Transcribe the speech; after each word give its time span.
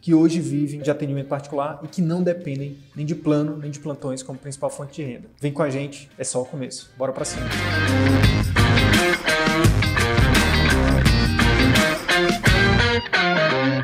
que 0.00 0.14
hoje 0.14 0.40
vivem 0.40 0.80
de 0.80 0.90
atendimento 0.90 1.28
particular 1.28 1.80
e 1.82 1.88
que 1.88 2.00
não 2.00 2.22
dependem 2.22 2.78
nem 2.96 3.04
de 3.04 3.14
plano 3.14 3.58
nem 3.58 3.70
de 3.70 3.78
plantões 3.78 4.22
como 4.22 4.38
principal 4.38 4.70
fonte 4.70 4.94
de 4.94 5.02
renda. 5.02 5.28
Vem 5.40 5.52
com 5.52 5.62
a 5.62 5.68
gente, 5.68 6.10
é 6.16 6.24
só 6.24 6.40
o 6.40 6.46
começo. 6.46 6.90
Bora 6.96 7.12
para 7.12 7.24
cima. 7.24 7.46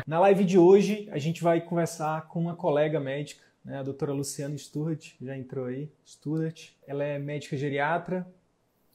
Na 0.07 0.19
live 0.21 0.43
de 0.43 0.57
hoje, 0.57 1.07
a 1.11 1.19
gente 1.19 1.43
vai 1.43 1.61
conversar 1.61 2.27
com 2.27 2.39
uma 2.39 2.55
colega 2.55 2.99
médica, 2.99 3.43
né, 3.63 3.79
a 3.79 3.83
doutora 3.83 4.13
Luciana 4.13 4.57
Sturt, 4.57 5.13
já 5.21 5.37
entrou 5.37 5.65
aí, 5.65 5.91
Sturt. 6.05 6.69
Ela 6.87 7.03
é 7.03 7.19
médica 7.19 7.57
geriatra, 7.57 8.25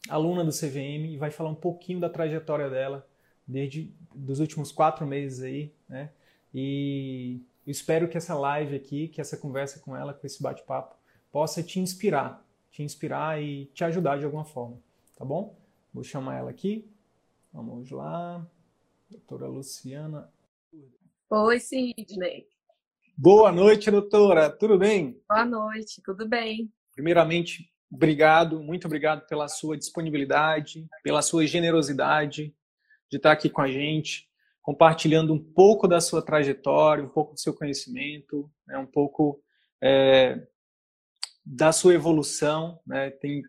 aluna 0.08 0.44
do 0.44 0.50
CVM 0.50 1.12
e 1.12 1.16
vai 1.18 1.30
falar 1.30 1.50
um 1.50 1.54
pouquinho 1.54 2.00
da 2.00 2.08
trajetória 2.08 2.68
dela 2.68 3.06
desde 3.46 3.94
dos 4.14 4.40
últimos 4.40 4.72
quatro 4.72 5.06
meses 5.06 5.42
aí, 5.42 5.72
né? 5.88 6.10
E 6.54 7.40
eu 7.66 7.70
espero 7.70 8.08
que 8.08 8.16
essa 8.16 8.34
live 8.34 8.74
aqui, 8.76 9.08
que 9.08 9.20
essa 9.20 9.36
conversa 9.36 9.80
com 9.80 9.96
ela, 9.96 10.12
com 10.12 10.26
esse 10.26 10.42
bate-papo, 10.42 10.96
possa 11.30 11.62
te 11.62 11.80
inspirar, 11.80 12.44
te 12.70 12.82
inspirar 12.82 13.42
e 13.42 13.66
te 13.66 13.84
ajudar 13.84 14.18
de 14.18 14.24
alguma 14.24 14.44
forma, 14.44 14.78
tá 15.16 15.24
bom? 15.24 15.56
Vou 15.92 16.02
chamar 16.02 16.38
ela 16.38 16.50
aqui. 16.50 16.88
Vamos 17.52 17.90
lá. 17.90 18.46
Doutora 19.10 19.46
Luciana. 19.46 20.30
Oi, 21.28 21.60
Sidney. 21.60 22.46
Boa 23.16 23.52
noite, 23.52 23.90
doutora. 23.90 24.50
Tudo 24.50 24.78
bem? 24.78 25.20
Boa 25.28 25.44
noite, 25.44 26.02
tudo 26.02 26.26
bem. 26.26 26.72
Primeiramente, 26.94 27.70
obrigado, 27.90 28.62
muito 28.62 28.86
obrigado 28.86 29.26
pela 29.26 29.48
sua 29.48 29.76
disponibilidade, 29.76 30.88
pela 31.02 31.22
sua 31.22 31.46
generosidade 31.46 32.54
de 33.10 33.16
estar 33.18 33.32
aqui 33.32 33.50
com 33.50 33.60
a 33.60 33.68
gente 33.68 34.31
compartilhando 34.62 35.34
um 35.34 35.38
pouco 35.38 35.88
da 35.88 36.00
sua 36.00 36.22
trajetória, 36.22 37.04
um 37.04 37.08
pouco 37.08 37.34
do 37.34 37.40
seu 37.40 37.52
conhecimento, 37.52 38.48
né, 38.66 38.78
um 38.78 38.86
pouco 38.86 39.42
é, 39.82 40.40
da 41.44 41.72
sua 41.72 41.94
evolução. 41.94 42.78
Né, 42.86 43.10
tem, 43.10 43.42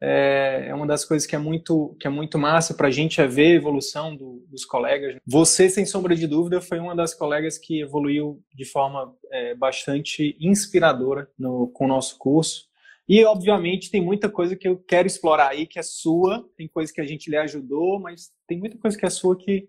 é, 0.00 0.66
é, 0.68 0.74
uma 0.74 0.86
das 0.86 1.04
coisas 1.04 1.26
que 1.26 1.34
é 1.34 1.38
muito, 1.38 1.96
que 1.98 2.06
é 2.06 2.10
muito 2.10 2.38
massa 2.38 2.72
para 2.72 2.88
a 2.88 2.90
gente 2.90 3.20
é 3.20 3.26
ver 3.26 3.52
a 3.52 3.56
evolução 3.56 4.14
do, 4.16 4.44
dos 4.48 4.64
colegas. 4.64 5.16
Você, 5.26 5.68
sem 5.68 5.84
sombra 5.84 6.14
de 6.14 6.26
dúvida, 6.26 6.60
foi 6.60 6.78
uma 6.78 6.94
das 6.94 7.14
colegas 7.14 7.58
que 7.58 7.80
evoluiu 7.80 8.40
de 8.54 8.64
forma 8.64 9.12
é, 9.32 9.54
bastante 9.56 10.36
inspiradora 10.40 11.28
no, 11.36 11.68
com 11.68 11.84
o 11.86 11.88
nosso 11.88 12.16
curso. 12.16 12.68
E, 13.08 13.22
obviamente, 13.24 13.90
tem 13.90 14.00
muita 14.00 14.30
coisa 14.30 14.56
que 14.56 14.66
eu 14.66 14.78
quero 14.78 15.06
explorar 15.06 15.48
aí 15.48 15.66
que 15.66 15.78
é 15.78 15.82
sua, 15.82 16.48
tem 16.56 16.66
coisa 16.68 16.92
que 16.92 17.00
a 17.00 17.06
gente 17.06 17.28
lhe 17.28 17.36
ajudou, 17.36 18.00
mas 18.00 18.30
tem 18.46 18.58
muita 18.58 18.78
coisa 18.78 18.96
que 18.96 19.04
é 19.04 19.10
sua 19.10 19.36
que 19.36 19.68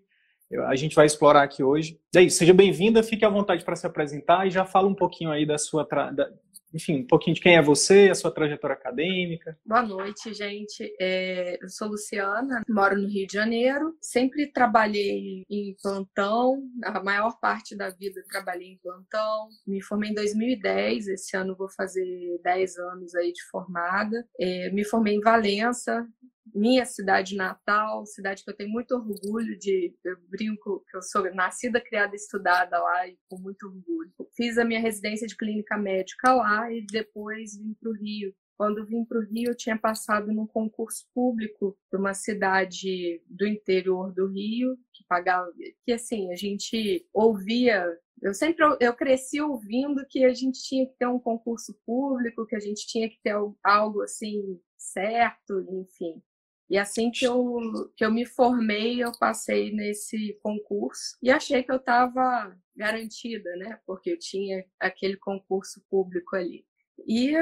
a 0.66 0.76
gente 0.76 0.94
vai 0.94 1.06
explorar 1.06 1.42
aqui 1.42 1.62
hoje. 1.62 1.98
Isso, 2.14 2.38
seja 2.38 2.54
bem-vinda, 2.54 3.02
fique 3.02 3.24
à 3.24 3.28
vontade 3.28 3.64
para 3.64 3.76
se 3.76 3.86
apresentar 3.86 4.46
e 4.46 4.50
já 4.50 4.64
fala 4.64 4.88
um 4.88 4.94
pouquinho 4.94 5.30
aí 5.30 5.44
da 5.44 5.58
sua, 5.58 5.84
da, 5.84 6.30
enfim, 6.76 7.00
um 7.00 7.06
pouquinho 7.06 7.34
de 7.34 7.40
quem 7.40 7.56
é 7.56 7.62
você, 7.62 8.08
a 8.10 8.14
sua 8.14 8.30
trajetória 8.30 8.74
acadêmica. 8.74 9.58
Boa 9.64 9.82
noite, 9.82 10.32
gente. 10.34 10.94
É, 11.00 11.58
eu 11.62 11.68
sou 11.68 11.88
Luciana, 11.88 12.62
moro 12.68 13.00
no 13.00 13.08
Rio 13.08 13.26
de 13.26 13.32
Janeiro. 13.32 13.96
Sempre 14.00 14.52
trabalhei 14.52 15.44
em 15.48 15.74
plantão, 15.82 16.62
a 16.84 17.02
maior 17.02 17.38
parte 17.40 17.76
da 17.76 17.88
vida 17.88 18.22
trabalhei 18.28 18.72
em 18.72 18.78
plantão. 18.78 19.48
Me 19.66 19.82
formei 19.82 20.10
em 20.10 20.14
2010, 20.14 21.08
esse 21.08 21.36
ano 21.36 21.56
vou 21.56 21.68
fazer 21.70 22.38
10 22.42 22.78
anos 22.78 23.14
aí 23.14 23.32
de 23.32 23.42
formada. 23.50 24.26
É, 24.38 24.70
me 24.70 24.84
formei 24.84 25.14
em 25.14 25.20
Valença, 25.20 26.06
minha 26.54 26.84
cidade 26.84 27.36
natal, 27.36 28.06
cidade 28.06 28.44
que 28.44 28.50
eu 28.50 28.56
tenho 28.56 28.70
muito 28.70 28.92
orgulho 28.94 29.58
de. 29.58 29.94
Eu 30.04 30.16
brinco 30.28 30.84
que 30.90 30.96
eu 30.96 31.02
sou 31.02 31.32
nascida, 31.34 31.80
criada 31.80 32.14
e 32.14 32.16
estudada 32.16 32.78
lá 32.78 33.08
e 33.08 33.18
com 33.28 33.38
muito 33.38 33.66
orgulho. 33.66 34.12
Fiz 34.34 34.58
a 34.58 34.64
minha 34.64 34.80
residência 34.80 35.26
de 35.26 35.36
clínica 35.36 35.76
médica 35.76 36.32
lá 36.34 36.70
e 36.72 36.84
depois 36.86 37.56
vim 37.56 37.74
para 37.74 37.90
o 37.90 37.94
Rio. 37.94 38.34
Quando 38.56 38.86
vim 38.86 39.04
para 39.04 39.18
o 39.18 39.22
Rio, 39.22 39.50
eu 39.50 39.56
tinha 39.56 39.76
passado 39.76 40.32
num 40.32 40.46
concurso 40.46 41.06
público 41.14 41.76
para 41.90 42.00
uma 42.00 42.14
cidade 42.14 43.22
do 43.26 43.46
interior 43.46 44.14
do 44.14 44.28
Rio, 44.28 44.78
que 44.94 45.04
pagava. 45.06 45.52
que 45.84 45.92
assim, 45.92 46.32
a 46.32 46.36
gente 46.36 47.06
ouvia 47.12 47.86
eu 48.22 48.32
sempre 48.32 48.64
eu 48.80 48.94
cresci 48.94 49.40
ouvindo 49.40 50.06
que 50.08 50.24
a 50.24 50.32
gente 50.32 50.62
tinha 50.62 50.86
que 50.86 50.94
ter 50.98 51.06
um 51.06 51.18
concurso 51.18 51.74
público, 51.84 52.46
que 52.46 52.56
a 52.56 52.60
gente 52.60 52.86
tinha 52.86 53.08
que 53.08 53.18
ter 53.22 53.34
algo 53.62 54.02
assim 54.02 54.58
certo, 54.76 55.60
enfim. 55.70 56.22
E 56.68 56.76
assim 56.76 57.10
que 57.10 57.24
eu, 57.24 57.92
que 57.96 58.04
eu 58.04 58.10
me 58.10 58.26
formei, 58.26 59.02
eu 59.02 59.12
passei 59.18 59.72
nesse 59.72 60.38
concurso 60.42 61.16
e 61.22 61.30
achei 61.30 61.62
que 61.62 61.70
eu 61.70 61.76
estava 61.76 62.56
garantida, 62.74 63.54
né? 63.56 63.78
Porque 63.86 64.10
eu 64.10 64.18
tinha 64.18 64.64
aquele 64.80 65.16
concurso 65.16 65.80
público 65.88 66.34
ali. 66.34 66.66
E 67.06 67.32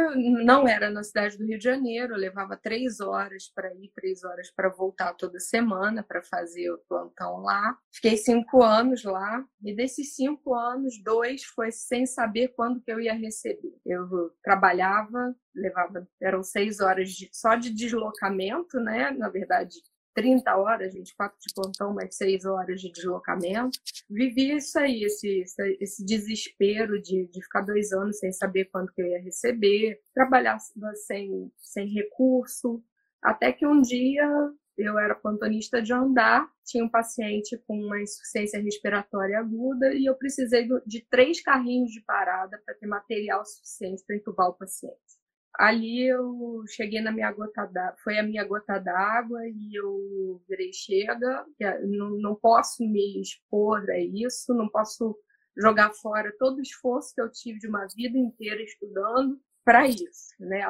não 0.44 0.66
era 0.66 0.90
na 0.90 1.02
cidade 1.02 1.38
do 1.38 1.44
Rio 1.46 1.58
de 1.58 1.64
Janeiro, 1.64 2.16
levava 2.16 2.56
três 2.56 3.00
horas 3.00 3.48
para 3.54 3.72
ir, 3.74 3.90
três 3.94 4.24
horas 4.24 4.50
para 4.50 4.68
voltar 4.68 5.14
toda 5.14 5.38
semana 5.38 6.02
para 6.02 6.22
fazer 6.22 6.70
o 6.70 6.78
plantão 6.88 7.38
lá. 7.38 7.76
Fiquei 7.92 8.16
cinco 8.16 8.62
anos 8.62 9.04
lá, 9.04 9.44
e 9.62 9.74
desses 9.74 10.14
cinco 10.14 10.54
anos, 10.54 11.02
dois 11.02 11.44
foi 11.44 11.70
sem 11.70 12.04
saber 12.04 12.48
quando 12.48 12.80
que 12.80 12.90
eu 12.90 13.00
ia 13.00 13.14
receber. 13.14 13.74
Eu 13.86 14.32
trabalhava, 14.42 15.34
levava, 15.54 16.06
eram 16.20 16.42
seis 16.42 16.80
horas 16.80 17.10
de, 17.10 17.30
só 17.32 17.54
de 17.54 17.70
deslocamento, 17.70 18.78
né? 18.80 19.10
Na 19.12 19.28
verdade, 19.28 19.76
30 20.14 20.56
horas, 20.56 20.94
24 20.94 21.36
de 21.40 21.54
plantão, 21.54 21.94
mais 21.94 22.16
6 22.16 22.44
horas 22.44 22.80
de 22.80 22.90
deslocamento. 22.90 23.78
Vivi 24.08 24.56
isso 24.56 24.78
aí, 24.78 25.02
esse, 25.04 25.44
esse 25.80 26.04
desespero 26.04 27.00
de, 27.02 27.26
de 27.26 27.42
ficar 27.42 27.62
dois 27.62 27.92
anos 27.92 28.18
sem 28.18 28.32
saber 28.32 28.66
quando 28.66 28.92
que 28.92 29.02
eu 29.02 29.06
ia 29.06 29.20
receber, 29.20 30.00
trabalhar 30.14 30.58
sem, 31.06 31.50
sem 31.58 31.88
recurso, 31.88 32.82
até 33.22 33.52
que 33.52 33.66
um 33.66 33.80
dia 33.80 34.28
eu 34.76 34.98
era 34.98 35.14
plantonista 35.14 35.80
de 35.80 35.92
andar, 35.92 36.48
tinha 36.64 36.84
um 36.84 36.88
paciente 36.88 37.56
com 37.66 37.78
uma 37.78 38.00
insuficiência 38.00 38.60
respiratória 38.60 39.38
aguda 39.38 39.94
e 39.94 40.06
eu 40.06 40.16
precisei 40.16 40.68
de 40.86 41.00
três 41.08 41.40
carrinhos 41.40 41.90
de 41.90 42.00
parada 42.00 42.60
para 42.64 42.74
ter 42.74 42.86
material 42.86 43.44
suficiente 43.44 44.04
para 44.04 44.16
entubar 44.16 44.48
o 44.48 44.54
paciente 44.54 45.23
ali 45.54 46.06
eu 46.06 46.64
cheguei 46.68 47.00
na 47.00 47.12
minha 47.12 47.32
gota 47.32 47.64
d'água, 47.66 47.96
foi 48.02 48.18
a 48.18 48.22
minha 48.22 48.44
gota 48.44 48.78
d'água 48.78 49.40
e 49.46 49.78
eu 49.78 50.42
virei 50.48 50.72
chega, 50.72 51.46
não, 51.82 52.10
não 52.18 52.34
posso 52.34 52.82
me 52.82 53.20
expor 53.20 53.88
a 53.90 53.98
isso, 53.98 54.54
não 54.54 54.68
posso 54.68 55.16
jogar 55.56 55.92
fora 55.92 56.34
todo 56.38 56.58
o 56.58 56.62
esforço 56.62 57.14
que 57.14 57.20
eu 57.20 57.30
tive 57.30 57.58
de 57.60 57.68
uma 57.68 57.86
vida 57.94 58.18
inteira 58.18 58.62
estudando 58.62 59.40
para 59.64 59.86
isso, 59.86 60.34
né? 60.40 60.62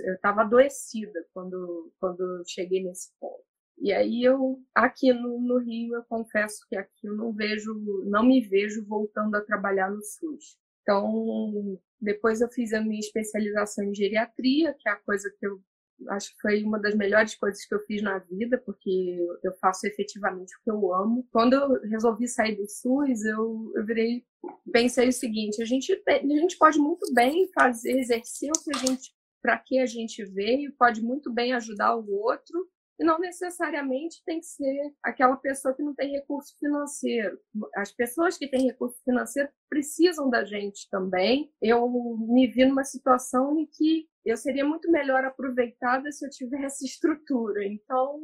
Eu 0.00 0.14
estava 0.14 0.42
adoecida 0.42 1.26
quando 1.32 1.92
quando 1.98 2.42
cheguei 2.46 2.84
nesse 2.84 3.10
ponto. 3.18 3.42
E 3.80 3.92
aí 3.92 4.22
eu 4.22 4.60
aqui 4.74 5.12
no, 5.12 5.40
no 5.40 5.58
Rio 5.58 5.94
eu 5.94 6.04
confesso 6.04 6.66
que 6.68 6.76
aqui 6.76 7.06
eu 7.06 7.14
não 7.14 7.32
vejo, 7.32 7.74
não 8.06 8.24
me 8.24 8.40
vejo 8.46 8.84
voltando 8.86 9.34
a 9.36 9.40
trabalhar 9.40 9.90
no 9.90 10.02
SUS. 10.02 10.56
Então, 10.88 11.78
depois 12.00 12.40
eu 12.40 12.48
fiz 12.48 12.72
a 12.72 12.80
minha 12.80 12.98
especialização 12.98 13.84
em 13.84 13.94
geriatria, 13.94 14.72
que 14.72 14.88
é 14.88 14.92
a 14.92 14.96
coisa 14.96 15.30
que 15.38 15.46
eu 15.46 15.60
acho 16.08 16.30
que 16.30 16.40
foi 16.40 16.62
uma 16.62 16.78
das 16.78 16.94
melhores 16.94 17.34
coisas 17.34 17.62
que 17.66 17.74
eu 17.74 17.80
fiz 17.80 18.00
na 18.00 18.18
vida, 18.20 18.56
porque 18.64 19.18
eu 19.42 19.52
faço 19.60 19.86
efetivamente 19.86 20.56
o 20.56 20.62
que 20.64 20.70
eu 20.70 20.94
amo. 20.94 21.28
Quando 21.30 21.52
eu 21.52 21.78
resolvi 21.90 22.26
sair 22.26 22.56
do 22.56 22.66
SUS, 22.66 23.22
eu, 23.26 23.70
eu 23.74 23.84
virei, 23.84 24.24
pensei 24.72 25.08
o 25.08 25.12
seguinte: 25.12 25.60
a 25.60 25.66
gente, 25.66 25.92
a 26.08 26.22
gente 26.22 26.56
pode 26.56 26.78
muito 26.78 27.12
bem 27.12 27.50
fazer, 27.52 27.98
exercer 27.98 28.50
o 28.56 28.64
que 28.64 28.74
a 28.74 28.78
gente, 28.78 29.12
para 29.42 29.58
que 29.58 29.78
a 29.80 29.86
gente 29.86 30.24
veio, 30.24 30.72
pode 30.78 31.02
muito 31.02 31.30
bem 31.30 31.52
ajudar 31.52 31.96
o 31.96 32.10
outro, 32.10 32.66
e 32.98 33.04
não 33.04 33.18
necessariamente 33.18 34.22
tem 34.24 34.40
que 34.40 34.46
ser 34.46 34.92
aquela 35.02 35.36
pessoa 35.36 35.74
que 35.74 35.82
não 35.82 35.94
tem 35.94 36.10
recurso 36.12 36.56
financeiro. 36.58 37.38
As 37.76 37.92
pessoas 37.92 38.36
que 38.36 38.48
têm 38.48 38.66
recurso 38.66 39.00
financeiro 39.04 39.48
precisam 39.68 40.28
da 40.28 40.44
gente 40.44 40.88
também. 40.90 41.52
Eu 41.62 41.88
me 41.88 42.46
vi 42.48 42.64
numa 42.64 42.84
situação 42.84 43.58
em 43.58 43.66
que 43.66 44.08
eu 44.24 44.36
seria 44.36 44.64
muito 44.64 44.90
melhor 44.90 45.24
aproveitada 45.24 46.10
se 46.10 46.26
eu 46.26 46.30
tivesse 46.30 46.84
estrutura. 46.86 47.64
Então, 47.64 48.20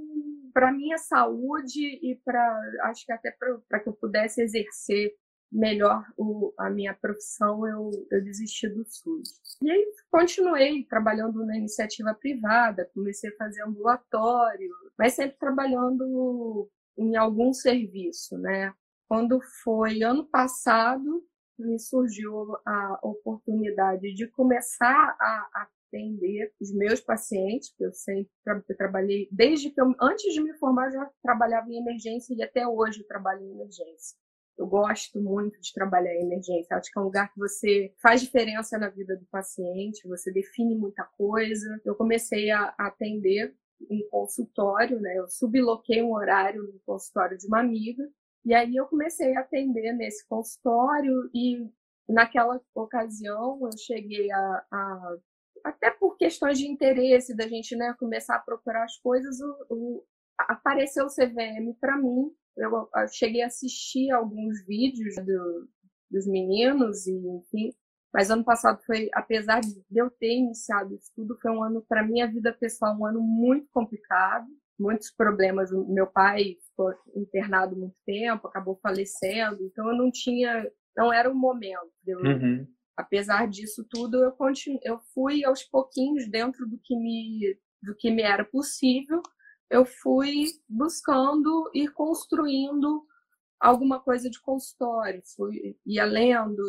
para 0.53 0.73
minha 0.73 0.99
saúde 0.99 1.81
e 1.81 2.21
para 2.25 2.61
acho 2.85 3.07
que 3.07 3.13
até 3.13 3.31
para 3.69 3.81
que 3.81 3.89
eu 3.89 3.95
pudesse 3.95 4.43
exercer 4.43 5.15
melhor 5.55 6.05
o, 6.19 6.53
a 6.59 6.69
minha 6.69 6.93
profissão, 6.93 7.67
eu, 7.67 7.91
eu 8.11 8.25
desisti 8.25 8.69
do 8.69 8.85
SUS. 8.85 9.41
E 9.63 9.71
aí 9.71 9.87
continuei 10.11 10.85
trabalhando 10.85 11.47
na 11.47 11.57
iniciativa 11.57 12.13
privada, 12.13 12.91
comecei 12.93 13.31
a 13.31 13.37
fazer 13.37 13.63
ambulatório, 13.63 14.71
mas 14.99 15.15
sempre 15.15 15.39
trabalhando 15.39 16.69
em 16.99 17.17
algum 17.17 17.53
serviço, 17.53 18.37
né? 18.39 18.75
Quando 19.09 19.41
foi 19.63 20.03
ano 20.03 20.27
passado, 20.27 21.25
me 21.57 21.79
surgiu 21.79 22.57
a 22.67 22.99
oportunidade 23.03 24.13
de 24.13 24.27
começar 24.29 25.17
a 25.21 25.69
atender 25.95 26.53
os 26.61 26.75
meus 26.75 27.01
pacientes, 27.01 27.73
que 27.77 27.85
eu 27.85 27.93
sempre 27.93 28.29
eu 28.69 28.77
trabalhei, 28.77 29.29
desde 29.31 29.71
que 29.71 29.81
eu, 29.81 29.95
antes 30.01 30.35
de 30.35 30.43
me 30.43 30.53
formar, 30.55 30.91
já 30.91 31.09
trabalhava 31.23 31.71
em 31.71 31.79
emergência 31.81 32.35
e 32.35 32.43
até 32.43 32.67
hoje 32.67 33.05
trabalho 33.05 33.43
em 33.43 33.53
emergência. 33.53 34.19
Eu 34.57 34.67
gosto 34.67 35.21
muito 35.21 35.61
de 35.61 35.73
trabalhar 35.73 36.15
em 36.15 36.25
emergência. 36.25 36.77
Acho 36.77 36.91
que 36.91 36.99
é 36.99 37.03
um 37.03 37.07
lugar 37.07 37.33
que 37.33 37.39
você 37.39 37.93
faz 38.01 38.21
diferença 38.21 38.79
na 38.79 38.89
vida 38.89 39.17
do 39.17 39.27
paciente, 39.27 40.07
você 40.07 40.33
define 40.33 40.77
muita 40.77 41.05
coisa. 41.17 41.81
Eu 41.85 41.95
comecei 41.95 42.51
a 42.51 42.75
atender 42.79 43.55
em 43.91 44.09
consultório, 44.09 45.01
né? 45.01 45.19
Eu 45.19 45.29
subloquei 45.29 46.03
um 46.03 46.13
horário 46.15 46.63
no 46.63 46.81
consultório 46.87 47.37
de 47.37 47.47
uma 47.47 47.61
amiga. 47.61 48.09
E 48.45 48.55
aí 48.55 48.77
eu 48.77 48.87
comecei 48.87 49.35
a 49.37 49.41
atender 49.41 49.93
nesse 49.93 50.27
consultório 50.29 51.31
e 51.35 51.69
naquela 52.09 52.61
ocasião 52.75 53.59
eu 53.63 53.79
cheguei 53.79 54.31
a, 54.31 54.65
a 54.71 55.17
até 55.65 55.91
por 55.91 56.17
questões 56.19 56.59
de 56.59 56.69
interesse 56.69 57.35
da 57.35 57.49
gente 57.49 57.75
né, 57.75 57.95
começar 57.99 58.37
a 58.37 58.41
procurar 58.41 58.85
as 58.85 58.99
coisas, 58.99 59.41
o, 59.41 59.67
o, 59.71 60.05
apareceu 60.39 61.07
o 61.07 61.09
CVM 61.09 61.73
para 61.81 61.97
mim 61.97 62.31
eu 62.57 62.89
cheguei 63.13 63.43
a 63.43 63.47
assistir 63.47 64.11
alguns 64.11 64.65
vídeos 64.67 65.15
do, 65.17 65.69
dos 66.11 66.27
meninos 66.27 67.07
e 67.07 67.13
enfim, 67.13 67.73
mas 68.13 68.31
ano 68.31 68.45
passado 68.45 68.81
foi, 68.87 69.11
apesar 69.13 69.61
de 69.61 69.83
eu 69.93 70.09
ter 70.09 70.37
iniciado 70.37 70.95
isso 70.95 71.11
tudo, 71.17 71.37
foi 71.43 71.51
um 71.51 71.65
ano 71.65 71.85
para 71.89 72.07
minha 72.07 72.31
vida 72.31 72.53
pessoal 72.53 72.97
um 72.97 73.05
ano 73.05 73.21
muito 73.21 73.67
complicado, 73.73 74.47
muitos 74.79 75.11
problemas. 75.11 75.71
Meu 75.89 76.07
pai 76.07 76.57
ficou 76.65 76.95
internado 77.17 77.75
muito 77.75 77.97
tempo, 78.07 78.47
acabou 78.47 78.79
falecendo, 78.81 79.65
então 79.65 79.89
eu 79.89 79.97
não 79.97 80.13
tinha, 80.13 80.71
não 80.97 81.13
era 81.13 81.29
o 81.29 81.35
momento. 81.35 81.93
Eu, 82.07 82.21
uhum. 82.21 82.67
Apesar 82.97 83.49
disso 83.49 83.85
tudo, 83.91 84.23
eu 84.23 84.31
continu, 84.31 84.79
eu 84.85 85.01
fui 85.13 85.45
aos 85.45 85.65
pouquinhos 85.65 86.31
dentro 86.31 86.69
do 86.69 86.79
que 86.79 86.97
me 86.97 87.59
do 87.83 87.95
que 87.95 88.11
me 88.11 88.23
era 88.23 88.45
possível 88.45 89.21
eu 89.75 89.85
fui 89.85 90.47
buscando 90.69 91.69
ir 91.75 91.93
construindo 91.93 93.05
alguma 93.59 94.01
coisa 94.01 94.31
de 94.31 94.41
consultório, 94.41 95.21
fui 95.35 95.77
ia 95.85 96.05
lendo, 96.05 96.63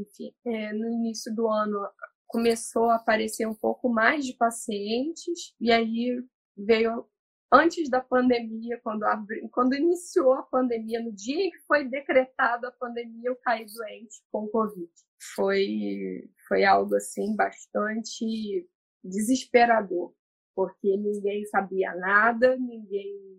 enfim. 0.00 0.32
É, 0.46 0.72
no 0.72 0.88
início 0.88 1.34
do 1.34 1.48
ano 1.48 1.80
começou 2.28 2.84
a 2.90 2.96
aparecer 2.96 3.48
um 3.48 3.54
pouco 3.54 3.88
mais 3.88 4.24
de 4.24 4.34
pacientes, 4.34 5.54
e 5.60 5.72
aí 5.72 6.24
veio 6.56 7.04
antes 7.52 7.90
da 7.90 8.00
pandemia, 8.00 8.80
quando, 8.80 9.02
abri, 9.02 9.48
quando 9.50 9.74
iniciou 9.74 10.34
a 10.34 10.44
pandemia, 10.44 11.02
no 11.02 11.12
dia 11.12 11.44
em 11.44 11.50
que 11.50 11.58
foi 11.66 11.88
decretada 11.88 12.68
a 12.68 12.72
pandemia, 12.72 13.28
eu 13.28 13.36
caí 13.42 13.66
doente 13.66 14.22
com 14.30 14.46
Covid. 14.46 14.90
Foi, 15.34 16.30
foi 16.46 16.64
algo 16.64 16.94
assim 16.94 17.34
bastante 17.34 18.68
desesperador 19.02 20.14
porque 20.54 20.96
ninguém 20.96 21.44
sabia 21.46 21.94
nada, 21.94 22.56
ninguém 22.56 23.32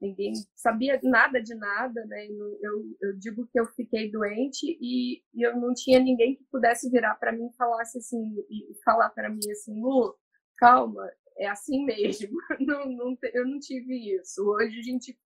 ninguém 0.00 0.32
sabia 0.54 1.00
nada 1.02 1.40
de 1.42 1.54
nada, 1.54 2.04
né? 2.06 2.26
Eu, 2.60 2.84
eu 3.00 3.18
digo 3.18 3.46
que 3.46 3.58
eu 3.58 3.66
fiquei 3.74 4.10
doente 4.10 4.76
e, 4.80 5.22
e 5.32 5.42
eu 5.42 5.56
não 5.56 5.72
tinha 5.72 5.98
ninguém 5.98 6.36
que 6.36 6.44
pudesse 6.50 6.90
virar 6.90 7.14
para 7.14 7.32
mim 7.32 7.46
e 7.46 7.56
falasse 7.56 7.98
assim 7.98 8.34
e 8.50 8.74
falar 8.84 9.08
para 9.10 9.30
mim 9.30 9.50
assim, 9.50 9.80
Lu, 9.80 10.14
calma, 10.58 11.08
é 11.38 11.48
assim 11.48 11.84
mesmo. 11.86 12.36
Não, 12.60 12.86
não, 12.86 13.18
eu 13.32 13.46
não 13.46 13.58
tive 13.58 14.14
isso. 14.16 14.42
Hoje 14.42 14.78
a 14.78 14.82
gente 14.82 15.18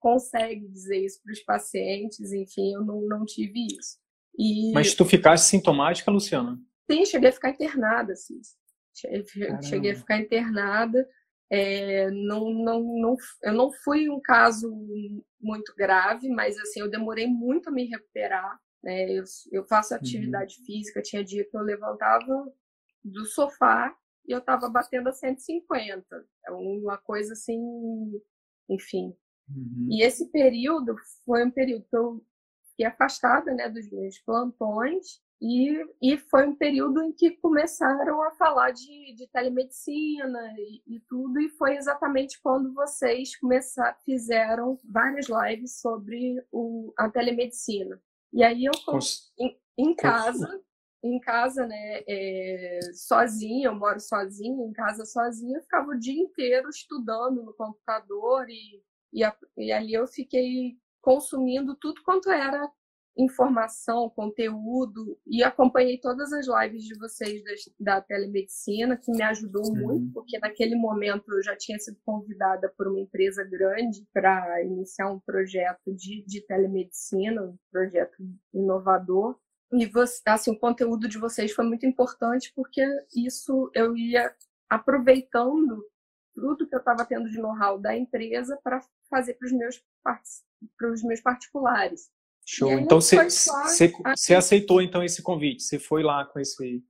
consegue 0.00 0.66
dizer 0.68 1.04
isso 1.04 1.20
para 1.22 1.32
os 1.32 1.40
pacientes, 1.40 2.32
enfim, 2.32 2.74
eu 2.74 2.84
não, 2.84 3.02
não 3.02 3.24
tive 3.24 3.66
isso. 3.66 3.98
E... 4.36 4.72
Mas 4.72 4.94
tu 4.94 5.04
ficaste 5.04 5.44
sintomática, 5.44 6.10
Luciana? 6.10 6.58
Sim, 6.90 7.04
cheguei 7.04 7.30
a 7.30 7.32
ficar 7.32 7.50
internada, 7.50 8.12
assim. 8.12 8.40
Cheguei 9.62 9.92
a 9.92 9.96
ficar 9.96 10.18
internada. 10.18 11.08
É, 11.50 12.10
não, 12.10 12.50
não, 12.50 12.82
não, 12.82 13.16
eu 13.42 13.52
não 13.52 13.70
fui 13.84 14.08
um 14.08 14.20
caso 14.20 14.74
muito 15.38 15.74
grave, 15.76 16.30
mas 16.30 16.56
assim 16.58 16.80
eu 16.80 16.90
demorei 16.90 17.26
muito 17.26 17.68
a 17.68 17.72
me 17.72 17.84
recuperar. 17.84 18.58
Né? 18.82 19.12
Eu, 19.12 19.24
eu 19.52 19.64
faço 19.66 19.92
uhum. 19.92 20.00
atividade 20.00 20.56
uhum. 20.58 20.64
física, 20.64 21.02
tinha 21.02 21.22
dia 21.22 21.44
que 21.44 21.56
eu 21.56 21.60
levantava 21.60 22.50
do 23.04 23.26
sofá 23.26 23.94
e 24.26 24.32
eu 24.32 24.38
estava 24.38 24.68
batendo 24.68 25.08
a 25.08 25.12
150. 25.12 26.26
É 26.46 26.52
uma 26.52 26.96
coisa 26.96 27.32
assim, 27.34 27.60
enfim. 28.68 29.14
Uhum. 29.48 29.88
E 29.90 30.02
esse 30.02 30.30
período 30.30 30.94
foi 31.24 31.44
um 31.44 31.50
período 31.50 31.84
que 31.88 31.96
eu 31.96 32.24
fiquei 32.70 32.86
afastada 32.86 33.52
né, 33.54 33.68
dos 33.68 33.90
meus 33.90 34.18
plantões 34.20 35.20
e, 35.44 35.84
e 36.00 36.16
foi 36.16 36.46
um 36.46 36.54
período 36.54 37.02
em 37.02 37.12
que 37.12 37.32
começaram 37.32 38.22
a 38.22 38.30
falar 38.30 38.70
de, 38.70 39.12
de 39.16 39.26
telemedicina 39.26 40.38
e, 40.56 40.82
e, 40.86 41.00
tudo, 41.00 41.40
e 41.40 41.48
foi 41.48 41.74
exatamente 41.74 42.40
quando 42.40 42.72
vocês 42.72 43.34
começaram, 43.34 43.96
fizeram 44.04 44.78
várias 44.84 45.26
lives 45.28 45.80
sobre 45.80 46.40
o, 46.52 46.94
a 46.96 47.10
telemedicina. 47.10 48.00
E 48.32 48.44
aí 48.44 48.66
eu, 48.66 48.72
em, 49.36 49.58
em 49.76 49.96
casa, 49.96 50.62
em 51.02 51.18
casa, 51.18 51.66
né, 51.66 52.04
é, 52.06 52.78
sozinha, 52.94 53.66
eu 53.66 53.74
moro 53.74 53.98
sozinha, 53.98 54.64
em 54.64 54.72
casa 54.72 55.04
sozinha, 55.04 55.58
eu 55.58 55.62
ficava 55.62 55.90
o 55.90 55.98
dia 55.98 56.22
inteiro 56.22 56.68
estudando 56.68 57.42
no 57.42 57.52
computador 57.54 58.48
e, 58.48 58.80
e, 59.12 59.24
a, 59.24 59.36
e 59.56 59.72
ali 59.72 59.92
eu 59.92 60.06
fiquei 60.06 60.78
consumindo 61.00 61.74
tudo 61.74 62.00
quanto 62.04 62.30
era 62.30 62.70
informação, 63.16 64.08
conteúdo 64.10 65.18
e 65.26 65.42
acompanhei 65.42 65.98
todas 65.98 66.32
as 66.32 66.46
lives 66.46 66.84
de 66.84 66.98
vocês 66.98 67.42
da, 67.78 67.94
da 67.96 68.00
telemedicina, 68.00 68.96
que 68.96 69.10
me 69.12 69.22
ajudou 69.22 69.66
uhum. 69.66 69.74
muito, 69.74 70.12
porque 70.12 70.38
naquele 70.38 70.74
momento 70.74 71.32
eu 71.32 71.42
já 71.42 71.56
tinha 71.56 71.78
sido 71.78 71.98
convidada 72.04 72.72
por 72.76 72.88
uma 72.88 73.00
empresa 73.00 73.44
grande 73.44 74.06
para 74.12 74.62
iniciar 74.64 75.10
um 75.10 75.20
projeto 75.20 75.94
de, 75.94 76.24
de 76.26 76.40
telemedicina, 76.46 77.42
um 77.42 77.56
projeto 77.70 78.16
inovador. 78.54 79.38
E 79.72 79.86
você, 79.86 80.22
assim, 80.26 80.50
o 80.50 80.58
conteúdo 80.58 81.08
de 81.08 81.18
vocês 81.18 81.52
foi 81.52 81.64
muito 81.64 81.86
importante 81.86 82.52
porque 82.54 82.82
isso 83.14 83.70
eu 83.74 83.96
ia 83.96 84.34
aproveitando 84.68 85.84
tudo 86.34 86.66
que 86.66 86.74
eu 86.74 86.78
estava 86.78 87.04
tendo 87.04 87.28
de 87.28 87.38
know-how 87.38 87.78
da 87.78 87.96
empresa 87.96 88.58
para 88.62 88.80
fazer 89.10 89.34
para 89.34 89.46
os 89.46 89.52
meus, 89.52 89.82
meus 91.04 91.20
particulares. 91.20 92.10
Show. 92.46 92.72
Então 92.72 93.00
você 93.00 94.34
aceitou 94.34 94.82
então 94.82 95.02
esse 95.02 95.22
convite? 95.22 95.62
Você 95.62 95.78
foi 95.78 96.02
lá 96.02 96.24
com 96.24 96.40
esse 96.40 96.82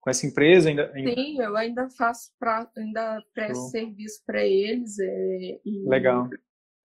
com 0.00 0.10
essa 0.10 0.26
empresa 0.26 0.68
ainda? 0.68 0.90
ainda... 0.94 1.14
Sim, 1.14 1.40
eu 1.40 1.56
ainda 1.56 1.88
faço 1.90 2.32
pra, 2.36 2.68
ainda 2.76 3.22
presto 3.32 3.70
serviço 3.70 4.20
para 4.26 4.44
eles. 4.44 4.98
É, 4.98 5.60
legal. 5.86 6.28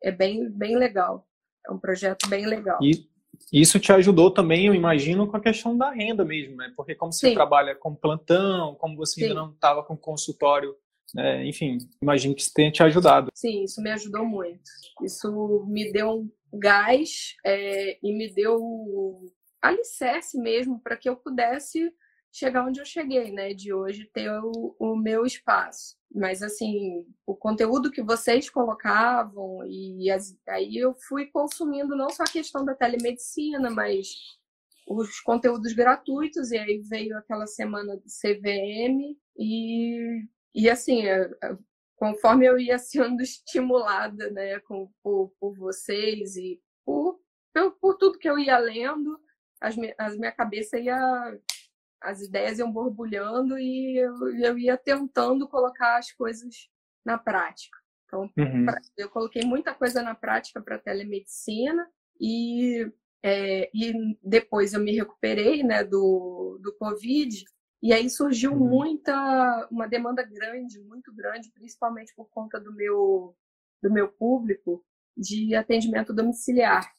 É 0.03 0.11
bem 0.11 0.49
bem 0.49 0.77
legal. 0.77 1.27
É 1.67 1.71
um 1.71 1.79
projeto 1.79 2.29
bem 2.29 2.45
legal. 2.45 2.77
E 2.81 3.07
isso 3.51 3.79
te 3.79 3.91
ajudou 3.91 4.31
também, 4.31 4.67
eu 4.67 4.73
imagino, 4.73 5.27
com 5.27 5.37
a 5.37 5.41
questão 5.41 5.77
da 5.77 5.91
renda 5.91 6.23
mesmo, 6.23 6.55
né? 6.55 6.71
Porque 6.75 6.95
como 6.95 7.11
você 7.11 7.29
Sim. 7.29 7.33
trabalha 7.33 7.75
com 7.75 7.95
plantão, 7.95 8.75
como 8.75 8.95
você 8.95 9.15
Sim. 9.15 9.23
ainda 9.23 9.35
não 9.35 9.51
estava 9.51 9.83
com 9.83 9.97
consultório 9.97 10.75
é, 11.15 11.45
enfim, 11.45 11.77
imagino 12.01 12.35
que 12.35 12.41
isso 12.41 12.51
tenha 12.53 12.71
te 12.71 12.83
ajudado. 12.83 13.29
Sim, 13.33 13.63
isso 13.63 13.81
me 13.81 13.91
ajudou 13.91 14.25
muito. 14.25 14.69
Isso 15.03 15.65
me 15.67 15.91
deu 15.91 16.09
um 16.09 16.29
gás 16.53 17.35
é, 17.45 17.97
e 18.01 18.13
me 18.13 18.33
deu 18.33 19.25
alicerce 19.61 20.37
mesmo 20.39 20.79
para 20.79 20.97
que 20.97 21.09
eu 21.09 21.15
pudesse 21.15 21.91
chegar 22.31 22.65
onde 22.65 22.79
eu 22.79 22.85
cheguei, 22.85 23.31
né? 23.31 23.53
De 23.53 23.73
hoje 23.73 24.09
ter 24.13 24.29
o, 24.31 24.75
o, 24.79 24.95
meu 24.95 25.25
espaço. 25.25 25.97
Mas, 26.13 26.43
assim, 26.43 27.05
o 27.25 27.35
conteúdo 27.35 27.91
que 27.91 28.01
vocês 28.01 28.49
colocavam, 28.49 29.65
e 29.65 30.09
as, 30.11 30.37
aí 30.47 30.77
eu 30.77 30.95
fui 31.07 31.27
consumindo 31.27 31.95
não 31.95 32.09
só 32.09 32.23
a 32.23 32.31
questão 32.31 32.63
da 32.63 32.75
telemedicina, 32.75 33.69
mas 33.69 34.15
os 34.87 35.19
conteúdos 35.19 35.73
gratuitos, 35.73 36.51
e 36.51 36.57
aí 36.57 36.79
veio 36.79 37.17
aquela 37.17 37.47
semana 37.47 37.97
do 37.97 38.05
CVM, 38.05 39.17
e, 39.37 40.23
e 40.55 40.69
assim, 40.69 41.03
conforme 41.97 42.45
eu 42.45 42.57
ia 42.57 42.77
sendo 42.79 43.21
estimulada, 43.21 44.31
né, 44.31 44.59
com, 44.61 44.89
por, 45.03 45.33
por 45.39 45.57
vocês 45.57 46.37
e 46.37 46.61
por, 46.85 47.19
por, 47.53 47.71
por, 47.81 47.97
tudo 47.97 48.19
que 48.19 48.29
eu 48.29 48.39
ia 48.39 48.57
lendo, 48.57 49.19
as, 49.59 49.75
as 49.97 50.17
minha 50.17 50.31
cabeça 50.31 50.79
ia 50.79 51.37
as 51.99 52.21
ideias 52.21 52.59
iam 52.59 52.71
borbulhando 52.71 53.57
e 53.57 53.97
eu, 53.97 54.37
eu 54.37 54.57
ia 54.57 54.77
tentando 54.77 55.49
colocar 55.49 55.97
as 55.97 56.11
coisas 56.11 56.69
na 57.03 57.17
prática. 57.17 57.75
Então, 58.05 58.31
uhum. 58.37 58.65
pra, 58.65 58.79
eu 58.95 59.09
coloquei 59.09 59.43
muita 59.43 59.73
coisa 59.73 60.03
na 60.03 60.13
prática 60.13 60.61
para 60.61 60.77
telemedicina 60.77 61.89
e, 62.21 62.89
é, 63.23 63.69
e 63.73 64.15
depois 64.23 64.73
eu 64.73 64.79
me 64.79 64.95
recuperei 64.95 65.63
né, 65.63 65.83
do, 65.83 66.59
do 66.61 66.73
Covid 66.77 67.43
e 67.81 67.93
aí 67.93 68.09
surgiu 68.09 68.53
uhum. 68.53 68.67
muita, 68.67 69.67
uma 69.71 69.87
demanda 69.87 70.23
grande, 70.23 70.79
muito 70.81 71.13
grande, 71.13 71.51
principalmente 71.51 72.13
por 72.15 72.27
conta 72.29 72.59
do 72.59 72.73
meu, 72.73 73.35
do 73.81 73.91
meu 73.91 74.07
público, 74.07 74.83
de 75.15 75.55
atendimento 75.55 76.13
domiciliar. 76.13 76.91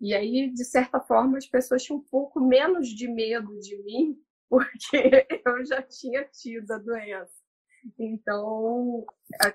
E 0.00 0.14
aí, 0.14 0.50
de 0.50 0.64
certa 0.64 1.00
forma, 1.00 1.38
as 1.38 1.46
pessoas 1.46 1.82
tinham 1.82 1.98
um 1.98 2.04
pouco 2.04 2.40
menos 2.40 2.88
de 2.88 3.08
medo 3.08 3.58
de 3.60 3.76
mim, 3.82 4.18
porque 4.48 5.26
eu 5.46 5.64
já 5.64 5.82
tinha 5.82 6.24
tido 6.24 6.70
a 6.72 6.78
doença. 6.78 7.40
Então, 7.98 9.06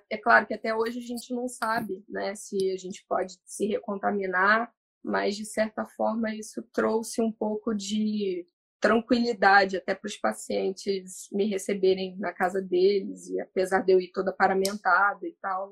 é 0.10 0.17
claro 0.17 0.48
que 0.48 0.53
até 0.53 0.74
hoje 0.74 1.00
a 1.00 1.01
gente 1.01 1.34
não 1.34 1.48
sabe 1.48 2.03
né, 2.10 2.34
se 2.34 2.72
a 2.72 2.77
gente 2.77 3.05
pode 3.07 3.39
se 3.45 3.67
recontaminar, 3.67 4.74
mas 5.03 5.36
de 5.36 5.45
certa 5.45 5.86
forma 5.86 6.34
isso 6.34 6.63
trouxe 6.74 7.22
um 7.22 7.31
pouco 7.31 7.74
de 7.74 8.48
tranquilidade 8.86 9.77
até 9.77 9.96
para 9.96 10.08
os 10.08 10.15
pacientes 10.15 11.27
me 11.32 11.46
receberem 11.46 12.15
na 12.18 12.32
casa 12.32 12.62
deles, 12.62 13.27
e 13.30 13.39
apesar 13.39 13.82
de 13.82 13.92
eu 13.92 14.00
ir 14.00 14.12
toda 14.12 14.32
paramentada 14.32 15.25
e 15.27 15.36
tal, 15.42 15.72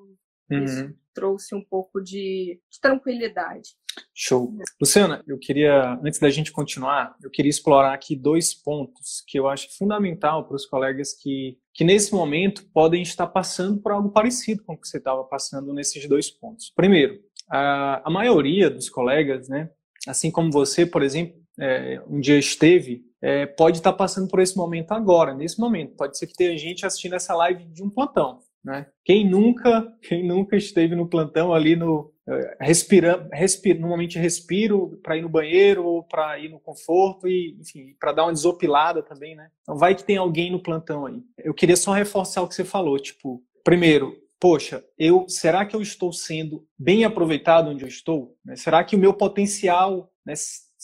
uhum. 0.49 0.63
isso 0.63 0.93
trouxe 1.13 1.53
um 1.53 1.63
pouco 1.63 2.01
de, 2.01 2.59
de 2.71 2.81
tranquilidade. 2.81 3.69
Show. 4.15 4.51
Luciana, 4.81 5.23
eu 5.27 5.37
queria, 5.37 5.99
antes 6.03 6.19
da 6.19 6.31
gente 6.31 6.51
continuar, 6.51 7.15
eu 7.21 7.29
queria 7.29 7.51
explorar 7.51 7.93
aqui 7.93 8.15
dois 8.15 8.51
pontos 8.51 9.23
que 9.27 9.37
eu 9.37 9.47
acho 9.47 9.77
fundamental 9.77 10.47
para 10.47 10.55
os 10.55 10.65
colegas 10.65 11.13
que, 11.13 11.59
que 11.71 11.83
nesse 11.83 12.11
momento 12.13 12.67
podem 12.73 13.03
estar 13.03 13.27
passando 13.27 13.79
por 13.79 13.91
algo 13.91 14.09
parecido 14.09 14.63
com 14.63 14.73
o 14.73 14.77
que 14.77 14.87
você 14.87 14.97
estava 14.97 15.23
passando 15.23 15.71
nesses 15.71 16.07
dois 16.09 16.31
pontos. 16.31 16.71
Primeiro, 16.75 17.19
a, 17.47 18.01
a 18.07 18.09
maioria 18.09 18.71
dos 18.71 18.89
colegas, 18.89 19.47
né, 19.47 19.69
assim 20.07 20.31
como 20.31 20.51
você, 20.51 20.83
por 20.83 21.03
exemplo, 21.03 21.42
é, 21.59 22.01
um 22.07 22.19
dia 22.19 22.37
esteve, 22.37 23.03
é, 23.21 23.45
pode 23.45 23.77
estar 23.77 23.93
passando 23.93 24.27
por 24.27 24.39
esse 24.39 24.57
momento 24.57 24.91
agora, 24.91 25.33
nesse 25.33 25.59
momento. 25.59 25.95
Pode 25.95 26.17
ser 26.17 26.27
que 26.27 26.33
tenha 26.33 26.57
gente 26.57 26.85
assistindo 26.85 27.15
essa 27.15 27.35
live 27.35 27.65
de 27.65 27.83
um 27.83 27.89
plantão. 27.89 28.39
Né? 28.63 28.85
Quem 29.03 29.29
nunca, 29.29 29.93
quem 30.01 30.25
nunca 30.25 30.55
esteve 30.55 30.95
no 30.95 31.07
plantão 31.07 31.53
ali 31.53 31.75
no 31.75 32.13
respirando, 32.59 33.27
respira, 33.33 33.79
normalmente 33.79 34.17
respiro 34.17 34.99
para 35.03 35.17
ir 35.17 35.21
no 35.21 35.29
banheiro 35.29 35.85
ou 35.85 36.03
para 36.03 36.39
ir 36.39 36.49
no 36.49 36.59
conforto 36.59 37.27
e, 37.27 37.57
enfim, 37.59 37.95
para 37.99 38.13
dar 38.13 38.23
uma 38.23 38.33
desopilada 38.33 39.03
também, 39.03 39.35
né? 39.35 39.49
Então 39.61 39.77
vai 39.77 39.93
que 39.93 40.05
tem 40.05 40.17
alguém 40.17 40.49
no 40.49 40.61
plantão 40.61 41.05
aí. 41.05 41.21
Eu 41.37 41.53
queria 41.53 41.75
só 41.75 41.91
reforçar 41.91 42.41
o 42.41 42.47
que 42.47 42.55
você 42.55 42.63
falou, 42.63 42.97
tipo, 42.97 43.43
primeiro, 43.63 44.15
poxa, 44.39 44.83
eu 44.97 45.25
será 45.27 45.65
que 45.65 45.75
eu 45.75 45.81
estou 45.81 46.13
sendo 46.13 46.65
bem 46.77 47.03
aproveitado 47.03 47.69
onde 47.69 47.83
eu 47.83 47.89
estou? 47.89 48.37
Né? 48.43 48.55
Será 48.55 48.83
que 48.83 48.95
o 48.95 48.99
meu 48.99 49.13
potencial, 49.13 50.09
né, 50.25 50.33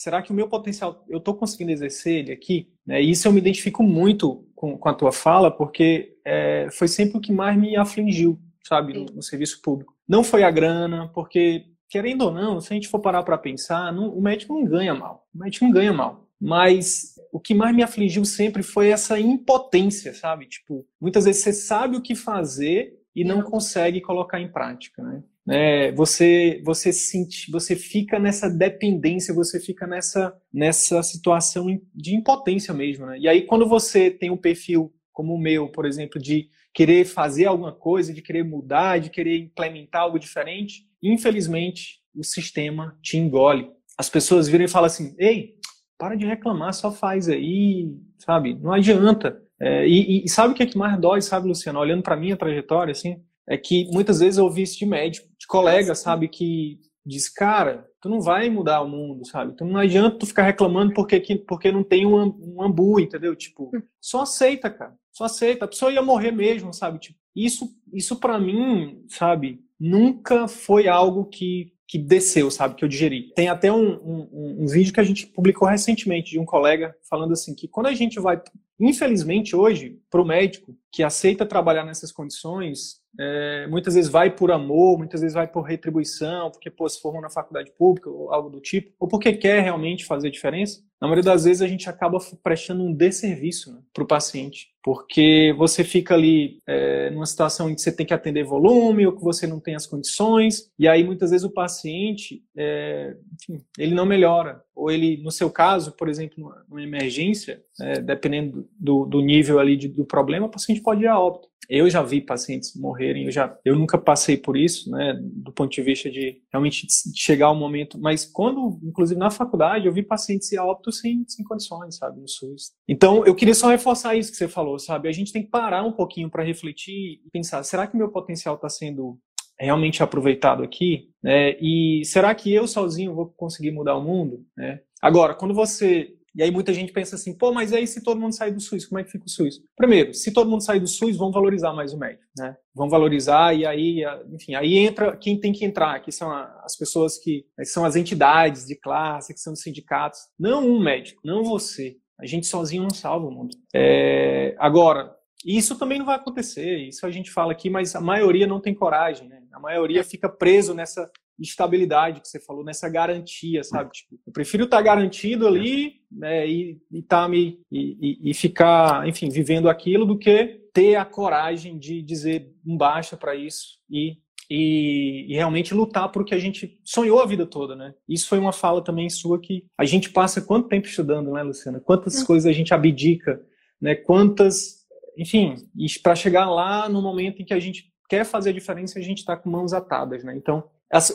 será 0.00 0.22
que 0.22 0.32
o 0.32 0.34
meu 0.34 0.48
potencial, 0.48 1.04
eu 1.10 1.18
estou 1.18 1.34
conseguindo 1.34 1.72
exercer 1.72 2.20
ele 2.20 2.32
aqui? 2.32 2.72
Né? 2.86 3.02
E 3.02 3.10
isso 3.10 3.28
eu 3.28 3.32
me 3.32 3.38
identifico 3.38 3.82
muito 3.82 4.48
com, 4.54 4.78
com 4.78 4.88
a 4.88 4.94
tua 4.94 5.12
fala, 5.12 5.50
porque 5.50 6.16
é, 6.24 6.68
foi 6.72 6.88
sempre 6.88 7.18
o 7.18 7.20
que 7.20 7.30
mais 7.30 7.54
me 7.58 7.76
afligiu, 7.76 8.40
sabe, 8.66 8.94
no, 8.94 9.04
no, 9.04 9.22
serviço 9.22 9.60
público. 9.60 9.94
Não 10.08 10.24
foi 10.24 10.42
a 10.42 10.50
grana, 10.50 11.10
porque, 11.14 11.66
querendo 11.86 12.22
ou 12.22 12.30
não, 12.32 12.62
se 12.62 12.72
a 12.72 12.74
gente 12.74 12.88
for 12.88 13.00
parar 13.00 13.22
para 13.24 13.36
pensar, 13.36 13.92
não, 13.92 14.08
o 14.08 14.22
médico 14.22 14.54
não 14.54 14.64
ganha 14.64 14.94
mal. 14.94 15.28
O 15.34 15.38
médico 15.38 15.66
não 15.66 15.72
ganha 15.72 15.92
mal. 15.92 16.26
Mas 16.40 17.16
o 17.30 17.38
que 17.38 17.52
mais 17.52 17.76
me 17.76 17.82
afligiu 17.82 18.24
sempre 18.24 18.62
foi 18.62 18.88
essa 18.88 19.20
impotência, 19.20 20.14
sabe? 20.14 20.46
Tipo, 20.46 20.86
muitas 20.98 21.26
vezes 21.26 21.42
você 21.42 21.52
sabe 21.52 21.98
o 21.98 22.02
que 22.02 22.14
fazer 22.14 22.98
e 23.14 23.22
não 23.22 23.42
consegue 23.42 24.00
colocar 24.00 24.40
em 24.40 24.50
prática, 24.50 25.02
né? 25.02 25.22
É, 25.50 25.90
você 25.92 26.62
você 26.64 26.92
sente, 26.92 27.50
você 27.50 27.74
fica 27.74 28.20
nessa 28.20 28.48
dependência, 28.48 29.34
você 29.34 29.58
fica 29.58 29.84
nessa 29.84 30.32
nessa 30.52 31.02
situação 31.02 31.66
de 31.92 32.14
impotência 32.14 32.72
mesmo, 32.72 33.06
né? 33.06 33.18
E 33.18 33.28
aí 33.28 33.42
quando 33.42 33.66
você 33.66 34.10
tem 34.10 34.30
um 34.30 34.36
perfil 34.36 34.92
como 35.12 35.34
o 35.34 35.38
meu, 35.38 35.68
por 35.68 35.84
exemplo, 35.86 36.20
de 36.20 36.48
querer 36.72 37.04
fazer 37.04 37.46
alguma 37.46 37.72
coisa, 37.72 38.14
de 38.14 38.22
querer 38.22 38.44
mudar, 38.44 39.00
de 39.00 39.10
querer 39.10 39.38
implementar 39.38 40.02
algo 40.02 40.20
diferente, 40.20 40.86
infelizmente 41.02 41.98
o 42.14 42.22
sistema 42.22 42.96
te 43.02 43.16
engole. 43.16 43.68
As 43.98 44.08
pessoas 44.08 44.48
viram 44.48 44.64
e 44.64 44.68
falam 44.68 44.86
assim: 44.86 45.16
"Ei, 45.18 45.54
para 45.98 46.14
de 46.14 46.26
reclamar, 46.26 46.72
só 46.74 46.92
faz 46.92 47.28
aí, 47.28 47.92
sabe? 48.18 48.54
Não 48.54 48.72
adianta". 48.72 49.42
É, 49.60 49.86
e, 49.86 50.24
e, 50.24 50.28
sabe 50.28 50.52
o 50.54 50.56
que 50.56 50.62
é 50.62 50.66
que 50.66 50.78
mais 50.78 50.98
dói, 50.98 51.20
sabe, 51.20 51.48
Luciano? 51.48 51.80
Olhando 51.80 52.02
para 52.02 52.16
minha 52.16 52.36
trajetória, 52.36 52.92
assim, 52.92 53.16
é 53.46 53.58
que 53.58 53.90
muitas 53.92 54.20
vezes 54.20 54.38
eu 54.38 54.44
ouvi 54.44 54.62
isso 54.62 54.78
de 54.78 54.86
médico, 54.86 55.29
colega, 55.50 55.94
sabe, 55.94 56.28
que 56.28 56.78
diz, 57.04 57.28
cara, 57.28 57.88
tu 58.00 58.08
não 58.08 58.20
vai 58.20 58.48
mudar 58.48 58.82
o 58.82 58.88
mundo, 58.88 59.26
sabe? 59.26 59.52
Então 59.52 59.66
não 59.66 59.80
adianta 59.80 60.18
tu 60.18 60.26
ficar 60.26 60.44
reclamando 60.44 60.94
porque, 60.94 61.20
porque 61.46 61.72
não 61.72 61.82
tem 61.82 62.06
um, 62.06 62.34
um 62.40 62.62
ambu, 62.62 63.00
entendeu? 63.00 63.34
Tipo, 63.34 63.70
só 64.00 64.22
aceita, 64.22 64.70
cara. 64.70 64.94
Só 65.12 65.24
aceita. 65.24 65.64
A 65.64 65.68
pessoa 65.68 65.92
ia 65.92 66.00
morrer 66.00 66.30
mesmo, 66.30 66.72
sabe? 66.72 67.00
Tipo, 67.00 67.18
isso, 67.34 67.68
isso 67.92 68.16
para 68.16 68.38
mim, 68.38 69.04
sabe, 69.08 69.60
nunca 69.78 70.46
foi 70.46 70.86
algo 70.88 71.24
que, 71.24 71.72
que 71.86 71.98
desceu, 71.98 72.50
sabe, 72.50 72.76
que 72.76 72.84
eu 72.84 72.88
digeri. 72.88 73.32
Tem 73.34 73.48
até 73.48 73.72
um, 73.72 73.94
um, 73.94 74.56
um 74.60 74.66
vídeo 74.66 74.92
que 74.92 75.00
a 75.00 75.04
gente 75.04 75.26
publicou 75.26 75.66
recentemente 75.66 76.30
de 76.30 76.38
um 76.38 76.44
colega 76.44 76.94
falando 77.08 77.32
assim 77.32 77.54
que 77.54 77.66
quando 77.66 77.86
a 77.86 77.94
gente 77.94 78.20
vai, 78.20 78.40
infelizmente 78.78 79.56
hoje, 79.56 79.99
para 80.10 80.20
o 80.20 80.26
médico 80.26 80.76
que 80.92 81.02
aceita 81.02 81.46
trabalhar 81.46 81.84
nessas 81.84 82.10
condições, 82.10 83.00
é, 83.18 83.66
muitas 83.66 83.94
vezes 83.94 84.10
vai 84.10 84.30
por 84.30 84.50
amor, 84.52 84.98
muitas 84.98 85.20
vezes 85.20 85.34
vai 85.34 85.46
por 85.46 85.62
retribuição, 85.62 86.50
porque 86.50 86.70
pô, 86.70 86.88
se 86.88 87.00
formou 87.00 87.20
na 87.20 87.30
faculdade 87.30 87.72
pública 87.76 88.08
ou 88.08 88.32
algo 88.32 88.50
do 88.50 88.60
tipo, 88.60 88.92
ou 88.98 89.08
porque 89.08 89.32
quer 89.32 89.62
realmente 89.62 90.04
fazer 90.04 90.30
diferença. 90.30 90.82
Na 91.00 91.08
maioria 91.08 91.24
das 91.24 91.44
vezes 91.44 91.62
a 91.62 91.66
gente 91.66 91.88
acaba 91.88 92.18
prestando 92.42 92.84
um 92.84 92.92
desserviço 92.92 93.72
né, 93.72 93.80
para 93.92 94.04
o 94.04 94.06
paciente, 94.06 94.68
porque 94.82 95.54
você 95.56 95.82
fica 95.82 96.14
ali 96.14 96.58
é, 96.66 97.10
numa 97.10 97.24
situação 97.24 97.70
em 97.70 97.74
que 97.74 97.80
você 97.80 97.90
tem 97.90 98.04
que 98.04 98.12
atender 98.12 98.44
volume 98.44 99.06
ou 99.06 99.16
que 99.16 99.22
você 99.22 99.46
não 99.46 99.58
tem 99.58 99.74
as 99.74 99.86
condições, 99.86 100.70
e 100.78 100.86
aí 100.86 101.02
muitas 101.02 101.30
vezes 101.30 101.44
o 101.44 101.52
paciente, 101.52 102.44
é, 102.56 103.16
enfim, 103.34 103.64
ele 103.78 103.94
não 103.94 104.04
melhora. 104.04 104.62
Ou 104.74 104.90
ele, 104.90 105.22
no 105.22 105.30
seu 105.30 105.50
caso, 105.50 105.92
por 105.92 106.08
exemplo, 106.08 106.52
numa 106.68 106.82
emergência, 106.82 107.62
é, 107.80 108.00
dependendo 108.00 108.68
do, 108.78 109.06
do 109.06 109.20
nível 109.20 109.58
ali 109.58 109.76
de, 109.76 109.88
do 110.00 110.06
problema, 110.06 110.46
o 110.46 110.50
paciente 110.50 110.80
pode 110.80 111.02
ir 111.02 111.06
a 111.06 111.18
óbito. 111.18 111.48
Eu 111.68 111.88
já 111.88 112.02
vi 112.02 112.20
pacientes 112.20 112.74
morrerem, 112.74 113.26
eu, 113.26 113.30
já, 113.30 113.56
eu 113.64 113.76
nunca 113.76 113.96
passei 113.96 114.36
por 114.36 114.56
isso, 114.56 114.90
né, 114.90 115.16
do 115.22 115.52
ponto 115.52 115.70
de 115.70 115.80
vista 115.82 116.10
de 116.10 116.42
realmente 116.52 116.84
chegar 117.14 117.46
ao 117.46 117.54
momento, 117.54 117.96
mas 118.00 118.24
quando, 118.24 118.80
inclusive 118.82 119.18
na 119.18 119.30
faculdade, 119.30 119.86
eu 119.86 119.92
vi 119.92 120.02
pacientes 120.02 120.50
ir 120.50 120.58
a 120.58 120.64
óbito 120.64 120.90
sem, 120.90 121.24
sem 121.28 121.44
condições, 121.44 121.96
sabe, 121.96 122.20
no 122.20 122.26
SUS. 122.26 122.72
Então, 122.88 123.24
eu 123.24 123.34
queria 123.36 123.54
só 123.54 123.68
reforçar 123.68 124.16
isso 124.16 124.32
que 124.32 124.36
você 124.36 124.48
falou, 124.48 124.80
sabe, 124.80 125.08
a 125.08 125.12
gente 125.12 125.32
tem 125.32 125.44
que 125.44 125.50
parar 125.50 125.84
um 125.84 125.92
pouquinho 125.92 126.28
para 126.28 126.42
refletir 126.42 127.20
e 127.24 127.30
pensar, 127.30 127.62
será 127.62 127.86
que 127.86 127.96
meu 127.96 128.10
potencial 128.10 128.56
está 128.56 128.68
sendo 128.68 129.16
realmente 129.56 130.02
aproveitado 130.02 130.64
aqui? 130.64 131.10
Né? 131.22 131.56
E 131.60 132.02
será 132.04 132.34
que 132.34 132.52
eu 132.52 132.66
sozinho 132.66 133.14
vou 133.14 133.26
conseguir 133.36 133.70
mudar 133.70 133.96
o 133.96 134.02
mundo? 134.02 134.44
Né? 134.56 134.80
Agora, 135.00 135.34
quando 135.34 135.54
você 135.54 136.16
e 136.34 136.42
aí 136.42 136.50
muita 136.50 136.72
gente 136.72 136.92
pensa 136.92 137.16
assim, 137.16 137.36
pô, 137.36 137.52
mas 137.52 137.72
aí 137.72 137.86
se 137.86 138.02
todo 138.02 138.20
mundo 138.20 138.34
sair 138.34 138.52
do 138.52 138.60
SUS, 138.60 138.86
como 138.86 138.98
é 138.98 139.04
que 139.04 139.10
fica 139.10 139.26
o 139.26 139.30
SUS? 139.30 139.60
Primeiro, 139.76 140.14
se 140.14 140.32
todo 140.32 140.48
mundo 140.48 140.62
sair 140.62 140.80
do 140.80 140.86
SUS, 140.86 141.16
vão 141.16 141.32
valorizar 141.32 141.72
mais 141.72 141.92
o 141.92 141.98
médico, 141.98 142.24
né? 142.36 142.56
Vão 142.74 142.88
valorizar 142.88 143.54
e 143.54 143.66
aí, 143.66 144.02
enfim, 144.32 144.54
aí 144.54 144.78
entra 144.78 145.16
quem 145.16 145.38
tem 145.38 145.52
que 145.52 145.64
entrar, 145.64 146.00
que 146.00 146.12
são 146.12 146.30
as 146.30 146.76
pessoas 146.76 147.18
que, 147.18 147.44
que 147.56 147.64
são 147.64 147.84
as 147.84 147.96
entidades 147.96 148.66
de 148.66 148.76
classe, 148.76 149.34
que 149.34 149.40
são 149.40 149.52
os 149.52 149.60
sindicatos. 149.60 150.20
Não 150.38 150.66
um 150.66 150.80
médico, 150.80 151.20
não 151.24 151.42
você. 151.42 151.96
A 152.18 152.26
gente 152.26 152.46
sozinho 152.46 152.82
não 152.82 152.90
salva 152.90 153.26
o 153.26 153.30
mundo. 153.30 153.56
É, 153.74 154.54
agora, 154.58 155.16
isso 155.44 155.78
também 155.78 155.98
não 155.98 156.06
vai 156.06 156.16
acontecer, 156.16 156.76
isso 156.76 157.06
a 157.06 157.10
gente 157.10 157.30
fala 157.30 157.52
aqui, 157.52 157.70
mas 157.70 157.96
a 157.96 158.00
maioria 158.00 158.46
não 158.46 158.60
tem 158.60 158.74
coragem, 158.74 159.26
né? 159.26 159.42
A 159.52 159.58
maioria 159.58 160.04
fica 160.04 160.28
preso 160.28 160.74
nessa 160.74 161.10
estabilidade 161.40 162.20
que 162.20 162.28
você 162.28 162.38
falou, 162.38 162.64
nessa 162.64 162.88
garantia, 162.88 163.64
sabe? 163.64 163.90
Tipo, 163.92 164.18
eu 164.26 164.32
prefiro 164.32 164.64
estar 164.64 164.76
tá 164.76 164.82
garantido 164.82 165.46
ali 165.46 166.00
né, 166.10 166.46
e, 166.46 166.78
e, 166.92 167.02
tá 167.02 167.28
me, 167.28 167.60
e, 167.70 168.18
e, 168.30 168.34
ficar, 168.34 169.08
enfim, 169.08 169.28
vivendo 169.28 169.68
aquilo 169.68 170.04
do 170.04 170.18
que 170.18 170.60
ter 170.72 170.96
a 170.96 171.04
coragem 171.04 171.78
de 171.78 172.02
dizer 172.02 172.52
um 172.66 172.76
baixa 172.76 173.16
para 173.16 173.34
isso 173.34 173.78
e, 173.90 174.18
e, 174.50 175.26
e, 175.28 175.34
realmente 175.34 175.74
lutar 175.74 176.10
por 176.10 176.22
o 176.22 176.24
que 176.24 176.34
a 176.34 176.38
gente 176.38 176.78
sonhou 176.84 177.20
a 177.20 177.26
vida 177.26 177.46
toda, 177.46 177.74
né? 177.74 177.94
Isso 178.08 178.28
foi 178.28 178.38
uma 178.38 178.52
fala 178.52 178.82
também 178.82 179.08
sua 179.08 179.40
que 179.40 179.64
a 179.78 179.84
gente 179.84 180.10
passa 180.10 180.40
quanto 180.40 180.68
tempo 180.68 180.86
estudando, 180.86 181.32
né, 181.32 181.42
Luciana? 181.42 181.80
Quantas 181.80 182.22
coisas 182.22 182.48
a 182.48 182.52
gente 182.52 182.74
abdica, 182.74 183.40
né? 183.80 183.94
Quantas, 183.94 184.86
enfim, 185.16 185.54
para 186.02 186.14
chegar 186.14 186.50
lá 186.50 186.88
no 186.88 187.00
momento 187.00 187.40
em 187.40 187.44
que 187.44 187.54
a 187.54 187.60
gente 187.60 187.90
quer 188.08 188.24
fazer 188.24 188.50
a 188.50 188.52
diferença 188.52 188.98
a 188.98 189.02
gente 189.02 189.18
está 189.18 189.36
com 189.36 189.48
mãos 189.48 189.72
atadas, 189.72 190.24
né? 190.24 190.34
Então, 190.36 190.64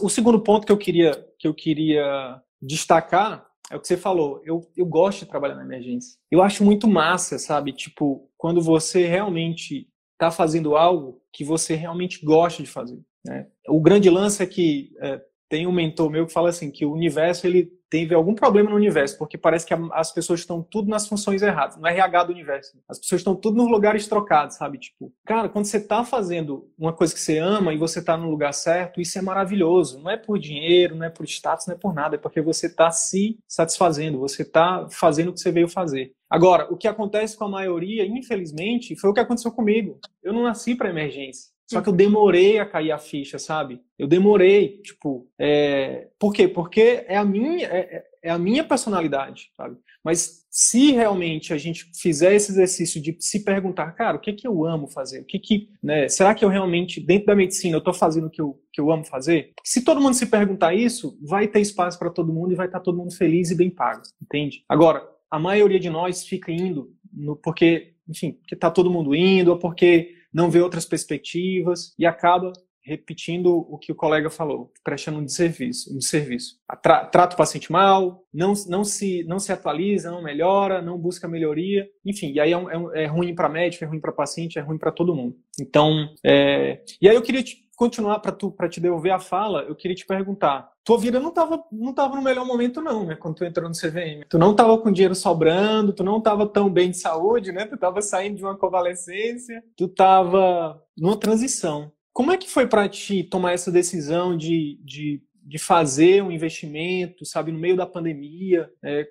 o 0.02 0.10
segundo 0.10 0.40
ponto 0.40 0.66
que 0.66 0.72
eu 0.72 0.78
queria, 0.78 1.12
que 1.38 1.48
eu 1.48 1.54
queria 1.54 2.42
destacar 2.62 3.46
é 3.70 3.76
o 3.76 3.80
que 3.80 3.88
você 3.88 3.98
falou. 3.98 4.42
Eu, 4.46 4.70
eu 4.76 4.86
gosto 4.86 5.20
de 5.20 5.26
trabalhar 5.26 5.56
na 5.56 5.64
emergência. 5.64 6.18
Eu 6.32 6.42
acho 6.42 6.64
muito 6.64 6.88
massa, 6.88 7.38
sabe? 7.40 7.74
Tipo, 7.74 8.30
quando 8.38 8.62
você 8.62 9.06
realmente 9.08 9.88
está 10.14 10.32
fazendo 10.32 10.76
algo 10.78 11.22
que 11.34 11.44
você 11.44 11.76
realmente 11.76 12.24
gosta 12.24 12.64
de 12.64 12.70
fazer. 12.70 13.02
Né? 13.26 13.48
O 13.68 13.82
grande 13.82 14.10
lance 14.10 14.42
é 14.42 14.46
que 14.46 14.94
é, 15.02 15.22
tem 15.50 15.68
um 15.68 15.72
mentor 15.72 16.10
meu 16.10 16.26
que 16.26 16.34
fala 16.34 16.50
assim 16.50 16.72
que 16.72 16.86
o 16.86 16.94
universo 16.94 17.46
ele 17.46 17.72
teve 17.90 18.14
algum 18.14 18.34
problema 18.34 18.70
no 18.70 18.76
universo, 18.76 19.18
porque 19.18 19.38
parece 19.38 19.66
que 19.66 19.74
as 19.94 20.12
pessoas 20.12 20.42
estão 20.42 20.62
tudo 20.62 20.90
nas 20.90 21.08
funções 21.08 21.42
erradas, 21.42 21.78
no 21.78 21.88
RH 21.88 22.24
do 22.26 22.34
universo. 22.34 22.78
As 22.88 23.00
pessoas 23.00 23.22
estão 23.22 23.36
tudo 23.36 23.58
nos 23.58 23.70
lugares 23.70 24.08
trocados, 24.08 24.56
sabe? 24.56 24.78
Tipo, 24.78 25.14
cara, 25.26 25.50
quando 25.50 25.66
você 25.66 25.78
está 25.78 26.04
fazendo 26.04 26.70
uma 26.78 26.94
coisa 26.94 27.14
que 27.14 27.20
você 27.20 27.38
ama 27.38 27.74
e 27.74 27.78
você 27.78 28.00
está 28.00 28.18
no 28.18 28.30
lugar 28.30 28.54
certo, 28.54 29.00
isso 29.00 29.18
é 29.18 29.22
maravilhoso. 29.22 30.00
Não 30.00 30.10
é 30.10 30.18
por 30.18 30.40
dinheiro, 30.40 30.96
não 30.96 31.06
é 31.06 31.10
por 31.10 31.26
status, 31.26 31.68
não 31.68 31.76
é 31.76 31.78
por 31.78 31.94
nada, 31.94 32.16
é 32.16 32.20
porque 32.20 32.42
você 32.42 32.68
está 32.68 32.92
se 32.92 33.40
satisfazendo, 33.48 34.20
você 34.20 34.42
está 34.42 34.88
fazendo 34.90 35.30
o 35.30 35.34
que 35.34 35.40
você 35.40 35.52
veio 35.52 35.68
fazer. 35.68 36.14
Agora, 36.30 36.68
o 36.72 36.78
que 36.78 36.88
acontece 36.88 37.38
com 37.38 37.46
a 37.46 37.50
maioria, 37.50 38.06
infelizmente, 38.06 38.96
foi 38.96 39.10
o 39.10 39.14
que 39.14 39.20
aconteceu 39.20 39.52
comigo. 39.52 40.00
Eu 40.24 40.34
não 40.34 40.44
nasci 40.44 40.76
para 40.76 40.90
emergência. 40.90 41.55
Só 41.68 41.82
que 41.82 41.90
eu 41.90 41.94
demorei 41.94 42.60
a 42.60 42.66
cair 42.66 42.92
a 42.92 42.98
ficha, 42.98 43.40
sabe? 43.40 43.82
Eu 43.98 44.08
demorei, 44.08 44.82
tipo, 44.84 45.28
é... 45.40 46.10
por 46.20 46.34
quê? 46.34 46.48
Porque 46.48 47.04
é 47.08 47.18
a 47.18 47.26
minha, 47.26 47.66
é, 47.68 47.80
é, 47.80 48.04
é, 48.24 48.30
a 48.30 48.38
minha 48.38 48.64
personalidade, 48.64 49.50
sabe? 49.58 49.78
Mas 50.04 50.46
se 50.52 50.92
realmente 50.92 51.52
a 51.52 51.58
gente 51.58 51.90
fizer 52.00 52.36
esse 52.36 52.52
exercício 52.52 53.02
de 53.02 53.18
se 53.20 53.44
perguntar, 53.44 53.92
cara, 53.94 54.18
o 54.18 54.20
que 54.20 54.32
que 54.34 54.48
eu 54.48 54.64
amo 54.64 54.88
fazer? 54.88 55.22
O 55.22 55.26
que 55.26 55.40
que, 55.40 55.70
né? 55.82 56.08
Será 56.08 56.36
que 56.36 56.46
eu 56.46 56.50
realmente 56.50 57.02
dentro 57.02 57.26
da 57.26 57.36
medicina 57.36 57.76
eu 57.76 57.80
estou 57.80 57.94
fazendo 57.94 58.28
o 58.28 58.30
que 58.30 58.42
eu, 58.42 58.62
que 58.72 58.80
eu 58.80 58.92
amo 58.92 59.04
fazer? 59.04 59.52
Se 59.64 59.84
todo 59.84 60.00
mundo 60.00 60.14
se 60.14 60.28
perguntar 60.28 60.76
isso, 60.76 61.18
vai 61.22 61.48
ter 61.48 61.60
espaço 61.60 61.98
para 61.98 62.12
todo 62.12 62.32
mundo 62.32 62.54
e 62.54 62.56
vai 62.56 62.68
estar 62.68 62.80
tá 62.80 62.84
todo 62.84 62.98
mundo 62.98 63.14
feliz 63.16 63.50
e 63.50 63.56
bem 63.56 63.72
pago, 63.72 64.04
entende? 64.22 64.64
Agora, 64.70 65.04
a 65.30 65.40
maioria 65.40 65.80
de 65.80 65.90
nós 65.90 66.26
fica 66.26 66.52
indo 66.52 66.94
no 67.12 67.36
porque, 67.36 67.96
enfim, 68.08 68.34
porque 68.34 68.56
está 68.56 68.70
todo 68.70 68.92
mundo 68.92 69.16
indo 69.16 69.52
ou 69.52 69.58
porque 69.58 70.14
não 70.36 70.52
vê 70.52 70.60
outras 70.60 70.86
perspectivas 70.86 71.96
e 71.98 72.06
acaba 72.06 72.52
repetindo 72.84 73.66
o 73.68 73.80
que 73.80 73.92
o 73.92 73.96
colega 73.96 74.30
falou, 74.30 74.72
prestando 74.84 75.18
um 75.18 75.26
desserviço, 75.26 75.92
um 75.92 75.98
desserviço. 75.98 76.60
Tra 76.84 77.06
trata 77.06 77.34
o 77.34 77.38
paciente 77.38 77.72
mal, 77.72 78.24
não, 78.32 78.54
não, 78.68 78.84
se, 78.84 79.24
não 79.24 79.40
se 79.40 79.52
atualiza, 79.52 80.12
não 80.12 80.22
melhora, 80.22 80.82
não 80.82 80.98
busca 80.98 81.28
melhoria, 81.28 81.88
enfim, 82.06 82.34
e 82.34 82.40
aí 82.40 82.54
é, 82.54 82.58
é, 82.58 83.04
é 83.04 83.06
ruim 83.08 83.34
para 83.34 83.50
médico, 83.50 83.86
é 83.86 83.88
ruim 83.88 84.00
para 84.00 84.12
paciente, 84.12 84.60
é 84.60 84.62
ruim 84.62 84.78
para 84.78 84.92
todo 84.92 85.16
mundo. 85.16 85.36
Então, 85.60 86.14
é... 86.24 86.84
e 87.02 87.10
aí 87.10 87.16
eu 87.16 87.24
queria 87.24 87.42
te 87.42 87.66
continuar 87.76 88.20
para 88.20 88.32
tu 88.32 88.52
para 88.52 88.70
te 88.70 88.80
devolver 88.80 89.14
a 89.14 89.20
fala, 89.20 89.64
eu 89.64 89.76
queria 89.76 89.96
te 89.96 90.06
perguntar. 90.06 90.70
Tua 90.86 91.00
vida 91.00 91.20
não 91.20 91.30
estava 91.30 91.64
não 91.72 91.92
tava 91.92 92.16
no 92.16 92.22
melhor 92.22 92.46
momento 92.46 92.80
não, 92.80 93.08
né, 93.08 93.16
quando 93.16 93.38
tu 93.38 93.44
entrou 93.44 93.68
no 93.68 93.74
CVM. 93.74 94.24
Tu 94.30 94.38
não 94.38 94.52
estava 94.52 94.78
com 94.78 94.92
dinheiro 94.92 95.16
sobrando, 95.16 95.92
tu 95.92 96.04
não 96.04 96.20
estava 96.20 96.48
tão 96.48 96.70
bem 96.70 96.92
de 96.92 96.98
saúde, 96.98 97.52
né? 97.52 97.66
Tu 97.66 97.74
estava 97.74 98.04
saindo 98.04 98.38
de 98.38 98.44
uma 98.44 98.56
convalescência, 98.56 99.64
tu 99.76 99.86
estava 99.86 100.80
numa 100.96 101.18
transição. 101.18 101.92
Como 102.14 102.32
é 102.32 102.38
que 102.38 102.48
foi 102.48 102.68
para 102.68 102.88
ti 102.88 103.24
tomar 103.24 103.54
essa 103.54 103.72
decisão 103.72 104.38
de, 104.38 104.80
de, 104.84 105.24
de, 105.44 105.58
fazer 105.58 106.22
um 106.22 106.32
investimento, 106.32 107.26
sabe, 107.26 107.52
no 107.52 107.60
meio 107.60 107.76
da 107.76 107.88
pandemia? 107.88 108.70
É, 108.84 109.06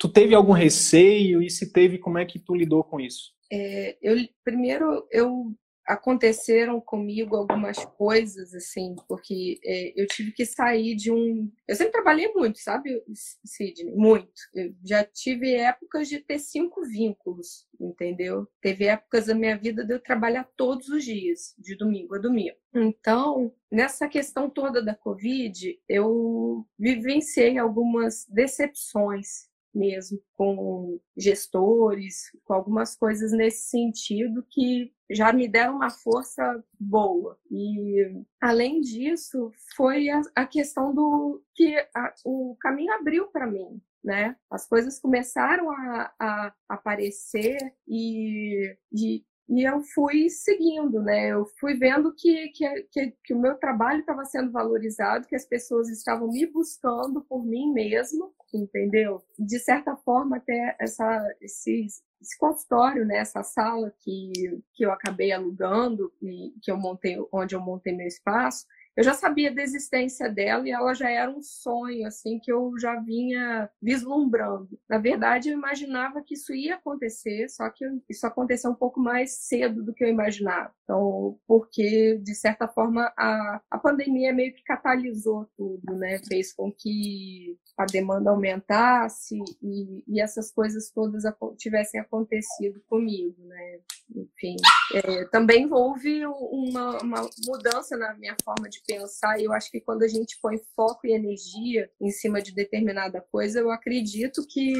tu 0.00 0.08
teve 0.08 0.34
algum 0.34 0.52
receio 0.52 1.40
e 1.40 1.48
se 1.48 1.72
teve, 1.72 1.96
como 1.96 2.18
é 2.18 2.24
que 2.26 2.40
tu 2.40 2.56
lidou 2.56 2.82
com 2.82 3.00
isso? 3.00 3.32
É, 3.52 3.96
eu 4.02 4.16
primeiro 4.44 5.06
eu 5.12 5.54
aconteceram 5.86 6.80
comigo 6.80 7.36
algumas 7.36 7.84
coisas, 7.84 8.54
assim, 8.54 8.94
porque 9.08 9.58
é, 9.64 9.92
eu 10.00 10.06
tive 10.06 10.32
que 10.32 10.46
sair 10.46 10.94
de 10.94 11.10
um. 11.10 11.50
Eu 11.68 11.76
sempre 11.76 11.92
trabalhei 11.92 12.32
muito, 12.32 12.58
sabe, 12.58 13.02
Sidney? 13.44 13.94
Muito. 13.94 14.32
Eu 14.54 14.74
já 14.84 15.04
tive 15.04 15.54
épocas 15.54 16.08
de 16.08 16.20
ter 16.20 16.38
cinco 16.38 16.82
vínculos, 16.82 17.66
entendeu? 17.80 18.48
Teve 18.60 18.86
épocas 18.86 19.26
da 19.26 19.34
minha 19.34 19.56
vida 19.56 19.84
de 19.84 19.94
eu 19.94 20.00
trabalhar 20.00 20.48
todos 20.56 20.88
os 20.88 21.04
dias, 21.04 21.54
de 21.58 21.76
domingo 21.76 22.14
a 22.14 22.18
domingo. 22.18 22.56
Então, 22.74 23.52
nessa 23.70 24.08
questão 24.08 24.50
toda 24.50 24.82
da 24.82 24.94
Covid, 24.94 25.78
eu 25.88 26.66
vivenciei 26.78 27.58
algumas 27.58 28.26
decepções 28.28 29.52
mesmo 29.74 30.20
com 30.34 31.00
gestores, 31.16 32.30
com 32.44 32.54
algumas 32.54 32.96
coisas 32.96 33.32
nesse 33.32 33.68
sentido 33.68 34.44
que 34.48 34.92
já 35.10 35.32
me 35.32 35.48
deram 35.48 35.76
uma 35.76 35.90
força 35.90 36.62
boa. 36.78 37.38
E 37.50 38.22
além 38.40 38.80
disso, 38.80 39.50
foi 39.76 40.08
a, 40.08 40.22
a 40.34 40.46
questão 40.46 40.94
do 40.94 41.42
que 41.54 41.76
a, 41.94 42.14
o 42.24 42.56
caminho 42.60 42.92
abriu 42.94 43.26
para 43.28 43.46
mim. 43.46 43.80
Né? 44.02 44.36
As 44.50 44.68
coisas 44.68 45.00
começaram 45.00 45.70
a, 45.70 46.12
a 46.20 46.54
aparecer 46.68 47.56
e, 47.88 48.76
e 48.92 49.24
e 49.48 49.62
eu 49.62 49.82
fui 49.82 50.30
seguindo, 50.30 51.02
né? 51.02 51.28
Eu 51.28 51.44
fui 51.60 51.74
vendo 51.74 52.14
que, 52.14 52.48
que, 52.48 52.82
que, 52.90 53.14
que 53.22 53.34
o 53.34 53.38
meu 53.38 53.56
trabalho 53.56 54.00
estava 54.00 54.24
sendo 54.24 54.50
valorizado, 54.50 55.26
que 55.26 55.36
as 55.36 55.44
pessoas 55.44 55.88
estavam 55.90 56.28
me 56.28 56.46
buscando 56.46 57.20
por 57.22 57.44
mim 57.44 57.70
mesma, 57.72 58.30
entendeu? 58.52 59.22
De 59.38 59.58
certa 59.58 59.96
forma, 59.96 60.38
até 60.38 60.74
essa, 60.80 61.22
esse, 61.42 61.86
esse 62.22 62.38
consultório, 62.38 63.04
né? 63.04 63.18
Essa 63.18 63.42
sala 63.42 63.94
que, 64.00 64.32
que 64.72 64.84
eu 64.84 64.90
acabei 64.90 65.30
alugando 65.30 66.10
e 66.22 66.54
que 66.62 66.70
eu 66.70 66.78
montei, 66.78 67.18
onde 67.30 67.54
eu 67.54 67.60
montei 67.60 67.94
meu 67.94 68.06
espaço, 68.06 68.66
eu 68.96 69.02
já 69.02 69.14
sabia 69.14 69.52
da 69.52 69.62
existência 69.62 70.28
dela 70.28 70.66
e 70.66 70.70
ela 70.70 70.94
já 70.94 71.10
era 71.10 71.30
um 71.30 71.42
sonho 71.42 72.06
assim 72.06 72.38
que 72.38 72.52
eu 72.52 72.72
já 72.78 73.00
vinha 73.00 73.68
vislumbrando. 73.82 74.78
Na 74.88 74.98
verdade, 74.98 75.48
eu 75.48 75.54
imaginava 75.54 76.22
que 76.22 76.34
isso 76.34 76.54
ia 76.54 76.76
acontecer, 76.76 77.48
só 77.48 77.68
que 77.70 77.84
isso 78.08 78.26
aconteceu 78.26 78.70
um 78.70 78.74
pouco 78.74 79.00
mais 79.00 79.32
cedo 79.46 79.82
do 79.82 79.92
que 79.92 80.04
eu 80.04 80.08
imaginava. 80.08 80.72
Então, 80.84 81.38
porque 81.46 82.18
de 82.22 82.34
certa 82.34 82.68
forma 82.68 83.12
a, 83.16 83.60
a 83.70 83.78
pandemia 83.78 84.32
meio 84.32 84.54
que 84.54 84.62
catalisou 84.62 85.48
tudo, 85.56 85.94
né? 85.94 86.20
Fez 86.28 86.52
com 86.52 86.70
que 86.70 87.58
a 87.76 87.86
demanda 87.86 88.30
aumentasse 88.30 89.36
e, 89.62 90.04
e 90.06 90.20
essas 90.20 90.52
coisas 90.52 90.90
todas 90.90 91.24
tivessem 91.58 92.00
acontecido 92.00 92.80
comigo, 92.86 93.42
né? 93.44 93.80
Enfim, 94.14 94.56
é, 94.94 95.24
também 95.26 95.72
houve 95.72 96.24
uma, 96.26 97.02
uma 97.02 97.30
mudança 97.46 97.96
na 97.96 98.14
minha 98.14 98.36
forma 98.44 98.68
de 98.68 98.83
pensar, 98.86 99.38
e 99.38 99.44
eu 99.44 99.52
acho 99.52 99.70
que 99.70 99.80
quando 99.80 100.02
a 100.02 100.08
gente 100.08 100.38
põe 100.40 100.58
foco 100.76 101.06
e 101.06 101.12
energia 101.12 101.90
em 102.00 102.10
cima 102.10 102.40
de 102.40 102.54
determinada 102.54 103.20
coisa, 103.20 103.60
eu 103.60 103.70
acredito 103.70 104.46
que, 104.48 104.74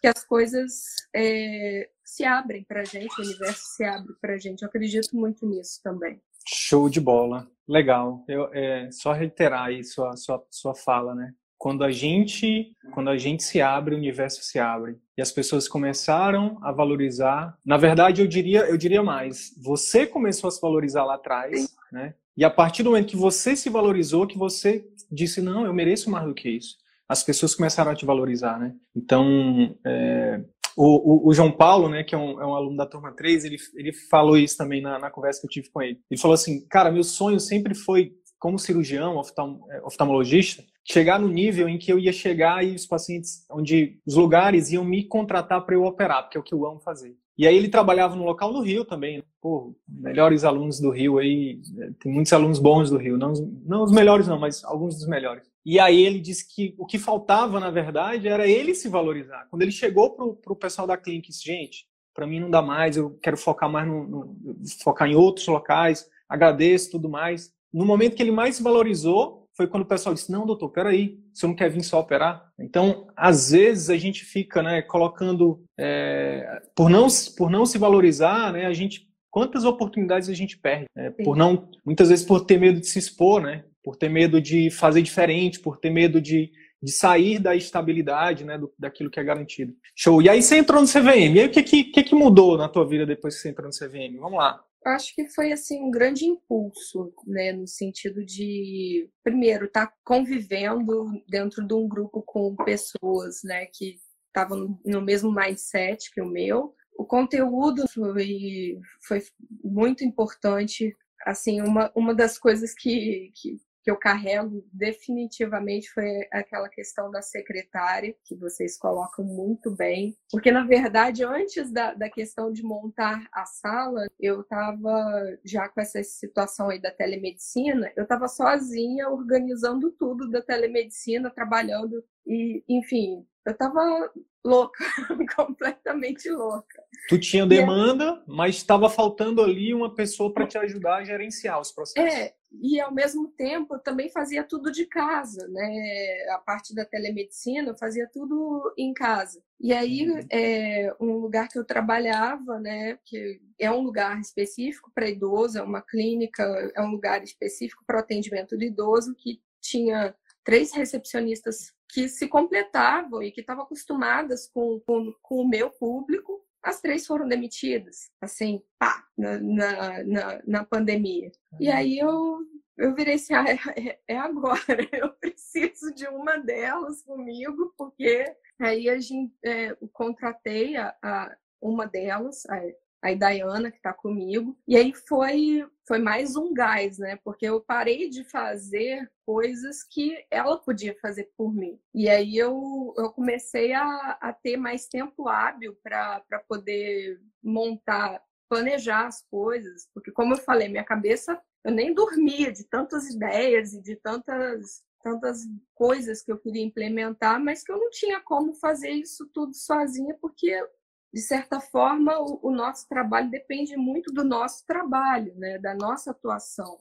que 0.00 0.06
as 0.06 0.24
coisas 0.24 0.84
é, 1.14 1.88
se 2.04 2.24
abrem 2.24 2.64
para 2.64 2.82
a 2.82 2.84
gente, 2.84 3.18
o 3.18 3.24
universo 3.24 3.62
se 3.76 3.84
abre 3.84 4.12
para 4.20 4.34
a 4.34 4.38
gente. 4.38 4.62
Eu 4.62 4.68
acredito 4.68 5.16
muito 5.16 5.46
nisso 5.46 5.80
também. 5.82 6.20
Show 6.46 6.88
de 6.88 7.00
bola, 7.00 7.48
legal. 7.66 8.24
Eu, 8.28 8.52
é, 8.52 8.90
só 8.90 9.12
reiterar 9.12 9.66
aí 9.66 9.84
sua, 9.84 10.16
sua, 10.16 10.44
sua 10.50 10.74
fala, 10.74 11.14
né? 11.14 11.32
Quando 11.56 11.84
a 11.84 11.92
gente, 11.92 12.76
quando 12.92 13.08
a 13.08 13.16
gente 13.16 13.44
se 13.44 13.60
abre, 13.60 13.94
o 13.94 13.98
universo 13.98 14.42
se 14.42 14.58
abre. 14.58 14.98
E 15.16 15.22
as 15.22 15.30
pessoas 15.30 15.68
começaram 15.68 16.58
a 16.60 16.72
valorizar. 16.72 17.56
Na 17.64 17.76
verdade, 17.76 18.20
eu 18.20 18.26
diria, 18.26 18.62
eu 18.62 18.76
diria 18.76 19.00
mais. 19.00 19.54
Você 19.62 20.04
começou 20.04 20.48
a 20.48 20.50
se 20.50 20.60
valorizar 20.60 21.04
lá 21.04 21.14
atrás, 21.14 21.72
né? 21.92 22.14
E 22.36 22.44
a 22.44 22.50
partir 22.50 22.82
do 22.82 22.90
momento 22.90 23.10
que 23.10 23.16
você 23.16 23.54
se 23.54 23.68
valorizou, 23.68 24.26
que 24.26 24.38
você 24.38 24.84
disse, 25.10 25.42
não, 25.42 25.66
eu 25.66 25.74
mereço 25.74 26.10
mais 26.10 26.26
do 26.26 26.34
que 26.34 26.48
isso, 26.48 26.76
as 27.08 27.22
pessoas 27.22 27.54
começaram 27.54 27.90
a 27.90 27.94
te 27.94 28.06
valorizar, 28.06 28.58
né? 28.58 28.74
Então, 28.96 29.76
é, 29.84 30.42
o, 30.74 31.26
o, 31.26 31.28
o, 31.28 31.34
João 31.34 31.52
Paulo, 31.52 31.88
né, 31.90 32.02
que 32.02 32.14
é 32.14 32.18
um, 32.18 32.40
é 32.40 32.46
um, 32.46 32.54
aluno 32.54 32.76
da 32.76 32.86
turma 32.86 33.12
3, 33.12 33.44
ele, 33.44 33.56
ele 33.74 33.92
falou 33.92 34.38
isso 34.38 34.56
também 34.56 34.80
na, 34.80 34.98
na, 34.98 35.10
conversa 35.10 35.40
que 35.40 35.46
eu 35.46 35.50
tive 35.50 35.70
com 35.70 35.82
ele. 35.82 36.00
Ele 36.10 36.20
falou 36.20 36.34
assim, 36.34 36.66
cara, 36.68 36.90
meu 36.90 37.04
sonho 37.04 37.38
sempre 37.38 37.74
foi, 37.74 38.12
como 38.38 38.58
cirurgião, 38.58 39.18
oftalm, 39.18 39.58
é, 39.70 39.82
oftalmologista, 39.82 40.64
chegar 40.84 41.20
no 41.20 41.28
nível 41.28 41.68
em 41.68 41.78
que 41.78 41.92
eu 41.92 41.98
ia 41.98 42.12
chegar 42.12 42.64
e 42.64 42.74
os 42.74 42.86
pacientes, 42.86 43.44
onde 43.50 44.00
os 44.06 44.14
lugares 44.14 44.72
iam 44.72 44.84
me 44.84 45.04
contratar 45.04 45.64
para 45.64 45.74
eu 45.74 45.84
operar, 45.84 46.22
porque 46.22 46.38
é 46.38 46.40
o 46.40 46.44
que 46.44 46.54
eu 46.54 46.66
amo 46.66 46.80
fazer. 46.80 47.14
E 47.36 47.46
aí 47.46 47.56
ele 47.56 47.68
trabalhava 47.68 48.14
no 48.14 48.24
local 48.24 48.52
no 48.52 48.60
Rio 48.60 48.84
também. 48.84 49.18
Né? 49.18 49.24
Pô, 49.40 49.74
melhores 49.88 50.44
alunos 50.44 50.78
do 50.78 50.90
Rio 50.90 51.18
aí, 51.18 51.60
tem 51.98 52.12
muitos 52.12 52.32
alunos 52.32 52.58
bons 52.58 52.90
do 52.90 52.98
Rio, 52.98 53.16
não, 53.16 53.32
não 53.64 53.82
os 53.82 53.92
melhores 53.92 54.28
não, 54.28 54.38
mas 54.38 54.62
alguns 54.64 54.96
dos 54.96 55.06
melhores. 55.06 55.50
E 55.64 55.78
aí 55.78 56.00
ele 56.00 56.20
disse 56.20 56.46
que 56.54 56.74
o 56.76 56.84
que 56.84 56.98
faltava, 56.98 57.60
na 57.60 57.70
verdade, 57.70 58.28
era 58.28 58.46
ele 58.46 58.74
se 58.74 58.88
valorizar. 58.88 59.46
Quando 59.48 59.62
ele 59.62 59.72
chegou 59.72 60.10
pro, 60.10 60.34
pro 60.34 60.56
pessoal 60.56 60.86
da 60.86 60.96
clínica, 60.96 61.28
disse, 61.28 61.44
gente, 61.44 61.86
para 62.12 62.26
mim 62.26 62.40
não 62.40 62.50
dá 62.50 62.60
mais, 62.60 62.96
eu 62.96 63.18
quero 63.22 63.36
focar 63.36 63.70
mais 63.70 63.86
no, 63.86 64.06
no, 64.06 64.36
focar 64.82 65.08
em 65.08 65.14
outros 65.14 65.46
locais, 65.46 66.08
agradeço 66.28 66.90
tudo 66.90 67.08
mais. 67.08 67.52
No 67.72 67.86
momento 67.86 68.16
que 68.16 68.22
ele 68.22 68.32
mais 68.32 68.56
se 68.56 68.62
valorizou, 68.62 69.41
foi 69.56 69.66
quando 69.66 69.82
o 69.82 69.86
pessoal 69.86 70.14
disse: 70.14 70.32
Não, 70.32 70.46
doutor, 70.46 70.70
peraí, 70.70 71.18
você 71.32 71.46
não 71.46 71.54
quer 71.54 71.70
vir 71.70 71.82
só 71.82 72.00
operar? 72.00 72.50
Então, 72.58 73.06
às 73.16 73.50
vezes, 73.50 73.90
a 73.90 73.96
gente 73.96 74.24
fica 74.24 74.62
né, 74.62 74.82
colocando, 74.82 75.64
é, 75.78 76.62
por, 76.74 76.88
não, 76.88 77.06
por 77.36 77.50
não 77.50 77.66
se 77.66 77.78
valorizar, 77.78 78.52
né, 78.52 78.66
a 78.66 78.72
gente 78.72 79.10
quantas 79.32 79.64
oportunidades 79.64 80.28
a 80.28 80.34
gente 80.34 80.58
perde 80.58 80.84
né? 80.94 81.10
por 81.24 81.34
não, 81.34 81.66
muitas 81.84 82.10
vezes 82.10 82.22
por 82.22 82.44
ter 82.44 82.60
medo 82.60 82.78
de 82.78 82.86
se 82.86 82.98
expor, 82.98 83.40
né? 83.40 83.64
Por 83.82 83.96
ter 83.96 84.10
medo 84.10 84.40
de 84.40 84.70
fazer 84.70 85.00
diferente, 85.00 85.58
por 85.58 85.78
ter 85.78 85.88
medo 85.88 86.20
de, 86.20 86.52
de 86.80 86.92
sair 86.92 87.38
da 87.38 87.56
estabilidade, 87.56 88.44
né? 88.44 88.58
Do, 88.58 88.70
daquilo 88.78 89.10
que 89.10 89.18
é 89.18 89.24
garantido. 89.24 89.74
Show. 89.96 90.20
E 90.20 90.28
aí 90.28 90.42
você 90.42 90.58
entrou 90.58 90.80
no 90.80 90.86
CVM. 90.86 91.34
E 91.34 91.40
aí 91.40 91.46
o 91.46 91.50
que, 91.50 91.62
que, 91.62 92.02
que 92.04 92.14
mudou 92.14 92.58
na 92.58 92.68
tua 92.68 92.86
vida 92.86 93.06
depois 93.06 93.34
que 93.34 93.40
você 93.40 93.48
entrou 93.48 93.68
no 93.68 93.72
CVM? 93.72 94.18
Vamos 94.20 94.38
lá. 94.38 94.62
Acho 94.84 95.14
que 95.14 95.28
foi 95.28 95.52
assim 95.52 95.80
um 95.80 95.90
grande 95.90 96.24
impulso, 96.24 97.14
né, 97.26 97.52
no 97.52 97.68
sentido 97.68 98.24
de 98.24 99.08
primeiro 99.22 99.66
estar 99.66 99.86
tá 99.86 99.94
convivendo 100.04 101.04
dentro 101.28 101.66
de 101.66 101.74
um 101.74 101.86
grupo 101.86 102.22
com 102.22 102.56
pessoas, 102.56 103.42
né, 103.44 103.66
que 103.66 103.96
estavam 104.26 104.78
no 104.84 105.00
mesmo 105.00 105.32
mindset 105.32 106.10
que 106.12 106.20
o 106.20 106.26
meu. 106.26 106.74
O 106.96 107.04
conteúdo 107.04 107.84
foi, 107.88 108.78
foi 109.06 109.22
muito 109.62 110.04
importante. 110.04 110.96
Assim, 111.24 111.60
uma, 111.60 111.92
uma 111.94 112.14
das 112.14 112.36
coisas 112.36 112.74
que, 112.74 113.30
que 113.34 113.60
que 113.82 113.90
eu 113.90 113.96
carrego 113.96 114.64
definitivamente 114.72 115.90
foi 115.90 116.26
aquela 116.32 116.68
questão 116.68 117.10
da 117.10 117.20
secretária, 117.20 118.14
que 118.24 118.36
vocês 118.36 118.78
colocam 118.78 119.24
muito 119.24 119.70
bem. 119.74 120.16
Porque, 120.30 120.50
na 120.52 120.64
verdade, 120.64 121.24
antes 121.24 121.70
da, 121.72 121.92
da 121.94 122.08
questão 122.08 122.52
de 122.52 122.62
montar 122.62 123.26
a 123.32 123.44
sala, 123.44 124.06
eu 124.20 124.42
estava 124.42 125.38
já 125.44 125.68
com 125.68 125.80
essa 125.80 126.02
situação 126.02 126.70
aí 126.70 126.80
da 126.80 126.90
telemedicina, 126.90 127.92
eu 127.96 128.04
estava 128.04 128.28
sozinha 128.28 129.08
organizando 129.08 129.90
tudo 129.92 130.30
da 130.30 130.40
telemedicina, 130.40 131.30
trabalhando 131.30 132.04
e, 132.26 132.64
enfim, 132.68 133.26
eu 133.44 133.52
estava 133.52 134.12
louca, 134.44 134.84
completamente 135.36 136.28
louca. 136.30 136.82
Tu 137.08 137.18
tinha 137.18 137.46
demanda, 137.46 138.22
mas 138.26 138.56
estava 138.56 138.88
faltando 138.88 139.42
ali 139.42 139.72
uma 139.72 139.94
pessoa 139.94 140.32
para 140.32 140.46
te 140.46 140.58
ajudar 140.58 140.96
a 140.96 141.04
gerenciar 141.04 141.60
os 141.60 141.72
processos. 141.72 142.12
É, 142.12 142.34
e 142.60 142.80
ao 142.80 142.92
mesmo 142.92 143.28
tempo 143.28 143.74
eu 143.74 143.78
também 143.78 144.10
fazia 144.10 144.44
tudo 144.44 144.70
de 144.70 144.86
casa, 144.86 145.48
né? 145.48 146.26
A 146.30 146.38
parte 146.38 146.74
da 146.74 146.84
telemedicina 146.84 147.70
eu 147.70 147.78
fazia 147.78 148.08
tudo 148.12 148.72
em 148.76 148.92
casa. 148.92 149.42
E 149.60 149.72
aí 149.72 150.08
uhum. 150.08 150.20
é, 150.30 150.94
um 151.00 151.18
lugar 151.18 151.48
que 151.48 151.58
eu 151.58 151.64
trabalhava, 151.64 152.58
né? 152.58 152.98
Que 153.04 153.40
é 153.58 153.70
um 153.70 153.80
lugar 153.80 154.20
específico 154.20 154.90
para 154.94 155.08
idoso, 155.08 155.58
é 155.58 155.62
uma 155.62 155.82
clínica, 155.82 156.42
é 156.74 156.82
um 156.82 156.90
lugar 156.90 157.22
específico 157.22 157.84
para 157.86 157.96
o 157.96 158.00
atendimento 158.00 158.56
do 158.56 158.64
idoso 158.64 159.14
que 159.14 159.40
tinha 159.60 160.14
três 160.44 160.72
recepcionistas 160.72 161.72
que 161.92 162.08
se 162.08 162.26
completavam 162.26 163.22
e 163.22 163.30
que 163.30 163.42
estavam 163.42 163.64
acostumadas 163.64 164.48
com, 164.48 164.80
com, 164.80 165.12
com 165.22 165.36
o 165.36 165.48
meu 165.48 165.70
público 165.70 166.42
as 166.62 166.80
três 166.80 167.04
foram 167.06 167.26
demitidas, 167.26 168.10
assim, 168.20 168.62
pá, 168.78 169.04
na, 169.18 169.40
na, 169.40 170.04
na, 170.04 170.42
na 170.46 170.64
pandemia. 170.64 171.32
E 171.58 171.68
uhum. 171.68 171.74
aí 171.74 171.98
eu, 171.98 172.38
eu 172.78 172.94
virei 172.94 173.16
assim, 173.16 173.34
ah, 173.34 173.44
é, 173.76 173.98
é, 174.06 174.16
agora, 174.16 174.60
eu 174.92 175.12
preciso 175.14 175.92
de 175.92 176.06
uma 176.06 176.36
delas 176.38 177.02
comigo, 177.02 177.74
porque 177.76 178.24
aí 178.60 178.88
a 178.88 178.98
gente, 178.98 179.34
é, 179.44 179.76
contratei 179.92 180.76
a, 180.76 180.94
a, 181.02 181.36
uma 181.60 181.84
delas, 181.86 182.46
a, 182.46 182.60
a 183.02 183.12
Dayana, 183.14 183.70
que 183.70 183.78
está 183.78 183.92
comigo. 183.92 184.56
E 184.66 184.76
aí 184.76 184.94
foi, 184.94 185.68
foi 185.86 185.98
mais 185.98 186.36
um 186.36 186.54
gás, 186.54 186.98
né? 186.98 187.18
Porque 187.24 187.44
eu 187.44 187.60
parei 187.60 188.08
de 188.08 188.22
fazer 188.22 189.10
coisas 189.26 189.82
que 189.82 190.24
ela 190.30 190.56
podia 190.56 190.96
fazer 191.00 191.30
por 191.36 191.52
mim. 191.52 191.80
E 191.92 192.08
aí 192.08 192.36
eu, 192.36 192.94
eu 192.96 193.10
comecei 193.10 193.72
a, 193.72 194.18
a 194.20 194.32
ter 194.32 194.56
mais 194.56 194.86
tempo 194.86 195.28
hábil 195.28 195.76
para 195.82 196.22
poder 196.48 197.20
montar, 197.42 198.22
planejar 198.48 199.06
as 199.06 199.22
coisas. 199.28 199.88
Porque, 199.92 200.12
como 200.12 200.34
eu 200.34 200.38
falei, 200.38 200.68
minha 200.68 200.84
cabeça, 200.84 201.40
eu 201.64 201.72
nem 201.72 201.92
dormia 201.92 202.52
de 202.52 202.64
tantas 202.64 203.10
ideias 203.10 203.74
e 203.74 203.82
de 203.82 203.96
tantas 203.96 204.82
tantas 205.02 205.40
coisas 205.74 206.22
que 206.22 206.30
eu 206.30 206.38
queria 206.38 206.62
implementar, 206.62 207.42
mas 207.42 207.64
que 207.64 207.72
eu 207.72 207.76
não 207.76 207.90
tinha 207.90 208.20
como 208.20 208.54
fazer 208.54 208.90
isso 208.90 209.28
tudo 209.34 209.52
sozinha, 209.52 210.16
porque 210.20 210.64
de 211.12 211.20
certa 211.20 211.60
forma, 211.60 212.18
o, 212.18 212.38
o, 212.42 212.50
nosso 212.50 212.88
trabalho 212.88 213.30
depende 213.30 213.76
muito 213.76 214.12
do 214.12 214.24
nosso 214.24 214.66
trabalho, 214.66 215.34
né? 215.36 215.58
da 215.58 215.74
nossa 215.74 216.10
atuação. 216.10 216.78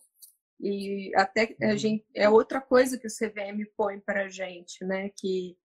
E 0.59 1.11
até 1.15 1.55
a 1.61 1.67
uhum. 1.67 1.77
gente, 1.77 2.05
é 2.15 2.29
outra 2.29 2.61
coisa 2.61 2.97
que 2.97 3.07
o 3.07 3.09
CVM 3.09 3.65
põe 3.75 3.99
para 3.99 4.25
a 4.25 4.29
gente, 4.29 4.85
né? 4.85 5.09
que 5.09 5.57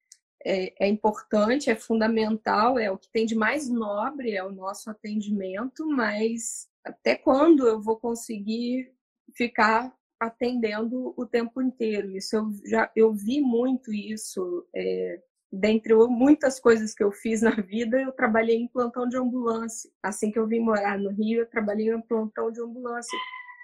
é, 0.45 0.87
é, 0.87 0.89
importante, 0.89 1.71
é 1.71 1.75
fundamental, 1.75 2.79
é 2.79 2.91
o 2.91 2.99
que 2.99 3.11
tem 3.11 3.27
de 3.27 3.35
mais 3.35 3.69
nobre, 3.69 4.33
é 4.33 4.43
o 4.43 4.53
nosso 4.53 4.91
atendimento, 4.91 5.87
mas 5.89 6.69
até 6.85 7.17
quando 7.17 7.67
eu 7.67 7.81
vou 7.81 7.99
conseguir 7.99 8.93
ficar 9.35 9.95
atendendo 10.19 11.13
o 11.17 11.27
tempo 11.27 11.61
inteiro? 11.61 12.17
Isso 12.17 12.37
eu 12.37 12.51
já 12.65 12.91
eu 12.95 13.13
vi 13.13 13.41
muito 13.41 13.93
isso. 13.93 14.67
É, 14.75 15.21
dentre 15.59 15.95
muitas 15.95 16.59
coisas 16.59 16.95
que 16.95 17.03
eu 17.03 17.13
fiz 17.13 17.43
na 17.43 17.51
vida, 17.51 18.01
eu 18.01 18.13
trabalhei 18.13 18.57
em 18.57 18.69
plantão 18.69 19.09
de 19.09 19.17
ambulância. 19.17 19.91
Assim 20.03 20.31
que 20.31 20.39
eu 20.39 20.47
vim 20.47 20.61
morar 20.61 20.99
no 20.99 21.11
Rio, 21.11 21.41
eu 21.41 21.49
trabalhei 21.49 21.93
em 21.93 22.01
plantão 22.03 22.51
de 22.51 22.61
ambulância. 22.61 23.19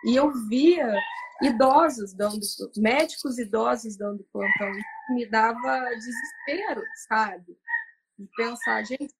E 0.04 0.16
eu 0.16 0.30
via 0.48 0.92
idosos 1.42 2.14
dando, 2.14 2.40
médicos 2.76 3.38
idosos 3.38 3.96
dando 3.96 4.26
plantão. 4.32 4.72
Me 5.14 5.26
dava 5.26 5.90
desespero, 5.90 6.82
sabe? 7.08 7.58
De 8.18 8.28
pensar, 8.36 8.84
gente, 8.84 9.14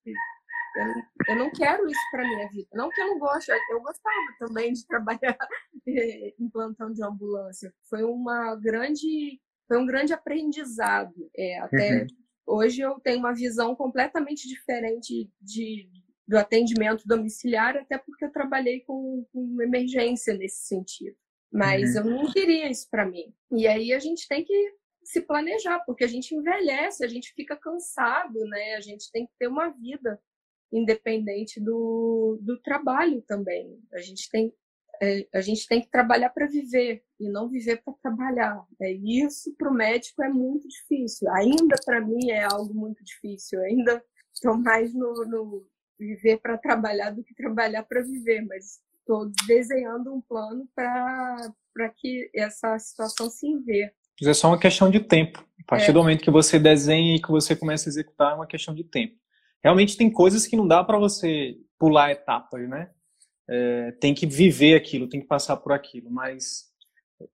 eu 0.75 0.87
não, 0.87 1.03
eu 1.27 1.35
não 1.35 1.51
quero 1.51 1.85
isso 1.87 2.11
para 2.11 2.27
minha 2.27 2.49
vida. 2.49 2.69
Não 2.73 2.89
que 2.89 3.01
eu 3.01 3.07
não 3.07 3.19
goste, 3.19 3.51
eu 3.69 3.81
gostava 3.81 4.15
também 4.39 4.73
de 4.73 4.85
trabalhar 4.87 5.37
em 5.87 6.49
plantão 6.49 6.91
de 6.91 7.03
ambulância. 7.03 7.73
Foi 7.89 8.03
uma 8.03 8.55
grande, 8.55 9.41
foi 9.67 9.77
um 9.77 9.85
grande 9.85 10.13
aprendizado, 10.13 11.29
é, 11.35 11.59
até 11.59 12.01
uhum 12.01 12.21
Hoje 12.51 12.81
eu 12.81 12.99
tenho 12.99 13.19
uma 13.19 13.33
visão 13.33 13.73
completamente 13.75 14.45
diferente 14.45 15.29
de, 15.39 15.89
do 16.27 16.37
atendimento 16.37 17.07
domiciliar, 17.07 17.77
até 17.77 17.97
porque 17.97 18.25
eu 18.25 18.31
trabalhei 18.31 18.81
com, 18.81 19.25
com 19.31 19.61
emergência 19.61 20.33
nesse 20.33 20.67
sentido. 20.67 21.15
Mas 21.49 21.95
uhum. 21.95 22.01
eu 22.01 22.05
não 22.05 22.31
queria 22.31 22.69
isso 22.69 22.89
para 22.89 23.05
mim. 23.05 23.33
E 23.51 23.67
aí 23.67 23.93
a 23.93 23.99
gente 23.99 24.27
tem 24.27 24.43
que 24.43 24.73
se 25.01 25.21
planejar, 25.21 25.79
porque 25.85 26.03
a 26.03 26.07
gente 26.07 26.35
envelhece, 26.35 27.05
a 27.05 27.07
gente 27.07 27.33
fica 27.33 27.55
cansado, 27.55 28.39
né? 28.45 28.75
A 28.75 28.81
gente 28.81 29.09
tem 29.11 29.25
que 29.25 29.33
ter 29.39 29.47
uma 29.47 29.69
vida 29.69 30.21
independente 30.71 31.59
do, 31.59 32.37
do 32.41 32.61
trabalho 32.61 33.21
também. 33.21 33.81
A 33.93 33.99
gente 33.99 34.29
tem 34.29 34.53
é, 35.01 35.27
a 35.33 35.41
gente 35.41 35.67
tem 35.67 35.81
que 35.81 35.89
trabalhar 35.89 36.29
para 36.29 36.45
viver 36.45 37.03
e 37.19 37.27
não 37.27 37.49
viver 37.49 37.81
para 37.83 37.93
trabalhar. 38.01 38.63
É 38.79 38.91
isso 38.91 39.53
para 39.57 39.69
o 39.69 39.73
médico 39.73 40.21
é 40.23 40.29
muito 40.29 40.67
difícil. 40.67 41.27
Ainda 41.33 41.75
para 41.83 41.99
mim 41.99 42.29
é 42.29 42.43
algo 42.43 42.71
muito 42.73 43.03
difícil. 43.03 43.59
Ainda 43.63 44.03
estou 44.31 44.55
mais 44.55 44.93
no, 44.93 45.25
no 45.25 45.67
viver 45.99 46.37
para 46.37 46.57
trabalhar 46.57 47.09
do 47.09 47.23
que 47.23 47.33
trabalhar 47.33 47.83
para 47.83 48.03
viver, 48.03 48.45
mas 48.45 48.79
estou 48.99 49.31
desenhando 49.47 50.13
um 50.13 50.21
plano 50.21 50.69
para 50.75 51.89
que 51.97 52.29
essa 52.35 52.77
situação 52.77 53.27
se 53.29 53.47
inverta. 53.47 53.95
É 54.23 54.33
só 54.35 54.49
uma 54.49 54.59
questão 54.59 54.91
de 54.91 54.99
tempo. 54.99 55.43
A 55.61 55.63
partir 55.65 55.89
é. 55.89 55.93
do 55.93 55.99
momento 55.99 56.23
que 56.23 56.29
você 56.29 56.59
desenha 56.59 57.15
e 57.15 57.21
que 57.21 57.31
você 57.31 57.55
começa 57.55 57.89
a 57.89 57.91
executar, 57.91 58.33
é 58.33 58.35
uma 58.35 58.45
questão 58.45 58.75
de 58.75 58.83
tempo. 58.83 59.15
Realmente 59.63 59.97
tem 59.97 60.11
coisas 60.11 60.45
que 60.45 60.55
não 60.55 60.67
dá 60.67 60.83
para 60.83 60.99
você 60.99 61.55
pular 61.79 62.11
etapas, 62.11 62.69
né? 62.69 62.91
É, 63.51 63.91
tem 63.99 64.13
que 64.13 64.25
viver 64.25 64.75
aquilo, 64.75 65.09
tem 65.09 65.19
que 65.19 65.27
passar 65.27 65.57
por 65.57 65.73
aquilo. 65.73 66.09
Mas 66.09 66.71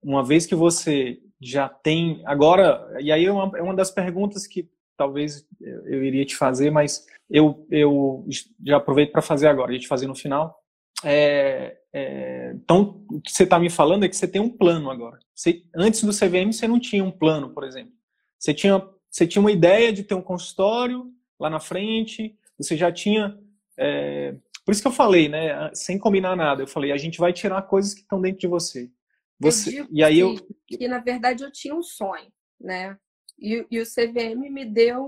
uma 0.02 0.24
vez 0.24 0.48
que 0.48 0.56
você 0.56 1.20
já 1.40 1.70
tem. 1.70 2.22
Agora, 2.26 2.98
e 3.00 3.12
aí 3.12 3.26
é 3.26 3.32
uma, 3.32 3.58
é 3.58 3.62
uma 3.62 3.76
das 3.76 3.92
perguntas 3.92 4.48
que 4.48 4.68
talvez 4.98 5.46
eu 5.62 6.04
iria 6.04 6.26
te 6.26 6.36
fazer, 6.36 6.72
mas 6.72 7.06
eu, 7.30 7.68
eu 7.70 8.26
já 8.66 8.78
aproveito 8.78 9.12
para 9.12 9.22
fazer 9.22 9.48
agora, 9.48 9.70
a 9.70 9.74
gente 9.74 9.88
fazer 9.88 10.08
no 10.08 10.16
final. 10.16 10.60
É, 11.04 11.78
é, 11.94 12.52
então, 12.56 13.06
o 13.12 13.22
que 13.22 13.32
você 13.32 13.44
está 13.44 13.60
me 13.60 13.70
falando 13.70 14.04
é 14.04 14.10
que 14.10 14.16
você 14.16 14.28
tem 14.28 14.42
um 14.42 14.50
plano 14.50 14.90
agora. 14.90 15.20
Você, 15.36 15.62
antes 15.76 16.04
do 16.04 16.12
CVM, 16.12 16.52
você 16.52 16.68
não 16.68 16.80
tinha 16.80 17.04
um 17.04 17.12
plano, 17.12 17.52
por 17.52 17.64
exemplo. 17.64 17.94
Você 18.40 18.56
tinha, 18.56 18.84
você 19.08 19.28
tinha 19.28 19.40
uma 19.40 19.52
ideia 19.52 19.94
de 19.94 20.04
ter 20.04 20.16
um 20.16 20.22
consultório 20.22 21.12
lá 21.40 21.48
na 21.48 21.60
frente, 21.60 22.36
você 22.58 22.76
já 22.76 22.92
tinha 22.92 23.38
é, 23.78 24.36
por 24.68 24.74
isso 24.74 24.82
que 24.82 24.88
eu 24.90 24.92
falei, 24.92 25.30
né? 25.30 25.74
Sem 25.74 25.98
combinar 25.98 26.36
nada, 26.36 26.62
eu 26.62 26.68
falei, 26.68 26.92
a 26.92 26.98
gente 26.98 27.20
vai 27.20 27.32
tirar 27.32 27.62
coisas 27.62 27.94
que 27.94 28.02
estão 28.02 28.20
dentro 28.20 28.40
de 28.40 28.48
você. 28.48 28.92
Você 29.40 29.88
e 29.90 30.04
aí 30.04 30.20
eu 30.20 30.36
que 30.68 30.90
na 30.90 31.00
verdade 31.00 31.42
eu 31.42 31.50
tinha 31.50 31.74
um 31.74 31.82
sonho, 31.82 32.30
né? 32.60 33.00
E, 33.40 33.66
e 33.72 33.80
o 33.80 33.86
CVM 33.86 34.52
me 34.52 34.66
deu 34.66 35.06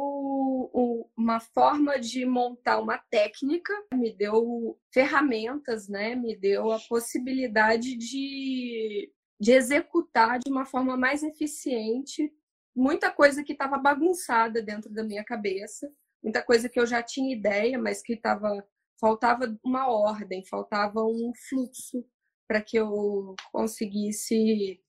uma 1.17 1.41
forma 1.41 1.99
de 1.99 2.25
montar 2.25 2.79
uma 2.79 2.97
técnica, 2.97 3.73
me 3.93 4.15
deu 4.15 4.79
ferramentas, 4.93 5.89
né? 5.89 6.15
Me 6.15 6.37
deu 6.37 6.71
a 6.71 6.79
possibilidade 6.79 7.97
de, 7.97 9.11
de 9.37 9.51
executar 9.51 10.39
de 10.39 10.49
uma 10.49 10.65
forma 10.65 10.95
mais 10.95 11.21
eficiente 11.21 12.31
muita 12.73 13.11
coisa 13.11 13.43
que 13.43 13.51
estava 13.51 13.77
bagunçada 13.77 14.61
dentro 14.61 14.89
da 14.89 15.03
minha 15.03 15.25
cabeça, 15.25 15.91
muita 16.23 16.41
coisa 16.41 16.69
que 16.69 16.79
eu 16.79 16.85
já 16.85 17.03
tinha 17.03 17.35
ideia, 17.35 17.77
mas 17.77 18.01
que 18.01 18.13
estava 18.13 18.65
faltava 18.99 19.57
uma 19.63 19.89
ordem, 19.89 20.45
faltava 20.45 21.03
um 21.03 21.31
fluxo 21.47 22.05
para 22.47 22.61
que 22.61 22.77
eu 22.77 23.35
conseguisse 23.51 24.81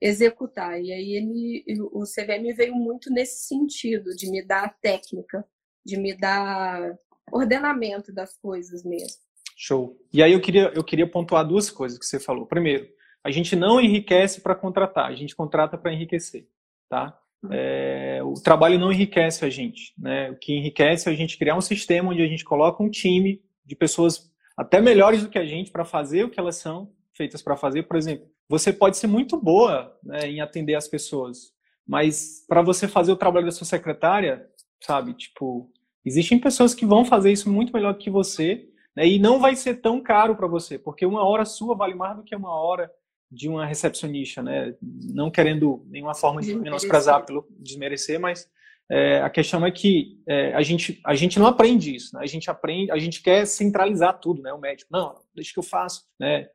executar. 0.00 0.80
E 0.80 0.92
aí 0.92 1.12
ele, 1.12 1.64
o 1.92 2.02
CVM 2.02 2.54
veio 2.54 2.74
muito 2.74 3.10
nesse 3.10 3.46
sentido, 3.46 4.10
de 4.10 4.30
me 4.30 4.44
dar 4.44 4.76
técnica, 4.80 5.44
de 5.84 5.96
me 5.96 6.16
dar 6.16 6.98
ordenamento 7.32 8.12
das 8.12 8.36
coisas 8.38 8.84
mesmo. 8.84 9.22
Show. 9.56 9.96
E 10.12 10.22
aí 10.22 10.32
eu 10.32 10.40
queria, 10.40 10.72
eu 10.74 10.84
queria 10.84 11.08
pontuar 11.08 11.46
duas 11.46 11.70
coisas 11.70 11.98
que 11.98 12.04
você 12.04 12.18
falou. 12.18 12.46
Primeiro, 12.46 12.88
a 13.22 13.30
gente 13.30 13.54
não 13.56 13.80
enriquece 13.80 14.40
para 14.40 14.54
contratar, 14.54 15.06
a 15.06 15.14
gente 15.14 15.34
contrata 15.34 15.78
para 15.78 15.92
enriquecer, 15.92 16.48
tá? 16.88 17.18
Uhum. 17.42 17.50
É, 17.52 18.22
o 18.22 18.34
trabalho 18.34 18.78
não 18.78 18.92
enriquece 18.92 19.44
a 19.44 19.50
gente, 19.50 19.94
né? 19.96 20.30
O 20.30 20.36
que 20.36 20.52
enriquece 20.52 21.08
é 21.08 21.12
a 21.12 21.14
gente 21.14 21.38
criar 21.38 21.56
um 21.56 21.60
sistema 21.60 22.10
onde 22.10 22.22
a 22.22 22.26
gente 22.26 22.44
coloca 22.44 22.82
um 22.82 22.90
time 22.90 23.42
de 23.64 23.74
pessoas 23.76 24.30
até 24.56 24.80
melhores 24.80 25.22
do 25.22 25.28
que 25.28 25.38
a 25.38 25.44
gente 25.44 25.70
para 25.70 25.84
fazer 25.84 26.24
o 26.24 26.30
que 26.30 26.38
elas 26.38 26.56
são 26.56 26.92
feitas 27.12 27.42
para 27.42 27.56
fazer. 27.56 27.84
Por 27.84 27.96
exemplo, 27.96 28.26
você 28.48 28.72
pode 28.72 28.96
ser 28.96 29.06
muito 29.06 29.40
boa 29.40 29.96
né, 30.02 30.28
em 30.28 30.40
atender 30.40 30.74
as 30.74 30.88
pessoas, 30.88 31.52
mas 31.86 32.44
para 32.46 32.62
você 32.62 32.86
fazer 32.86 33.12
o 33.12 33.16
trabalho 33.16 33.46
da 33.46 33.52
sua 33.52 33.66
secretária, 33.66 34.46
sabe, 34.80 35.14
tipo, 35.14 35.70
existem 36.04 36.38
pessoas 36.38 36.74
que 36.74 36.86
vão 36.86 37.04
fazer 37.04 37.32
isso 37.32 37.50
muito 37.50 37.72
melhor 37.72 37.94
que 37.94 38.10
você, 38.10 38.68
né, 38.94 39.06
e 39.06 39.18
não 39.18 39.40
vai 39.40 39.56
ser 39.56 39.80
tão 39.80 40.00
caro 40.00 40.36
para 40.36 40.46
você, 40.46 40.78
porque 40.78 41.06
uma 41.06 41.24
hora 41.24 41.44
sua 41.44 41.74
vale 41.74 41.94
mais 41.94 42.16
do 42.16 42.22
que 42.22 42.36
uma 42.36 42.54
hora 42.54 42.90
de 43.30 43.48
uma 43.48 43.66
recepcionista, 43.66 44.42
né? 44.42 44.76
Não 44.80 45.30
querendo 45.30 45.84
nenhuma 45.88 46.14
forma 46.14 46.40
de 46.40 46.54
menosprezar, 46.54 47.26
pelo 47.26 47.46
desmerecer, 47.58 48.20
mas 48.20 48.48
é, 48.90 49.20
a 49.20 49.30
questão 49.30 49.64
é 49.64 49.70
que 49.70 50.20
é, 50.28 50.54
a, 50.54 50.62
gente, 50.62 51.00
a 51.04 51.14
gente 51.14 51.38
não 51.38 51.46
aprende 51.46 51.94
isso, 51.94 52.14
né? 52.14 52.22
A 52.22 52.26
gente 52.26 52.50
aprende, 52.50 52.90
a 52.90 52.98
gente 52.98 53.22
quer 53.22 53.46
centralizar 53.46 54.18
tudo, 54.20 54.42
né? 54.42 54.52
O 54.52 54.60
médico, 54.60 54.90
não, 54.92 55.14
deixa 55.34 55.52
que 55.52 55.58
eu 55.58 55.62
faço, 55.62 56.04
né? 56.20 56.48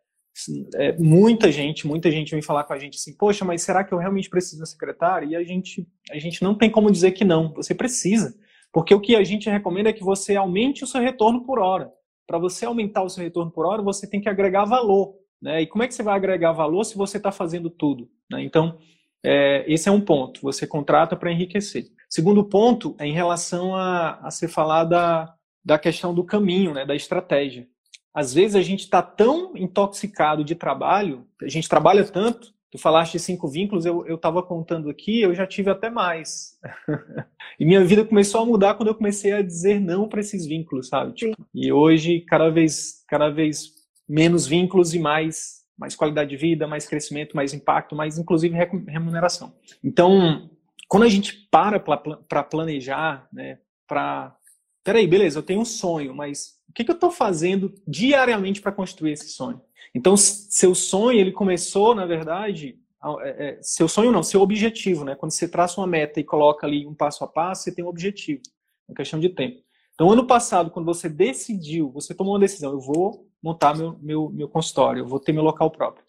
É, 0.75 0.93
muita 0.97 1.51
gente, 1.51 1.85
muita 1.85 2.09
gente 2.11 2.31
vem 2.31 2.41
falar 2.41 2.63
com 2.63 2.71
a 2.71 2.77
gente 2.77 2.97
assim, 2.97 3.17
poxa, 3.17 3.43
mas 3.43 3.61
será 3.61 3.83
que 3.83 3.93
eu 3.93 3.97
realmente 3.97 4.29
preciso 4.29 4.59
da 4.59 4.65
secretária? 4.65 5.25
E 5.25 5.35
a 5.35 5.43
gente, 5.43 5.87
a 6.11 6.17
gente 6.19 6.43
não 6.43 6.55
tem 6.55 6.69
como 6.69 6.91
dizer 6.91 7.11
que 7.11 7.25
não, 7.25 7.51
você 7.53 7.73
precisa. 7.73 8.33
Porque 8.71 8.93
o 8.93 9.01
que 9.01 9.15
a 9.15 9.23
gente 9.23 9.49
recomenda 9.49 9.89
é 9.89 9.93
que 9.93 10.03
você 10.03 10.35
aumente 10.35 10.83
o 10.83 10.87
seu 10.87 11.01
retorno 11.01 11.43
por 11.43 11.59
hora. 11.59 11.91
Para 12.27 12.37
você 12.37 12.65
aumentar 12.65 13.03
o 13.03 13.09
seu 13.09 13.23
retorno 13.23 13.51
por 13.51 13.65
hora, 13.65 13.81
você 13.81 14.07
tem 14.07 14.21
que 14.21 14.29
agregar 14.29 14.65
valor. 14.65 15.15
Né? 15.41 15.63
E 15.63 15.67
como 15.67 15.83
é 15.83 15.87
que 15.87 15.95
você 15.95 16.03
vai 16.03 16.15
agregar 16.15 16.51
valor 16.51 16.83
se 16.83 16.95
você 16.95 17.17
está 17.17 17.31
fazendo 17.31 17.69
tudo? 17.69 18.09
Né? 18.31 18.43
Então, 18.43 18.77
é, 19.23 19.65
esse 19.67 19.89
é 19.89 19.91
um 19.91 19.99
ponto. 19.99 20.39
Você 20.41 20.67
contrata 20.67 21.15
para 21.15 21.31
enriquecer. 21.31 21.87
Segundo 22.09 22.43
ponto 22.43 22.95
é 22.97 23.05
em 23.05 23.13
relação 23.13 23.75
a, 23.75 24.15
a 24.15 24.31
ser 24.31 24.47
falar 24.47 24.83
da, 24.85 25.33
da 25.63 25.77
questão 25.77 26.13
do 26.13 26.23
caminho, 26.23 26.73
né, 26.73 26.85
da 26.85 26.95
estratégia. 26.95 27.67
Às 28.13 28.33
vezes 28.33 28.55
a 28.55 28.61
gente 28.61 28.81
está 28.81 29.01
tão 29.01 29.55
intoxicado 29.55 30.43
de 30.43 30.55
trabalho, 30.55 31.27
a 31.41 31.47
gente 31.47 31.69
trabalha 31.69 32.03
tanto. 32.03 32.51
Tu 32.71 32.77
falaste 32.77 33.13
de 33.13 33.19
cinco 33.19 33.47
vínculos, 33.47 33.85
eu 33.85 34.13
estava 34.13 34.43
contando 34.43 34.89
aqui, 34.89 35.21
eu 35.21 35.33
já 35.33 35.45
tive 35.47 35.71
até 35.71 35.89
mais. 35.89 36.57
e 37.59 37.65
minha 37.65 37.83
vida 37.83 38.05
começou 38.05 38.41
a 38.41 38.45
mudar 38.45 38.75
quando 38.75 38.89
eu 38.89 38.95
comecei 38.95 39.31
a 39.31 39.41
dizer 39.41 39.79
não 39.79 40.07
para 40.07 40.19
esses 40.19 40.45
vínculos, 40.45 40.87
sabe? 40.87 41.13
Tipo, 41.13 41.47
e 41.53 41.71
hoje, 41.71 42.21
cada 42.21 42.49
vez, 42.49 43.03
cada 43.07 43.29
vez 43.29 43.73
menos 44.07 44.45
vínculos 44.45 44.93
e 44.93 44.99
mais, 44.99 45.63
mais 45.77 45.95
qualidade 45.95 46.29
de 46.29 46.37
vida, 46.37 46.67
mais 46.67 46.87
crescimento, 46.87 47.35
mais 47.35 47.55
impacto, 47.55 47.95
mais 47.95 48.19
inclusive 48.19 48.55
remuneração. 48.87 49.53
Então, 49.83 50.51
quando 50.89 51.03
a 51.03 51.09
gente 51.09 51.47
para 51.49 51.79
para 51.79 52.43
planejar, 52.43 53.29
né, 53.31 53.59
para 53.87 54.35
peraí, 54.83 55.07
beleza, 55.07 55.39
eu 55.39 55.43
tenho 55.43 55.61
um 55.61 55.65
sonho, 55.65 56.15
mas 56.15 56.59
o 56.67 56.73
que, 56.73 56.83
que 56.83 56.91
eu 56.91 56.95
estou 56.95 57.11
fazendo 57.11 57.73
diariamente 57.87 58.59
para 58.59 58.71
construir 58.71 59.11
esse 59.11 59.29
sonho? 59.29 59.61
Então, 59.93 60.17
seu 60.17 60.73
sonho 60.73 61.19
ele 61.19 61.31
começou, 61.31 61.93
na 61.93 62.05
verdade, 62.05 62.79
é, 63.21 63.49
é, 63.49 63.59
seu 63.61 63.87
sonho 63.87 64.11
não, 64.11 64.23
seu 64.23 64.41
objetivo, 64.41 65.05
né? 65.05 65.15
Quando 65.15 65.31
você 65.31 65.47
traça 65.47 65.79
uma 65.79 65.87
meta 65.87 66.19
e 66.19 66.23
coloca 66.23 66.65
ali 66.65 66.85
um 66.87 66.93
passo 66.93 67.23
a 67.23 67.27
passo, 67.27 67.63
você 67.63 67.73
tem 67.73 67.85
um 67.85 67.87
objetivo, 67.87 68.41
uma 68.87 68.95
questão 68.95 69.19
de 69.19 69.29
tempo. 69.29 69.61
Então, 69.93 70.09
ano 70.11 70.25
passado, 70.25 70.71
quando 70.71 70.85
você 70.85 71.07
decidiu, 71.07 71.91
você 71.91 72.15
tomou 72.15 72.33
uma 72.33 72.39
decisão, 72.39 72.71
eu 72.71 72.79
vou 72.79 73.27
montar 73.43 73.75
meu, 73.75 73.97
meu, 73.99 74.29
meu 74.29 74.49
consultório, 74.49 75.01
eu 75.01 75.07
vou 75.07 75.19
ter 75.19 75.33
meu 75.33 75.43
local 75.43 75.69
próprio. 75.69 76.03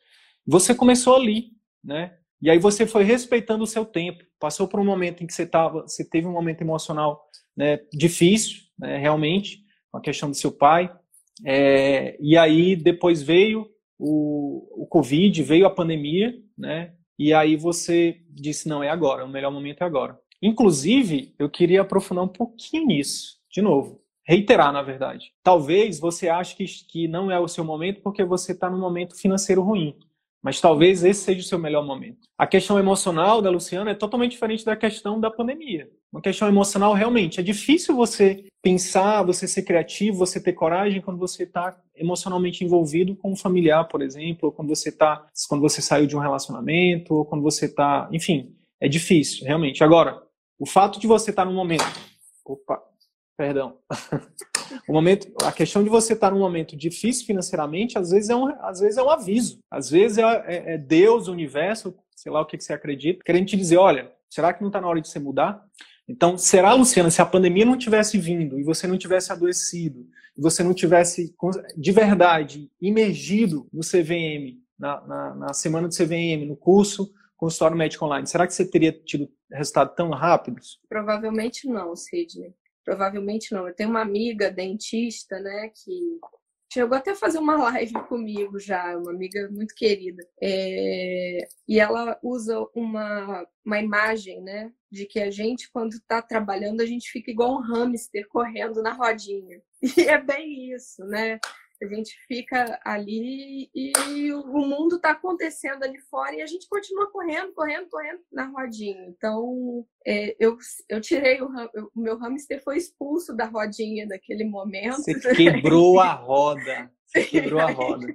Você 0.46 0.74
começou 0.74 1.16
ali, 1.16 1.52
né? 1.82 2.16
E 2.42 2.50
aí 2.50 2.58
você 2.58 2.86
foi 2.86 3.04
respeitando 3.04 3.64
o 3.64 3.66
seu 3.66 3.84
tempo, 3.84 4.24
passou 4.38 4.66
por 4.66 4.80
um 4.80 4.84
momento 4.84 5.22
em 5.22 5.26
que 5.26 5.32
você 5.32 5.46
tava, 5.46 5.82
você 5.82 6.04
teve 6.04 6.26
um 6.26 6.32
momento 6.32 6.62
emocional 6.62 7.22
né, 7.56 7.80
difícil, 7.92 8.62
né, 8.78 8.96
realmente, 8.96 9.62
com 9.90 9.98
a 9.98 10.00
questão 10.00 10.30
do 10.30 10.36
seu 10.36 10.50
pai. 10.50 10.90
É, 11.44 12.16
e 12.20 12.36
aí 12.36 12.76
depois 12.76 13.22
veio 13.22 13.68
o, 13.98 14.82
o 14.84 14.86
Covid, 14.86 15.42
veio 15.42 15.66
a 15.66 15.70
pandemia, 15.70 16.34
né? 16.56 16.94
E 17.18 17.34
aí 17.34 17.56
você 17.56 18.22
disse, 18.30 18.68
não, 18.68 18.82
é 18.82 18.88
agora, 18.88 19.24
o 19.24 19.28
melhor 19.28 19.50
momento 19.50 19.82
é 19.82 19.86
agora. 19.86 20.18
Inclusive, 20.40 21.34
eu 21.38 21.50
queria 21.50 21.82
aprofundar 21.82 22.24
um 22.24 22.28
pouquinho 22.28 22.86
nisso, 22.86 23.38
de 23.50 23.60
novo 23.60 24.00
reiterar, 24.30 24.72
na 24.72 24.80
verdade. 24.80 25.32
Talvez 25.42 25.98
você 25.98 26.28
ache 26.28 26.54
que, 26.54 26.64
que 26.64 27.08
não 27.08 27.32
é 27.32 27.40
o 27.40 27.48
seu 27.48 27.64
momento 27.64 28.00
porque 28.00 28.24
você 28.24 28.52
está 28.52 28.70
num 28.70 28.78
momento 28.78 29.16
financeiro 29.16 29.60
ruim. 29.60 29.96
Mas 30.42 30.60
talvez 30.60 31.04
esse 31.04 31.22
seja 31.22 31.40
o 31.40 31.44
seu 31.44 31.58
melhor 31.58 31.84
momento. 31.84 32.18
A 32.38 32.46
questão 32.46 32.78
emocional 32.78 33.42
da 33.42 33.50
Luciana 33.50 33.90
é 33.90 33.94
totalmente 33.94 34.32
diferente 34.32 34.64
da 34.64 34.74
questão 34.74 35.20
da 35.20 35.30
pandemia. 35.30 35.90
Uma 36.12 36.22
questão 36.22 36.48
emocional, 36.48 36.94
realmente, 36.94 37.38
é 37.38 37.42
difícil 37.42 37.94
você 37.94 38.44
pensar, 38.62 39.22
você 39.22 39.46
ser 39.46 39.62
criativo, 39.62 40.18
você 40.18 40.40
ter 40.40 40.52
coragem 40.52 41.00
quando 41.00 41.18
você 41.18 41.44
está 41.44 41.78
emocionalmente 41.94 42.64
envolvido 42.64 43.14
com 43.14 43.32
um 43.32 43.36
familiar, 43.36 43.84
por 43.86 44.02
exemplo, 44.02 44.48
ou 44.48 44.52
quando 44.52 44.68
você 44.68 44.90
tá, 44.90 45.26
quando 45.48 45.60
você 45.60 45.82
saiu 45.82 46.06
de 46.06 46.16
um 46.16 46.20
relacionamento, 46.20 47.14
ou 47.14 47.24
quando 47.24 47.42
você 47.42 47.66
está, 47.66 48.08
enfim, 48.12 48.54
é 48.80 48.88
difícil, 48.88 49.46
realmente. 49.46 49.84
Agora, 49.84 50.22
o 50.58 50.66
fato 50.66 50.98
de 50.98 51.06
você 51.06 51.30
estar 51.30 51.44
tá 51.44 51.50
num 51.50 51.56
momento, 51.56 51.84
opa, 52.44 52.82
Perdão. 53.40 53.78
o 54.88 54.92
momento, 54.92 55.28
a 55.42 55.52
questão 55.52 55.82
de 55.82 55.88
você 55.88 56.12
estar 56.12 56.30
num 56.30 56.38
momento 56.38 56.76
difícil 56.76 57.26
financeiramente, 57.26 57.98
às 57.98 58.10
vezes 58.10 58.30
é 58.30 58.36
um, 58.36 58.46
às 58.60 58.80
vezes 58.80 58.98
é 58.98 59.02
um 59.02 59.10
aviso. 59.10 59.60
Às 59.70 59.90
vezes 59.90 60.18
é, 60.18 60.22
é, 60.22 60.74
é 60.74 60.78
Deus, 60.78 61.28
o 61.28 61.32
universo, 61.32 61.94
sei 62.14 62.30
lá 62.30 62.40
o 62.40 62.46
que, 62.46 62.56
que 62.56 62.64
você 62.64 62.72
acredita, 62.72 63.24
querendo 63.24 63.46
te 63.46 63.56
dizer, 63.56 63.76
olha, 63.76 64.12
será 64.28 64.52
que 64.52 64.60
não 64.60 64.68
está 64.68 64.80
na 64.80 64.88
hora 64.88 65.00
de 65.00 65.08
você 65.08 65.18
mudar? 65.18 65.62
Então, 66.08 66.36
será, 66.36 66.74
Luciana, 66.74 67.10
se 67.10 67.22
a 67.22 67.26
pandemia 67.26 67.64
não 67.64 67.78
tivesse 67.78 68.18
vindo 68.18 68.58
e 68.58 68.64
você 68.64 68.86
não 68.86 68.98
tivesse 68.98 69.30
adoecido, 69.32 70.06
e 70.36 70.42
você 70.42 70.62
não 70.62 70.74
tivesse 70.74 71.34
de 71.76 71.92
verdade 71.92 72.70
imergido 72.80 73.68
no 73.72 73.80
CVM, 73.80 74.58
na, 74.78 75.00
na, 75.06 75.34
na 75.34 75.52
semana 75.52 75.86
do 75.86 75.94
CVM, 75.94 76.46
no 76.48 76.56
curso 76.56 77.12
consultório 77.36 77.76
médico 77.76 78.04
online, 78.04 78.26
será 78.26 78.46
que 78.46 78.52
você 78.52 78.66
teria 78.66 78.92
tido 78.92 79.30
resultados 79.50 79.94
tão 79.96 80.10
rápidos? 80.10 80.78
Provavelmente 80.88 81.66
não, 81.66 81.96
Sidney. 81.96 82.54
Provavelmente 82.84 83.52
não. 83.52 83.68
Eu 83.68 83.74
tenho 83.74 83.90
uma 83.90 84.02
amiga 84.02 84.50
dentista, 84.50 85.38
né, 85.40 85.68
que 85.68 86.18
chegou 86.72 86.96
até 86.96 87.10
a 87.10 87.16
fazer 87.16 87.38
uma 87.38 87.56
live 87.56 87.94
comigo 88.08 88.58
já, 88.58 88.96
uma 88.96 89.10
amiga 89.10 89.48
muito 89.50 89.74
querida. 89.74 90.22
É... 90.40 91.38
E 91.68 91.80
ela 91.80 92.18
usa 92.22 92.58
uma, 92.74 93.46
uma 93.64 93.80
imagem, 93.80 94.40
né, 94.42 94.72
de 94.90 95.06
que 95.06 95.20
a 95.20 95.30
gente, 95.30 95.70
quando 95.72 95.92
está 95.94 96.22
trabalhando, 96.22 96.80
a 96.80 96.86
gente 96.86 97.10
fica 97.10 97.30
igual 97.30 97.54
um 97.56 97.62
hamster 97.62 98.26
correndo 98.28 98.82
na 98.82 98.92
rodinha. 98.92 99.60
E 99.96 100.02
é 100.02 100.18
bem 100.22 100.74
isso, 100.74 101.02
né? 101.06 101.40
A 101.82 101.86
gente 101.86 102.14
fica 102.26 102.78
ali 102.84 103.70
e 103.74 104.32
o 104.32 104.58
mundo 104.58 104.96
está 104.96 105.12
acontecendo 105.12 105.82
ali 105.82 105.98
fora 106.10 106.34
e 106.34 106.42
a 106.42 106.46
gente 106.46 106.68
continua 106.68 107.10
correndo, 107.10 107.52
correndo, 107.54 107.88
correndo 107.88 108.20
na 108.30 108.44
rodinha. 108.46 109.06
Então, 109.06 109.86
é, 110.06 110.36
eu, 110.38 110.58
eu 110.88 111.00
tirei 111.00 111.40
o, 111.40 111.46
o, 111.94 112.00
meu 112.00 112.18
hamster 112.18 112.62
foi 112.62 112.76
expulso 112.76 113.34
da 113.34 113.46
rodinha 113.46 114.06
naquele 114.06 114.44
momento. 114.44 114.96
Você 114.96 115.14
quebrou 115.34 115.98
a 116.00 116.12
roda. 116.12 116.90
Você 117.06 117.24
quebrou 117.24 117.60
a 117.60 117.70
roda. 117.70 118.06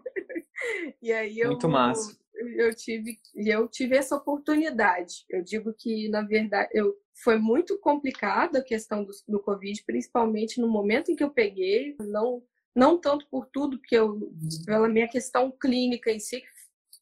e 1.02 1.12
aí 1.12 1.40
eu, 1.40 1.50
Muito 1.50 1.68
massa. 1.68 2.18
Eu 2.58 2.76
tive, 2.76 3.18
eu 3.36 3.68
tive 3.68 3.96
essa 3.96 4.16
oportunidade. 4.16 5.26
Eu 5.30 5.42
digo 5.42 5.74
que, 5.74 6.08
na 6.10 6.22
verdade, 6.22 6.70
eu, 6.74 6.94
foi 7.24 7.38
muito 7.38 7.80
complicado 7.80 8.58
a 8.58 8.64
questão 8.64 9.04
do, 9.04 9.12
do 9.28 9.40
Covid, 9.40 9.84
principalmente 9.86 10.60
no 10.60 10.68
momento 10.68 11.12
em 11.12 11.16
que 11.16 11.24
eu 11.24 11.30
peguei. 11.30 11.96
Não 12.00 12.44
não 12.76 13.00
tanto 13.00 13.28
por 13.30 13.48
tudo, 13.48 13.78
porque 13.80 13.96
eu, 13.96 14.32
pela 14.66 14.90
minha 14.90 15.08
questão 15.08 15.50
clínica 15.50 16.12
em 16.12 16.20
si, 16.20 16.44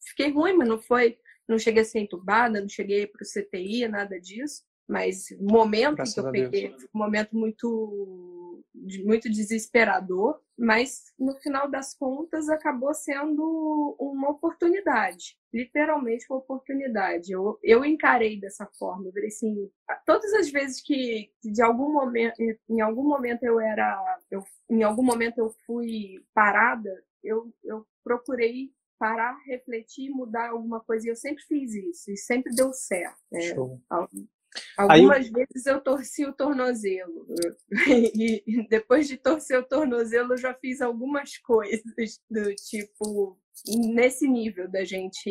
fiquei 0.08 0.30
ruim, 0.30 0.54
mas 0.54 0.68
não 0.68 0.80
foi, 0.80 1.18
não 1.48 1.58
cheguei 1.58 1.82
a 1.82 1.86
ser 1.86 2.00
entubada, 2.00 2.62
não 2.62 2.70
cheguei 2.70 3.08
para 3.08 3.24
o 3.24 3.26
CTI, 3.26 3.88
nada 3.88 4.20
disso. 4.20 4.64
Mas 4.88 5.32
o 5.40 5.46
momento 5.46 5.96
Graças 5.96 6.14
que 6.14 6.20
eu 6.20 6.32
peguei 6.32 6.72
foi 6.72 6.90
um 6.94 7.00
momento 7.00 7.36
muito, 7.36 8.64
muito 9.06 9.30
desesperador, 9.30 10.40
mas 10.58 11.14
no 11.18 11.36
final 11.36 11.70
das 11.70 11.94
contas 11.94 12.50
acabou 12.50 12.94
sendo 12.94 13.96
uma 14.00 14.30
oportunidade, 14.30 15.38
literalmente 15.54 16.26
uma 16.30 16.40
oportunidade. 16.40 17.32
Eu, 17.32 17.58
eu 17.64 17.86
encarei 17.86 18.40
dessa 18.40 18.66
forma, 18.78 19.08
eu 19.08 19.14
falei 19.14 19.28
assim, 19.28 19.72
todas 20.06 20.34
as 20.34 20.50
vezes 20.52 20.82
que 20.82 21.32
de 21.44 21.62
algum 21.62 21.92
momento, 21.92 22.36
em 22.70 22.82
algum 22.82 23.04
momento 23.04 23.44
eu 23.44 23.60
era, 23.60 24.20
eu, 24.30 24.44
em 24.70 24.84
algum 24.84 25.04
momento 25.04 25.38
eu 25.38 25.50
fui 25.66 26.24
parada, 26.34 27.04
eu, 27.24 27.54
eu 27.64 27.86
procurei 28.04 28.72
parar, 29.00 29.38
refletir, 29.46 30.10
mudar 30.10 30.52
alguma 30.52 30.80
coisa. 30.80 31.08
E 31.08 31.10
eu 31.10 31.16
sempre 31.16 31.44
fiz 31.44 31.74
isso, 31.74 32.12
e 32.12 32.18
sempre 32.18 32.54
deu 32.56 32.72
certo. 32.72 33.18
É, 33.34 33.50
Algumas 34.78 35.30
vezes 35.30 35.66
eu 35.66 35.82
torci 35.82 36.26
o 36.26 36.34
tornozelo. 36.34 37.28
E 38.16 38.68
depois 38.70 39.08
de 39.08 39.18
torcer 39.18 39.60
o 39.60 39.64
tornozelo, 39.64 40.34
eu 40.34 40.38
já 40.38 40.54
fiz 40.54 40.82
algumas 40.82 41.38
coisas 41.38 42.20
do 42.30 42.54
tipo 42.56 43.38
nesse 43.94 44.28
nível 44.28 44.70
da 44.70 44.84
gente 44.84 45.30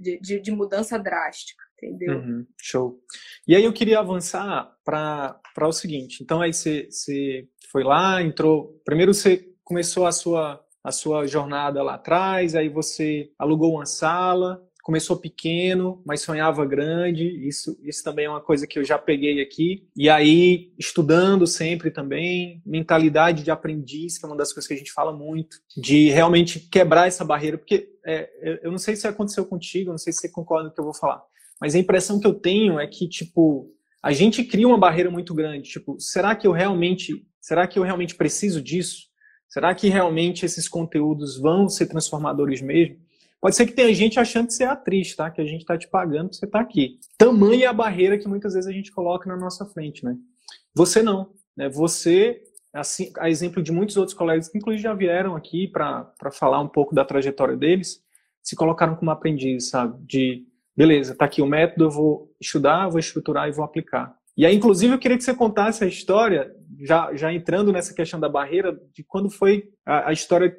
de, 0.00 0.18
de, 0.20 0.40
de 0.40 0.50
mudança 0.50 0.98
drástica, 0.98 1.62
entendeu? 1.76 2.18
Uhum, 2.18 2.46
show. 2.60 3.00
E 3.46 3.54
aí 3.54 3.64
eu 3.64 3.72
queria 3.72 4.00
avançar 4.00 4.74
para 4.84 5.40
o 5.60 5.72
seguinte. 5.72 6.22
Então 6.22 6.40
aí 6.40 6.52
você, 6.52 6.88
você 6.90 7.46
foi 7.70 7.84
lá, 7.84 8.22
entrou. 8.22 8.80
Primeiro 8.84 9.14
você 9.14 9.48
começou 9.64 10.06
a 10.06 10.12
sua 10.12 10.64
a 10.82 10.92
sua 10.92 11.26
jornada 11.26 11.82
lá 11.82 11.94
atrás, 11.94 12.54
aí 12.54 12.68
você 12.68 13.30
alugou 13.38 13.74
uma 13.74 13.84
sala, 13.84 14.62
começou 14.88 15.18
pequeno, 15.18 16.02
mas 16.02 16.22
sonhava 16.22 16.64
grande. 16.64 17.46
Isso, 17.46 17.78
isso 17.84 18.02
também 18.02 18.24
é 18.24 18.30
uma 18.30 18.40
coisa 18.40 18.66
que 18.66 18.78
eu 18.78 18.84
já 18.84 18.96
peguei 18.96 19.38
aqui. 19.42 19.86
E 19.94 20.08
aí, 20.08 20.72
estudando 20.78 21.46
sempre 21.46 21.90
também, 21.90 22.62
mentalidade 22.64 23.42
de 23.42 23.50
aprendiz, 23.50 24.16
que 24.16 24.24
é 24.24 24.28
uma 24.28 24.34
das 24.34 24.50
coisas 24.50 24.66
que 24.66 24.72
a 24.72 24.76
gente 24.78 24.90
fala 24.90 25.12
muito, 25.12 25.58
de 25.76 26.08
realmente 26.08 26.58
quebrar 26.58 27.06
essa 27.06 27.22
barreira, 27.22 27.58
porque 27.58 27.90
é, 28.02 28.30
eu 28.62 28.70
não 28.70 28.78
sei 28.78 28.96
se 28.96 29.06
aconteceu 29.06 29.44
contigo, 29.44 29.90
não 29.90 29.98
sei 29.98 30.10
se 30.10 30.20
você 30.20 30.30
concorda 30.30 30.70
com 30.70 30.72
o 30.72 30.74
que 30.76 30.80
eu 30.80 30.86
vou 30.86 30.94
falar, 30.94 31.22
mas 31.60 31.74
a 31.74 31.78
impressão 31.78 32.18
que 32.18 32.26
eu 32.26 32.32
tenho 32.32 32.80
é 32.80 32.86
que, 32.86 33.06
tipo, 33.06 33.70
a 34.02 34.10
gente 34.10 34.42
cria 34.42 34.66
uma 34.66 34.78
barreira 34.78 35.10
muito 35.10 35.34
grande. 35.34 35.68
Tipo, 35.68 36.00
será 36.00 36.34
que 36.34 36.46
eu 36.46 36.52
realmente, 36.52 37.26
será 37.42 37.66
que 37.66 37.78
eu 37.78 37.82
realmente 37.82 38.14
preciso 38.14 38.62
disso? 38.62 39.08
Será 39.50 39.74
que 39.74 39.90
realmente 39.90 40.46
esses 40.46 40.66
conteúdos 40.66 41.38
vão 41.38 41.68
ser 41.68 41.88
transformadores 41.88 42.62
mesmo? 42.62 43.06
Pode 43.40 43.54
ser 43.54 43.66
que 43.66 43.72
tenha 43.72 43.92
gente 43.94 44.18
achando 44.18 44.48
que 44.48 44.54
você 44.54 44.64
é 44.64 44.66
atriz, 44.66 45.14
tá? 45.14 45.30
Que 45.30 45.40
a 45.40 45.44
gente 45.44 45.60
está 45.60 45.78
te 45.78 45.88
pagando 45.88 46.34
você 46.34 46.46
tá 46.46 46.60
aqui. 46.60 46.98
Tamanha 47.16 47.66
é 47.66 47.68
a 47.68 47.72
barreira 47.72 48.18
que 48.18 48.26
muitas 48.26 48.54
vezes 48.54 48.68
a 48.68 48.72
gente 48.72 48.90
coloca 48.90 49.28
na 49.28 49.36
nossa 49.36 49.64
frente, 49.64 50.04
né? 50.04 50.16
Você 50.74 51.02
não. 51.02 51.32
Né? 51.56 51.68
Você, 51.68 52.42
assim, 52.72 53.12
a 53.16 53.30
exemplo 53.30 53.62
de 53.62 53.70
muitos 53.70 53.96
outros 53.96 54.16
colegas 54.16 54.48
que 54.48 54.58
inclusive 54.58 54.82
já 54.82 54.92
vieram 54.92 55.36
aqui 55.36 55.68
para 55.68 56.12
falar 56.32 56.60
um 56.60 56.68
pouco 56.68 56.94
da 56.94 57.04
trajetória 57.04 57.56
deles, 57.56 58.02
se 58.42 58.56
colocaram 58.56 58.96
como 58.96 59.10
aprendiz, 59.10 59.68
sabe? 59.68 60.04
De, 60.04 60.44
beleza, 60.76 61.14
tá 61.14 61.24
aqui 61.24 61.40
o 61.40 61.46
método, 61.46 61.84
eu 61.84 61.90
vou 61.90 62.34
estudar, 62.40 62.88
vou 62.88 62.98
estruturar 62.98 63.48
e 63.48 63.52
vou 63.52 63.64
aplicar. 63.64 64.17
E 64.38 64.46
aí, 64.46 64.54
inclusive, 64.54 64.94
eu 64.94 65.00
queria 65.00 65.18
que 65.18 65.24
você 65.24 65.34
contasse 65.34 65.82
a 65.82 65.86
história 65.88 66.54
já, 66.80 67.12
já 67.12 67.32
entrando 67.32 67.72
nessa 67.72 67.92
questão 67.92 68.20
da 68.20 68.28
barreira, 68.28 68.80
de 68.94 69.02
quando 69.02 69.28
foi 69.28 69.68
a, 69.84 70.10
a 70.10 70.12
história, 70.12 70.56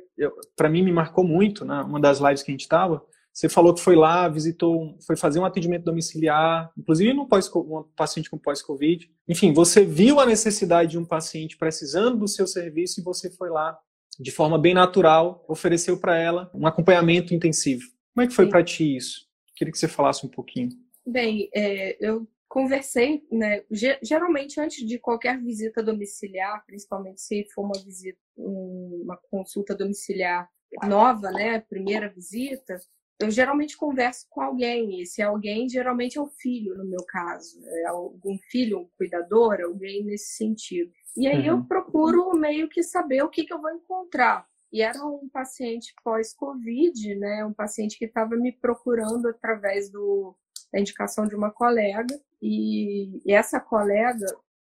para 0.53 0.67
mim 0.67 0.83
me 0.83 0.91
marcou 0.91 1.23
muito, 1.23 1.63
né? 1.63 1.79
uma 1.83 1.97
das 1.97 2.19
lives 2.19 2.43
que 2.43 2.51
a 2.51 2.53
gente 2.53 2.63
estava, 2.63 3.01
você 3.31 3.47
falou 3.47 3.73
que 3.73 3.79
foi 3.79 3.95
lá, 3.95 4.27
visitou, 4.27 4.97
foi 5.07 5.15
fazer 5.15 5.39
um 5.39 5.45
atendimento 5.45 5.85
domiciliar, 5.85 6.69
inclusive 6.77 7.13
no 7.13 7.25
pós, 7.25 7.49
um 7.55 7.85
paciente 7.95 8.29
com 8.29 8.37
pós-Covid. 8.37 9.09
Enfim, 9.29 9.53
você 9.53 9.85
viu 9.85 10.19
a 10.19 10.25
necessidade 10.25 10.91
de 10.91 10.97
um 10.97 11.05
paciente 11.05 11.55
precisando 11.57 12.17
do 12.17 12.27
seu 12.27 12.45
serviço 12.45 12.99
e 12.99 13.03
você 13.03 13.31
foi 13.31 13.49
lá, 13.49 13.79
de 14.19 14.29
forma 14.29 14.59
bem 14.59 14.73
natural, 14.73 15.45
ofereceu 15.47 15.97
para 15.97 16.17
ela 16.17 16.51
um 16.53 16.67
acompanhamento 16.67 17.33
intensivo. 17.33 17.83
Como 18.13 18.25
é 18.25 18.27
que 18.27 18.35
foi 18.35 18.49
para 18.49 18.61
ti 18.61 18.97
isso? 18.97 19.21
Queria 19.55 19.71
que 19.71 19.79
você 19.79 19.87
falasse 19.87 20.25
um 20.25 20.29
pouquinho. 20.29 20.67
Bem, 21.07 21.49
é, 21.55 21.95
eu 22.05 22.27
conversei, 22.49 23.25
né? 23.31 23.63
Geralmente 24.01 24.59
antes 24.59 24.85
de 24.85 24.97
qualquer 24.97 25.39
visita 25.39 25.83
domiciliar, 25.83 26.65
principalmente 26.65 27.21
se 27.21 27.47
for 27.53 27.63
uma 27.63 27.79
visita, 27.85 28.19
uma 28.35 29.15
consulta 29.29 29.75
domiciliar 29.75 30.49
nova, 30.83 31.31
né? 31.31 31.59
Primeira 31.61 32.09
visita, 32.09 32.79
eu 33.19 33.29
geralmente 33.29 33.77
converso 33.77 34.25
com 34.29 34.41
alguém. 34.41 35.01
Esse 35.01 35.21
alguém 35.21 35.69
geralmente 35.69 36.17
é 36.17 36.21
o 36.21 36.27
filho, 36.27 36.75
no 36.75 36.85
meu 36.85 37.05
caso, 37.05 37.61
é 37.65 37.85
algum 37.85 38.37
filho, 38.49 38.79
um 38.79 38.89
cuidador, 38.97 39.61
alguém 39.61 40.03
nesse 40.03 40.35
sentido. 40.35 40.91
E 41.15 41.27
aí 41.27 41.49
uhum. 41.49 41.57
eu 41.57 41.65
procuro 41.65 42.31
meio 42.35 42.67
que 42.67 42.81
saber 42.81 43.21
o 43.21 43.29
que, 43.29 43.43
que 43.43 43.53
eu 43.53 43.61
vou 43.61 43.71
encontrar. 43.71 44.47
E 44.71 44.81
era 44.81 45.03
um 45.03 45.27
paciente 45.29 45.93
pós-Covid, 46.03 47.15
né? 47.15 47.43
Um 47.43 47.53
paciente 47.53 47.97
que 47.97 48.05
estava 48.05 48.35
me 48.35 48.51
procurando 48.51 49.27
através 49.27 49.91
do 49.91 50.35
da 50.71 50.79
indicação 50.79 51.27
de 51.27 51.35
uma 51.35 51.51
colega 51.51 52.19
e, 52.41 53.21
e 53.25 53.33
essa 53.33 53.59
colega 53.59 54.25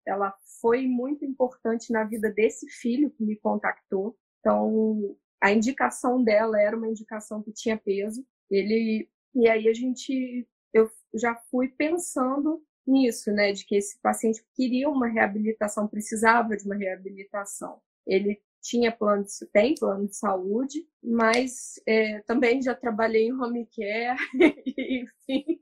ela 0.07 0.33
foi 0.61 0.87
muito 0.87 1.25
importante 1.25 1.93
na 1.93 2.05
vida 2.05 2.31
desse 2.31 2.69
filho 2.69 3.11
que 3.11 3.25
me 3.25 3.37
contactou. 3.37 4.17
Então, 4.41 5.17
a 5.41 5.53
indicação 5.53 6.23
dela 6.23 6.61
era 6.61 6.77
uma 6.77 6.89
indicação 6.89 7.43
que 7.43 7.53
tinha 7.53 7.77
peso. 7.77 8.25
Ele 8.51 9.09
e 9.35 9.49
aí 9.49 9.69
a 9.69 9.75
gente 9.75 10.47
eu 10.73 10.91
já 11.15 11.35
fui 11.51 11.69
pensando 11.69 12.63
nisso, 12.87 13.33
né, 13.33 13.53
de 13.53 13.67
que 13.67 13.75
esse 13.77 13.99
paciente 14.01 14.45
queria 14.55 14.89
uma 14.89 15.09
reabilitação, 15.09 15.89
precisava 15.89 16.57
de 16.57 16.65
uma 16.65 16.77
reabilitação. 16.77 17.81
Ele 18.07 18.41
tinha 18.63 18.93
plano 18.93 19.25
de, 19.25 19.47
tem 19.53 19.75
plano 19.75 20.07
de 20.07 20.17
saúde, 20.17 20.87
mas 21.03 21.81
é, 21.87 22.21
também 22.21 22.63
já 22.63 22.75
trabalhei 22.75 23.29
em 23.29 23.33
home 23.33 23.67
care, 23.67 24.19
enfim, 24.67 25.59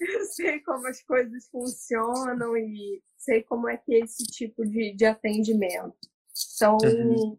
eu 0.00 0.24
sei 0.26 0.60
como 0.60 0.86
as 0.86 1.02
coisas 1.02 1.48
funcionam 1.48 2.56
e 2.56 3.02
sei 3.16 3.42
como 3.42 3.68
é 3.68 3.76
que 3.76 3.94
é 3.94 3.98
esse 4.00 4.24
tipo 4.24 4.64
de, 4.64 4.94
de 4.94 5.04
atendimento. 5.04 5.96
Então, 6.54 6.76
uhum. 6.84 7.38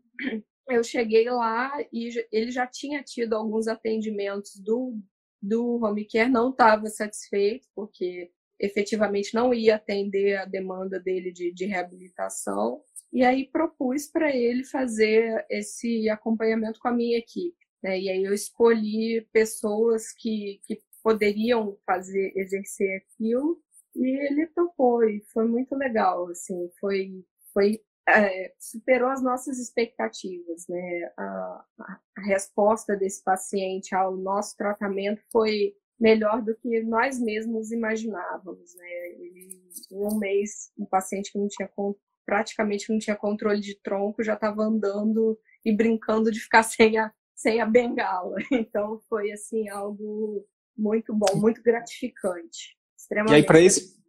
eu 0.67 0.84
cheguei 0.84 1.29
lá 1.29 1.71
e 1.91 2.10
ele 2.32 2.51
já 2.51 2.67
tinha 2.67 3.01
tido 3.03 3.34
alguns 3.34 3.67
atendimentos 3.67 4.60
do, 4.60 4.97
do 5.41 5.84
home 5.84 6.05
care, 6.05 6.29
não 6.29 6.49
estava 6.49 6.88
satisfeito, 6.88 7.67
porque 7.73 8.32
efetivamente 8.60 9.34
não 9.34 9.53
ia 9.53 9.75
atender 9.75 10.38
a 10.38 10.45
demanda 10.45 10.99
dele 10.99 11.32
de, 11.32 11.53
de 11.53 11.65
reabilitação. 11.65 12.84
E 13.12 13.23
aí 13.23 13.47
propus 13.47 14.05
para 14.05 14.36
ele 14.36 14.63
fazer 14.63 15.45
esse 15.49 16.10
acompanhamento 16.10 16.79
com 16.79 16.89
a 16.89 16.93
minha 16.93 17.17
equipe. 17.17 17.58
Né? 17.82 17.99
E 17.99 18.10
aí 18.10 18.23
eu 18.23 18.34
escolhi 18.34 19.27
pessoas 19.32 20.12
que, 20.12 20.62
que 20.67 20.82
poderiam 21.04 21.78
fazer, 21.86 22.32
exercer 22.36 23.02
aquilo, 23.02 23.62
e 23.96 24.28
ele 24.28 24.48
topou, 24.48 25.04
e 25.04 25.22
foi 25.34 25.48
muito 25.48 25.76
legal, 25.76 26.28
assim, 26.30 26.70
foi, 26.80 27.26
foi 27.54 27.82
é, 28.08 28.54
superou 28.58 29.10
as 29.10 29.22
nossas 29.22 29.60
expectativas, 29.60 30.68
né? 30.68 31.12
A, 31.18 31.66
a, 32.18 32.22
resposta 32.26 32.96
desse 32.96 33.24
paciente 33.24 33.94
ao 33.94 34.16
nosso 34.18 34.56
tratamento 34.58 35.22
foi 35.32 35.74
melhor 36.00 36.42
do 36.42 36.56
que 36.56 36.82
nós 36.84 37.20
mesmos 37.20 37.72
imaginávamos, 37.72 38.76
né? 38.76 38.90
Ele, 39.12 39.62
em 39.92 40.06
um 40.06 40.18
mês, 40.18 40.72
um 40.78 40.86
paciente 40.86 41.32
que 41.32 41.38
não 41.38 41.48
tinha 41.48 41.70
praticamente 42.26 42.92
não 42.92 43.00
tinha 43.00 43.16
controle 43.16 43.60
de 43.60 43.76
tronco 43.82 44.24
já 44.24 44.36
estava 44.36 44.62
andando 44.62 45.38
e 45.66 45.76
brincando 45.76 46.32
de 46.32 46.40
ficar 46.40 46.62
sem 46.64 46.98
a, 46.98 47.12
sem 47.36 47.62
a 47.62 47.66
bengala. 47.66 48.36
Então 48.52 49.00
foi 49.10 49.32
assim 49.32 49.70
algo 49.70 50.46
muito 50.80 51.13
bom, 51.13 51.36
muito 51.36 51.62
gratificante. 51.62 52.78
Extremamente 52.98 53.34
e 53.34 53.36
aí, 53.36 53.44
para 53.44 53.62
esse, 53.62 54.00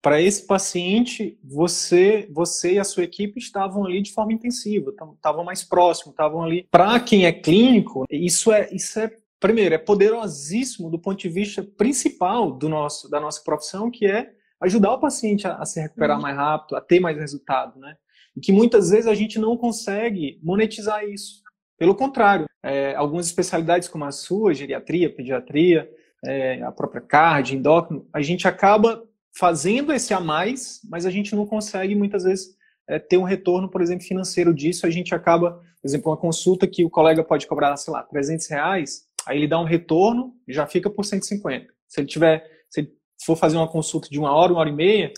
para 0.00 0.20
esse 0.20 0.46
paciente, 0.46 1.38
você, 1.42 2.28
você 2.30 2.74
e 2.74 2.78
a 2.78 2.84
sua 2.84 3.04
equipe 3.04 3.38
estavam 3.38 3.84
ali 3.84 4.02
de 4.02 4.12
forma 4.12 4.32
intensiva, 4.32 4.92
estavam 5.14 5.44
mais 5.44 5.62
próximos, 5.62 6.12
estavam 6.12 6.42
ali. 6.42 6.66
Para 6.70 7.00
quem 7.00 7.26
é 7.26 7.32
clínico, 7.32 8.04
isso 8.10 8.52
é, 8.52 8.68
isso 8.72 8.98
é 8.98 9.10
primeiro, 9.38 9.74
é 9.74 9.78
poderosíssimo 9.78 10.90
do 10.90 10.98
ponto 10.98 11.18
de 11.18 11.28
vista 11.28 11.62
principal 11.62 12.52
do 12.52 12.68
nosso, 12.68 13.08
da 13.08 13.18
nossa 13.18 13.42
profissão, 13.42 13.90
que 13.90 14.06
é 14.06 14.30
ajudar 14.60 14.92
o 14.92 15.00
paciente 15.00 15.46
a, 15.46 15.56
a 15.56 15.64
se 15.64 15.80
recuperar 15.80 16.16
uhum. 16.16 16.22
mais 16.22 16.36
rápido, 16.36 16.76
a 16.76 16.80
ter 16.80 17.00
mais 17.00 17.16
resultado, 17.16 17.78
né? 17.80 17.96
E 18.36 18.40
que 18.40 18.52
muitas 18.52 18.90
vezes 18.90 19.06
a 19.06 19.14
gente 19.14 19.38
não 19.38 19.56
consegue 19.56 20.38
monetizar 20.42 21.04
isso. 21.04 21.42
Pelo 21.78 21.94
contrário, 21.94 22.46
é, 22.62 22.94
algumas 22.94 23.26
especialidades 23.26 23.88
como 23.88 24.04
a 24.04 24.12
sua, 24.12 24.52
geriatria, 24.52 25.12
pediatria, 25.12 25.90
é, 26.24 26.62
a 26.62 26.72
própria 26.72 27.00
card, 27.00 27.56
endócrino, 27.56 28.06
a 28.12 28.20
gente 28.20 28.46
acaba 28.46 29.02
fazendo 29.36 29.92
esse 29.92 30.12
a 30.12 30.20
mais, 30.20 30.80
mas 30.88 31.06
a 31.06 31.10
gente 31.10 31.34
não 31.34 31.46
consegue 31.46 31.94
muitas 31.94 32.24
vezes 32.24 32.56
é, 32.88 32.98
ter 32.98 33.16
um 33.16 33.22
retorno, 33.22 33.68
por 33.68 33.80
exemplo, 33.80 34.04
financeiro 34.04 34.52
disso. 34.52 34.86
A 34.86 34.90
gente 34.90 35.14
acaba, 35.14 35.52
por 35.52 35.88
exemplo, 35.88 36.10
uma 36.10 36.16
consulta 36.16 36.66
que 36.66 36.84
o 36.84 36.90
colega 36.90 37.22
pode 37.22 37.46
cobrar, 37.46 37.76
sei 37.76 37.92
lá, 37.92 38.02
300 38.02 38.46
reais, 38.48 39.04
aí 39.26 39.38
ele 39.38 39.48
dá 39.48 39.58
um 39.58 39.64
retorno 39.64 40.34
e 40.46 40.52
já 40.52 40.66
fica 40.66 40.90
por 40.90 41.04
150. 41.04 41.72
Se 41.88 42.00
ele 42.00 42.08
tiver, 42.08 42.44
se 42.68 42.80
ele 42.80 42.92
for 43.24 43.36
fazer 43.36 43.56
uma 43.56 43.68
consulta 43.68 44.08
de 44.08 44.18
uma 44.18 44.32
hora, 44.32 44.52
uma 44.52 44.60
hora 44.60 44.68
e 44.68 44.74
meia, 44.74 45.12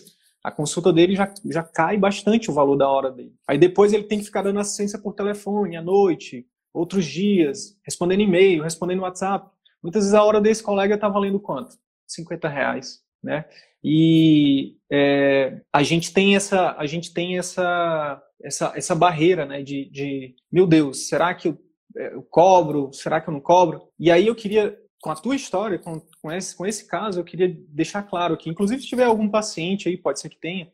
a 0.45 0.51
consulta 0.51 0.93
dele 0.93 1.14
já, 1.14 1.33
já 1.51 1.62
cai 1.62 1.97
bastante 1.97 2.51
o 2.51 2.55
valor 2.55 2.76
da 2.76 2.89
hora 2.89 3.11
dele. 3.11 3.35
Aí 3.47 3.57
depois 3.57 3.93
ele 3.93 4.05
tem 4.05 4.18
que 4.18 4.24
ficar 4.24 4.43
dando 4.43 4.59
assistência 4.59 4.99
por 4.99 5.14
telefone 5.14 5.76
à 5.76 5.83
noite, 5.83 6.47
outros 6.74 7.05
dias, 7.07 7.79
respondendo 7.85 8.22
e-mail, 8.22 8.62
respondendo 8.62 9.03
WhatsApp. 9.03 9.49
Muitas 9.83 10.05
vezes 10.05 10.14
a 10.14 10.22
hora 10.22 10.41
desse 10.41 10.62
colega 10.62 10.95
está 10.95 11.09
valendo 11.09 11.41
quanto? 11.41 11.76
50 12.07 12.49
reais, 12.49 13.01
né? 13.22 13.45
E 13.83 14.76
é, 14.91 15.61
a 15.72 15.83
gente 15.83 16.12
tem 16.12 16.37
essa, 16.37 16.76
a 16.78 16.87
gente 16.87 17.12
tem 17.12 17.39
essa, 17.39 18.22
essa, 18.43 18.72
essa 18.76 18.95
barreira, 18.95 19.45
né? 19.45 19.62
De, 19.62 19.91
de 19.91 20.35
meu 20.51 20.66
Deus, 20.66 21.09
será 21.09 21.35
que 21.35 21.49
eu, 21.49 21.59
é, 21.97 22.14
eu 22.14 22.22
cobro? 22.22 22.93
Será 22.93 23.20
que 23.20 23.28
eu 23.28 23.33
não 23.33 23.41
cobro? 23.41 23.89
E 23.99 24.11
aí 24.11 24.26
eu 24.26 24.35
queria 24.35 24.78
com 25.03 25.11
a 25.11 25.16
tua 25.16 25.35
história, 25.35 25.80
com, 25.80 26.01
com, 26.22 26.30
esse, 26.30 26.57
com 26.57 26.64
esse 26.64 26.87
caso, 26.87 27.18
eu 27.18 27.24
queria 27.24 27.53
deixar 27.68 28.05
claro 28.05 28.37
que, 28.37 28.49
inclusive, 28.49 28.80
se 28.80 28.87
tiver 28.87 29.05
algum 29.05 29.28
paciente 29.28 29.89
aí, 29.89 29.97
pode 29.97 30.20
ser 30.20 30.28
que 30.28 30.39
tenha, 30.39 30.70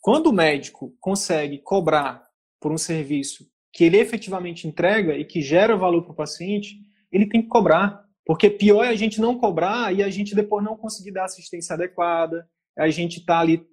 quando 0.00 0.28
o 0.28 0.32
médico 0.32 0.96
consegue 0.98 1.58
cobrar 1.58 2.26
por 2.58 2.72
um 2.72 2.78
serviço 2.78 3.46
que 3.70 3.84
ele 3.84 3.98
efetivamente 3.98 4.66
entrega 4.66 5.14
e 5.14 5.26
que 5.26 5.42
gera 5.42 5.76
valor 5.76 6.04
para 6.04 6.12
o 6.12 6.16
paciente, 6.16 6.76
ele 7.12 7.28
tem 7.28 7.42
que 7.42 7.48
cobrar. 7.48 8.05
Porque 8.26 8.50
pior 8.50 8.82
é 8.82 8.88
a 8.88 8.96
gente 8.96 9.20
não 9.20 9.38
cobrar 9.38 9.94
e 9.94 10.02
a 10.02 10.10
gente 10.10 10.34
depois 10.34 10.64
não 10.64 10.76
conseguir 10.76 11.12
dar 11.12 11.24
assistência 11.24 11.74
adequada, 11.74 12.46
a 12.76 12.90
gente 12.90 13.20
está 13.20 13.38
ali 13.38 13.64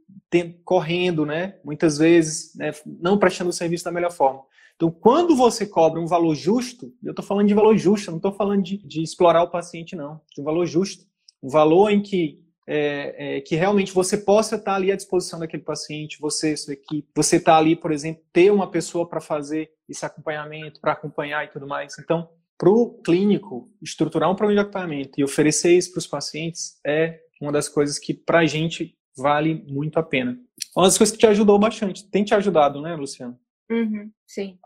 correndo, 0.63 1.25
né? 1.25 1.59
Muitas 1.65 1.97
vezes, 1.97 2.55
né? 2.55 2.71
não 2.85 3.17
prestando 3.17 3.49
o 3.49 3.53
serviço 3.53 3.83
da 3.83 3.91
melhor 3.91 4.11
forma. 4.11 4.43
Então, 4.75 4.89
quando 4.91 5.35
você 5.35 5.65
cobra 5.65 5.99
um 5.99 6.05
valor 6.05 6.35
justo, 6.35 6.93
eu 7.03 7.11
estou 7.11 7.25
falando 7.25 7.47
de 7.47 7.53
valor 7.53 7.75
justo, 7.77 8.11
não 8.11 8.17
estou 8.17 8.31
falando 8.31 8.61
de, 8.61 8.77
de, 8.77 9.01
explorar 9.01 9.43
o 9.43 9.49
paciente, 9.49 9.95
não. 9.95 10.21
De 10.33 10.41
um 10.41 10.43
valor 10.43 10.65
justo. 10.65 11.05
Um 11.41 11.49
valor 11.49 11.89
em 11.89 12.01
que, 12.01 12.39
é, 12.67 13.37
é, 13.37 13.41
que 13.41 13.55
realmente 13.55 13.91
você 13.91 14.17
possa 14.17 14.55
estar 14.55 14.75
ali 14.75 14.91
à 14.91 14.95
disposição 14.95 15.39
daquele 15.39 15.63
paciente, 15.63 16.19
você, 16.19 16.55
sua 16.55 16.73
equipe, 16.73 17.07
você 17.15 17.37
está 17.37 17.57
ali, 17.57 17.75
por 17.75 17.91
exemplo, 17.91 18.23
ter 18.31 18.51
uma 18.51 18.69
pessoa 18.69 19.07
para 19.07 19.19
fazer 19.19 19.71
esse 19.89 20.05
acompanhamento, 20.05 20.79
para 20.79 20.93
acompanhar 20.93 21.43
e 21.43 21.49
tudo 21.49 21.67
mais. 21.67 21.97
Então, 21.99 22.29
para 22.64 22.72
o 22.72 22.93
clínico 23.03 23.70
estruturar 23.82 24.32
um 24.32 24.36
programa 24.36 24.61
de 24.64 24.70
acompanhamento 24.70 25.20
e 25.20 25.24
oferecer 25.26 25.76
isso 25.76 25.91
para 25.91 25.99
os 25.99 26.07
pacientes 26.07 26.80
é 26.88 27.20
uma 27.41 27.51
das 27.51 27.68
coisas 27.68 27.99
que, 27.99 28.14
para 28.14 28.39
a 28.39 28.45
gente, 28.45 28.97
vale 29.18 29.66
muito 29.68 29.99
a 29.99 30.03
pena. 30.03 30.39
Uma 30.74 30.86
das 30.86 30.97
coisas 30.97 31.14
que 31.14 31.20
te 31.20 31.28
ajudou 31.28 31.59
bastante. 31.59 32.09
Tem 32.09 32.24
te 32.24 32.34
ajudado, 32.34 32.82
né, 32.82 32.95
Luciano? 32.95 33.38
Uhum, 33.70 34.09
sim. 34.26 34.57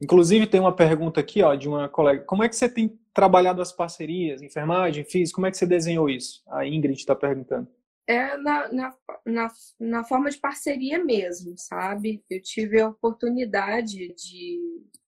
Inclusive, 0.00 0.46
tem 0.46 0.60
uma 0.60 0.70
pergunta 0.70 1.18
aqui 1.18 1.42
ó, 1.42 1.56
de 1.56 1.68
uma 1.68 1.88
colega. 1.88 2.22
Como 2.22 2.44
é 2.44 2.48
que 2.48 2.54
você 2.54 2.68
tem 2.68 2.96
trabalhado 3.12 3.60
as 3.60 3.72
parcerias, 3.72 4.40
enfermagem, 4.40 5.02
física? 5.02 5.34
Como 5.34 5.46
é 5.48 5.50
que 5.50 5.56
você 5.56 5.66
desenhou 5.66 6.08
isso? 6.08 6.44
A 6.46 6.64
Ingrid 6.64 7.00
está 7.00 7.16
perguntando. 7.16 7.66
É 8.08 8.38
na, 8.38 8.72
na, 8.72 8.96
na, 9.26 9.48
na, 9.78 10.04
forma 10.04 10.30
de 10.30 10.38
parceria 10.38 11.04
mesmo, 11.04 11.58
sabe? 11.58 12.24
Eu 12.30 12.40
tive 12.40 12.80
a 12.80 12.88
oportunidade 12.88 14.14
de. 14.14 14.58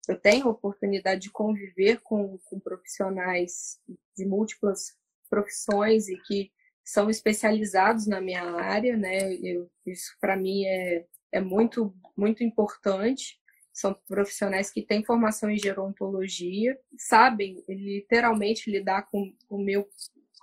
Eu 0.06 0.20
tenho 0.20 0.46
a 0.46 0.50
oportunidade 0.50 1.22
de 1.22 1.30
conviver 1.30 2.00
com, 2.02 2.36
com 2.44 2.60
profissionais 2.60 3.80
de 4.14 4.26
múltiplas 4.26 4.98
profissões 5.30 6.08
e 6.08 6.16
que 6.18 6.52
são 6.84 7.08
especializados 7.08 8.06
na 8.06 8.20
minha 8.20 8.42
área, 8.42 8.94
né? 8.98 9.32
Eu, 9.34 9.70
isso 9.86 10.14
para 10.20 10.36
mim 10.36 10.66
é, 10.66 11.06
é 11.32 11.40
muito, 11.40 11.94
muito 12.14 12.44
importante. 12.44 13.40
São 13.72 13.96
profissionais 14.06 14.70
que 14.70 14.82
têm 14.82 15.04
formação 15.04 15.48
em 15.48 15.56
gerontologia, 15.56 16.78
sabem 16.98 17.64
literalmente 17.66 18.70
lidar 18.70 19.08
com 19.10 19.32
o 19.48 19.56
meu, 19.56 19.88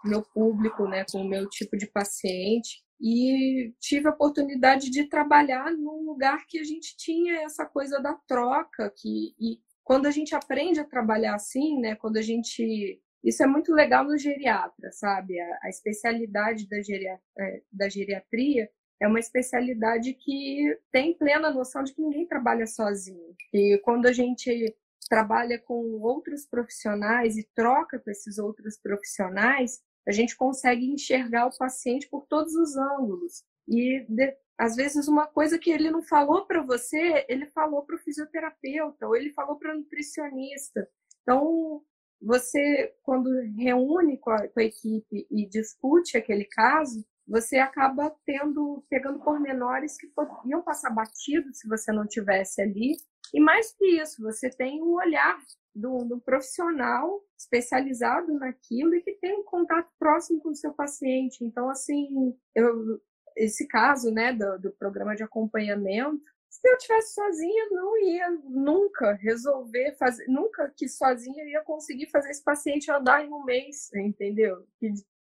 meu 0.08 0.22
público, 0.22 0.88
né, 0.88 1.06
com 1.12 1.22
o 1.22 1.28
meu 1.28 1.48
tipo 1.50 1.78
de 1.78 1.88
paciente. 1.88 2.84
E 3.00 3.74
tive 3.80 4.08
a 4.08 4.12
oportunidade 4.12 4.90
de 4.90 5.08
trabalhar 5.08 5.72
num 5.72 6.04
lugar 6.04 6.46
que 6.48 6.60
a 6.60 6.64
gente 6.64 6.96
tinha 6.98 7.42
essa 7.42 7.66
coisa 7.66 8.00
da 8.00 8.14
troca, 8.28 8.92
que 8.96 9.36
e 9.40 9.60
quando 9.84 10.08
a 10.08 10.12
gente 10.12 10.36
aprende 10.36 10.80
a 10.80 10.84
trabalhar 10.86 11.36
assim, 11.36 11.80
né, 11.80 11.96
quando 11.96 12.18
a 12.18 12.22
gente 12.22 13.00
isso 13.24 13.44
é 13.44 13.48
muito 13.48 13.74
legal 13.74 14.06
no 14.06 14.18
geriatra, 14.18 14.92
sabe? 14.92 15.40
A, 15.40 15.60
a 15.64 15.70
especialidade 15.70 16.68
da, 16.68 16.82
geria, 16.82 17.20
é, 17.40 17.62
da 17.72 17.90
geriatria 17.90 18.70
é 19.02 19.08
uma 19.08 19.20
especialidade 19.20 20.14
que 20.14 20.78
tem 20.92 21.14
plena 21.18 21.52
noção 21.52 21.84
de 21.84 21.94
que 21.94 22.02
ninguém 22.02 22.28
trabalha 22.28 22.66
sozinho. 22.66 23.36
E 23.54 23.80
quando 23.84 24.08
a 24.08 24.14
gente 24.14 24.76
trabalha 25.10 25.60
com 25.60 26.00
outros 26.02 26.46
profissionais 26.46 27.38
e 27.38 27.48
troca 27.56 28.00
com 28.00 28.10
esses 28.10 28.38
outros 28.38 28.78
profissionais, 28.78 29.80
a 30.08 30.12
gente 30.12 30.38
consegue 30.38 30.86
enxergar 30.86 31.48
o 31.48 31.58
paciente 31.58 32.08
por 32.08 32.26
todos 32.28 32.56
os 32.56 32.78
ângulos. 32.78 33.44
E 33.68 34.06
de, 34.08 34.36
às 34.58 34.76
vezes 34.76 35.08
uma 35.08 35.28
coisa 35.28 35.60
que 35.60 35.70
ele 35.70 35.92
não 35.92 36.02
falou 36.02 36.46
para 36.46 36.64
você, 36.64 37.26
ele 37.28 37.46
falou 37.48 37.84
para 37.84 37.96
o 37.96 38.00
fisioterapeuta 38.00 39.06
ou 39.06 39.16
ele 39.16 39.34
falou 39.34 39.58
para 39.58 39.74
o 39.74 39.78
nutricionista. 39.78 40.90
Então, 41.22 41.84
você, 42.22 42.96
quando 43.04 43.30
reúne 43.58 44.18
com 44.18 44.32
a, 44.32 44.48
com 44.48 44.60
a 44.60 44.64
equipe 44.64 45.28
e 45.30 45.46
discute 45.46 46.18
aquele 46.18 46.46
caso, 46.46 47.06
você 47.28 47.58
acaba 47.58 48.10
tendo, 48.26 48.84
pegando 48.90 49.20
pormenores 49.20 49.98
que 49.98 50.10
iam 50.46 50.62
passar 50.62 50.90
batido 50.90 51.54
se 51.54 51.68
você 51.68 51.92
não 51.92 52.08
tivesse 52.08 52.62
ali. 52.62 52.96
E 53.34 53.42
mais 53.42 53.74
que 53.74 54.02
isso, 54.02 54.22
você 54.22 54.50
tem 54.50 54.82
o 54.82 54.94
olhar 54.94 55.38
do, 55.78 56.06
do, 56.06 56.20
profissional 56.20 57.24
especializado 57.38 58.34
naquilo 58.34 58.96
e 58.96 59.02
que 59.02 59.14
tem 59.14 59.40
um 59.40 59.44
contato 59.44 59.90
próximo 60.00 60.42
com 60.42 60.50
o 60.50 60.56
seu 60.56 60.74
paciente. 60.74 61.44
Então, 61.44 61.70
assim, 61.70 62.36
eu, 62.56 63.02
esse 63.36 63.68
caso, 63.68 64.12
né, 64.12 64.34
do, 64.34 64.60
do 64.60 64.72
programa 64.72 65.16
de 65.16 65.24
acompanhamento, 65.24 66.24
se 66.50 66.68
eu 66.68 66.78
tivesse 66.78 67.14
sozinha, 67.14 67.68
não 67.70 67.98
ia 68.00 68.30
nunca 68.46 69.14
resolver 69.14 69.96
fazer, 70.00 70.26
nunca 70.28 70.74
que 70.76 70.88
sozinha 70.88 71.44
ia 71.46 71.62
conseguir 71.62 72.10
fazer 72.10 72.32
esse 72.32 72.44
paciente 72.44 72.92
andar 72.92 73.24
em 73.24 73.32
um 73.32 73.44
mês, 73.44 73.94
entendeu? 73.94 74.66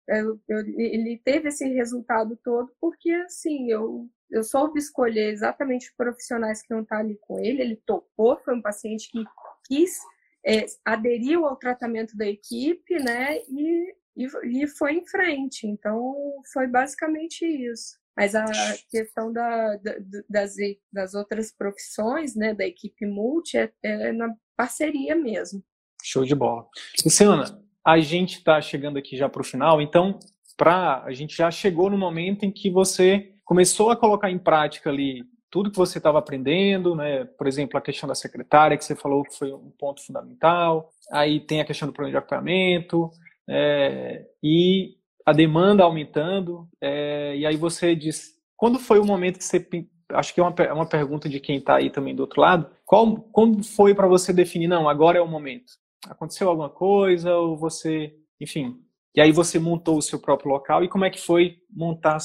eu, 0.08 0.40
eu, 0.48 0.60
ele 0.60 1.20
teve 1.24 1.50
esse 1.50 1.68
resultado 1.74 2.38
todo 2.44 2.72
porque, 2.80 3.12
assim, 3.12 3.72
eu, 3.72 4.08
eu 4.30 4.44
soube 4.44 4.78
escolher 4.78 5.32
exatamente 5.32 5.90
os 5.90 5.96
profissionais 5.96 6.62
que 6.62 6.74
iam 6.74 6.84
estar 6.84 7.00
ali 7.00 7.18
com 7.22 7.40
ele, 7.40 7.62
ele 7.62 7.76
topou, 7.86 8.38
foi 8.38 8.56
um 8.56 8.62
paciente 8.62 9.10
que 9.10 9.24
quis, 9.66 10.00
é, 10.46 10.66
aderiu 10.86 11.46
ao 11.46 11.56
tratamento 11.56 12.16
da 12.16 12.28
equipe, 12.28 12.96
né, 12.96 13.38
e, 13.50 13.96
e, 14.16 14.64
e 14.64 14.68
foi 14.68 14.94
em 14.94 15.06
frente. 15.06 15.66
Então, 15.66 16.14
foi 16.54 16.68
basicamente 16.68 17.46
isso. 17.46 17.98
Mas 18.16 18.34
a 18.34 18.46
questão 18.90 19.34
da, 19.34 19.76
da, 19.78 19.96
das, 20.30 20.56
das 20.92 21.14
outras 21.14 21.52
profissões, 21.52 22.36
né, 22.36 22.54
da 22.54 22.66
equipe 22.66 23.06
multi, 23.06 23.58
é, 23.58 23.72
é 23.84 24.12
na 24.14 24.34
parceria 24.56 25.16
mesmo. 25.16 25.62
Show 26.02 26.24
de 26.24 26.36
bola. 26.36 26.66
Luciana, 27.04 27.62
a 27.86 28.00
gente 28.00 28.38
está 28.38 28.62
chegando 28.62 28.98
aqui 28.98 29.18
já 29.18 29.28
para 29.28 29.42
o 29.42 29.46
final, 29.46 29.82
então 29.82 30.20
pra, 30.56 31.04
a 31.04 31.12
gente 31.12 31.36
já 31.36 31.52
chegou 31.52 31.90
no 31.90 31.98
momento 31.98 32.46
em 32.46 32.52
que 32.52 32.70
você 32.70 33.34
começou 33.44 33.90
a 33.90 33.98
colocar 33.98 34.32
em 34.32 34.40
prática 34.40 34.90
ali 34.90 35.24
tudo 35.56 35.72
que 35.72 35.78
você 35.78 36.00
estava 36.00 36.20
aprendendo, 36.20 36.94
né? 36.94 37.24
Por 37.24 37.48
exemplo, 37.48 37.78
a 37.78 37.82
questão 37.82 38.10
da 38.10 38.14
secretária, 38.14 38.76
que 38.76 38.84
você 38.84 38.94
falou 38.94 39.24
que 39.24 39.38
foi 39.38 39.54
um 39.54 39.72
ponto 39.80 40.06
fundamental. 40.06 40.92
Aí 41.10 41.40
tem 41.40 41.62
a 41.62 41.66
questão 41.66 41.88
do 41.88 41.94
plano 41.94 42.12
de 42.12 42.18
acompanhamento 42.18 43.10
é, 43.48 44.26
e 44.44 44.98
a 45.26 45.32
demanda 45.32 45.82
aumentando. 45.82 46.68
É, 46.82 47.38
e 47.38 47.46
aí 47.46 47.56
você 47.56 47.96
diz, 47.96 48.34
quando 48.58 48.78
foi 48.78 49.00
o 49.00 49.06
momento 49.06 49.38
que 49.38 49.46
você 49.46 49.66
acho 50.10 50.34
que 50.34 50.42
é 50.42 50.44
uma, 50.44 50.54
é 50.60 50.74
uma 50.74 50.90
pergunta 50.90 51.30
de 51.30 51.40
quem 51.40 51.56
está 51.56 51.78
aí 51.78 51.90
também 51.90 52.14
do 52.14 52.20
outro 52.20 52.42
lado. 52.42 52.70
Qual, 52.86 53.16
quando 53.32 53.64
foi 53.64 53.96
para 53.96 54.10
você 54.10 54.34
definir, 54.34 54.68
não, 54.68 54.90
agora 54.90 55.18
é 55.18 55.22
o 55.22 55.28
momento? 55.28 55.72
aconteceu 56.10 56.50
alguma 56.50 56.70
coisa 56.70 57.34
ou 57.34 57.56
você, 57.56 58.14
enfim. 58.42 58.76
E 59.16 59.22
aí 59.22 59.32
você 59.32 59.58
montou 59.58 59.98
o 59.98 60.02
seu 60.02 60.20
próprio 60.20 60.52
local 60.52 60.84
e 60.84 60.90
como 60.90 61.06
é 61.06 61.10
que 61.10 61.20
foi 61.20 61.60
montar? 61.72 62.18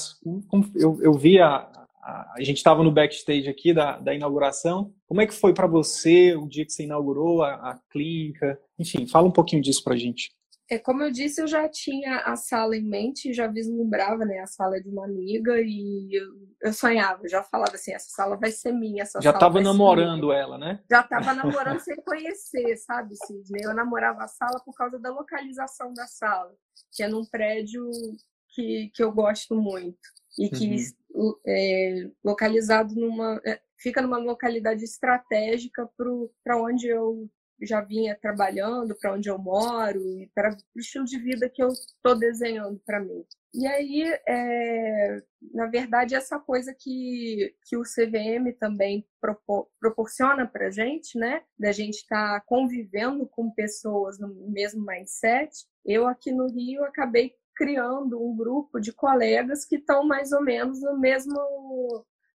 Eu, 0.75 0.99
eu 1.01 1.13
vi 1.13 1.39
a, 1.39 1.80
a, 2.01 2.33
a 2.37 2.43
gente 2.43 2.57
estava 2.57 2.83
no 2.83 2.91
backstage 2.91 3.47
aqui 3.47 3.73
da, 3.73 3.97
da 3.97 4.13
inauguração. 4.13 4.93
Como 5.07 5.21
é 5.21 5.27
que 5.27 5.33
foi 5.33 5.53
para 5.53 5.67
você 5.67 6.35
o 6.35 6.47
dia 6.47 6.65
que 6.65 6.73
você 6.73 6.83
inaugurou 6.83 7.43
a, 7.43 7.53
a 7.53 7.79
clínica? 7.89 8.59
Enfim, 8.77 9.07
fala 9.07 9.27
um 9.27 9.31
pouquinho 9.31 9.61
disso 9.61 9.83
para 9.83 9.93
a 9.93 9.97
gente. 9.97 10.31
É, 10.69 10.79
como 10.79 11.03
eu 11.03 11.11
disse, 11.11 11.41
eu 11.41 11.47
já 11.47 11.67
tinha 11.67 12.19
a 12.19 12.37
sala 12.37 12.77
em 12.77 12.83
mente, 12.83 13.33
já 13.33 13.45
vislumbrava 13.45 14.23
né, 14.23 14.39
a 14.39 14.47
sala 14.47 14.81
de 14.81 14.87
uma 14.87 15.03
amiga 15.03 15.59
e 15.59 16.09
eu, 16.13 16.27
eu 16.61 16.71
sonhava, 16.71 17.27
já 17.27 17.43
falava 17.43 17.75
assim, 17.75 17.91
essa 17.91 18.07
sala 18.09 18.37
vai 18.37 18.51
ser 18.51 18.71
minha, 18.71 19.03
essa 19.03 19.19
Já 19.19 19.31
estava 19.31 19.59
namorando 19.59 20.31
ela, 20.31 20.57
né? 20.57 20.79
Já 20.89 21.01
estava 21.01 21.33
namorando 21.33 21.79
sem 21.81 21.97
conhecer, 21.97 22.77
sabe, 22.77 23.15
Sidney? 23.17 23.65
Eu 23.65 23.75
namorava 23.75 24.23
a 24.23 24.29
sala 24.29 24.61
por 24.63 24.73
causa 24.73 24.97
da 24.97 25.09
localização 25.09 25.93
da 25.93 26.07
sala, 26.07 26.53
que 26.93 27.03
é 27.03 27.07
num 27.09 27.25
prédio 27.25 27.89
que, 28.55 28.89
que 28.93 29.03
eu 29.03 29.11
gosto 29.11 29.53
muito 29.53 29.99
e 30.37 30.49
que 30.49 30.75
uhum. 31.13 31.35
é 31.45 32.09
localizado 32.23 32.95
numa... 32.95 33.41
É, 33.45 33.59
fica 33.77 34.01
numa 34.01 34.17
localidade 34.17 34.83
estratégica 34.83 35.89
para 36.43 36.61
onde 36.61 36.87
eu 36.87 37.29
já 37.65 37.81
vinha 37.81 38.17
trabalhando, 38.19 38.95
para 38.95 39.13
onde 39.13 39.29
eu 39.29 39.37
moro 39.37 39.99
e 40.17 40.29
para 40.33 40.55
o 40.75 40.79
estilo 40.79 41.05
de 41.05 41.19
vida 41.19 41.49
que 41.49 41.61
eu 41.61 41.69
estou 41.69 42.17
desenhando 42.17 42.79
para 42.85 42.99
mim. 42.99 43.23
E 43.53 43.67
aí, 43.67 44.03
é, 44.27 45.21
na 45.53 45.67
verdade, 45.67 46.15
essa 46.15 46.39
coisa 46.39 46.73
que, 46.73 47.53
que 47.65 47.75
o 47.75 47.83
CVM 47.83 48.53
também 48.57 49.05
propor, 49.19 49.67
proporciona 49.79 50.47
para 50.47 50.67
a 50.67 50.71
gente, 50.71 51.17
né? 51.17 51.43
Da 51.59 51.71
gente 51.71 51.97
estar 51.97 52.39
tá 52.39 52.45
convivendo 52.45 53.27
com 53.27 53.51
pessoas 53.51 54.17
no 54.19 54.49
mesmo 54.49 54.85
mindset. 54.85 55.65
Eu 55.85 56.07
aqui 56.07 56.31
no 56.31 56.47
Rio 56.47 56.83
acabei 56.85 57.35
criando 57.61 58.19
um 58.19 58.35
grupo 58.35 58.79
de 58.79 58.91
colegas 58.91 59.65
que 59.65 59.75
estão 59.75 60.03
mais 60.03 60.31
ou 60.31 60.41
menos 60.41 60.81
no 60.81 60.97
mesmo, 60.99 61.37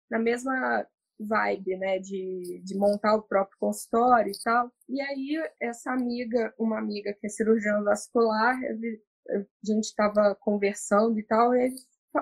na 0.08 0.20
mesma 0.20 0.86
vibe, 1.18 1.76
né, 1.78 1.98
de, 1.98 2.62
de 2.64 2.78
montar 2.78 3.16
o 3.16 3.22
próprio 3.22 3.58
consultório 3.58 4.30
e 4.30 4.38
tal. 4.44 4.70
E 4.88 5.00
aí, 5.00 5.50
essa 5.60 5.90
amiga, 5.90 6.54
uma 6.56 6.78
amiga 6.78 7.12
que 7.12 7.26
é 7.26 7.28
cirurgiã 7.28 7.82
vascular, 7.82 8.56
a 9.28 9.38
gente 9.64 9.86
estava 9.86 10.36
conversando 10.36 11.18
e 11.18 11.24
tal, 11.24 11.52
e 11.56 11.74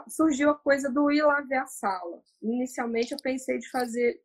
surgiu 0.09 0.49
a 0.49 0.59
coisa 0.59 0.91
do 0.91 1.11
ir 1.11 1.23
lá 1.23 1.43
ver 1.43 1.59
a 1.59 1.67
sala. 1.67 2.23
Inicialmente, 2.41 3.13
eu 3.13 3.19
pensei 3.23 3.59
de 3.59 3.69
fazer, 3.69 4.19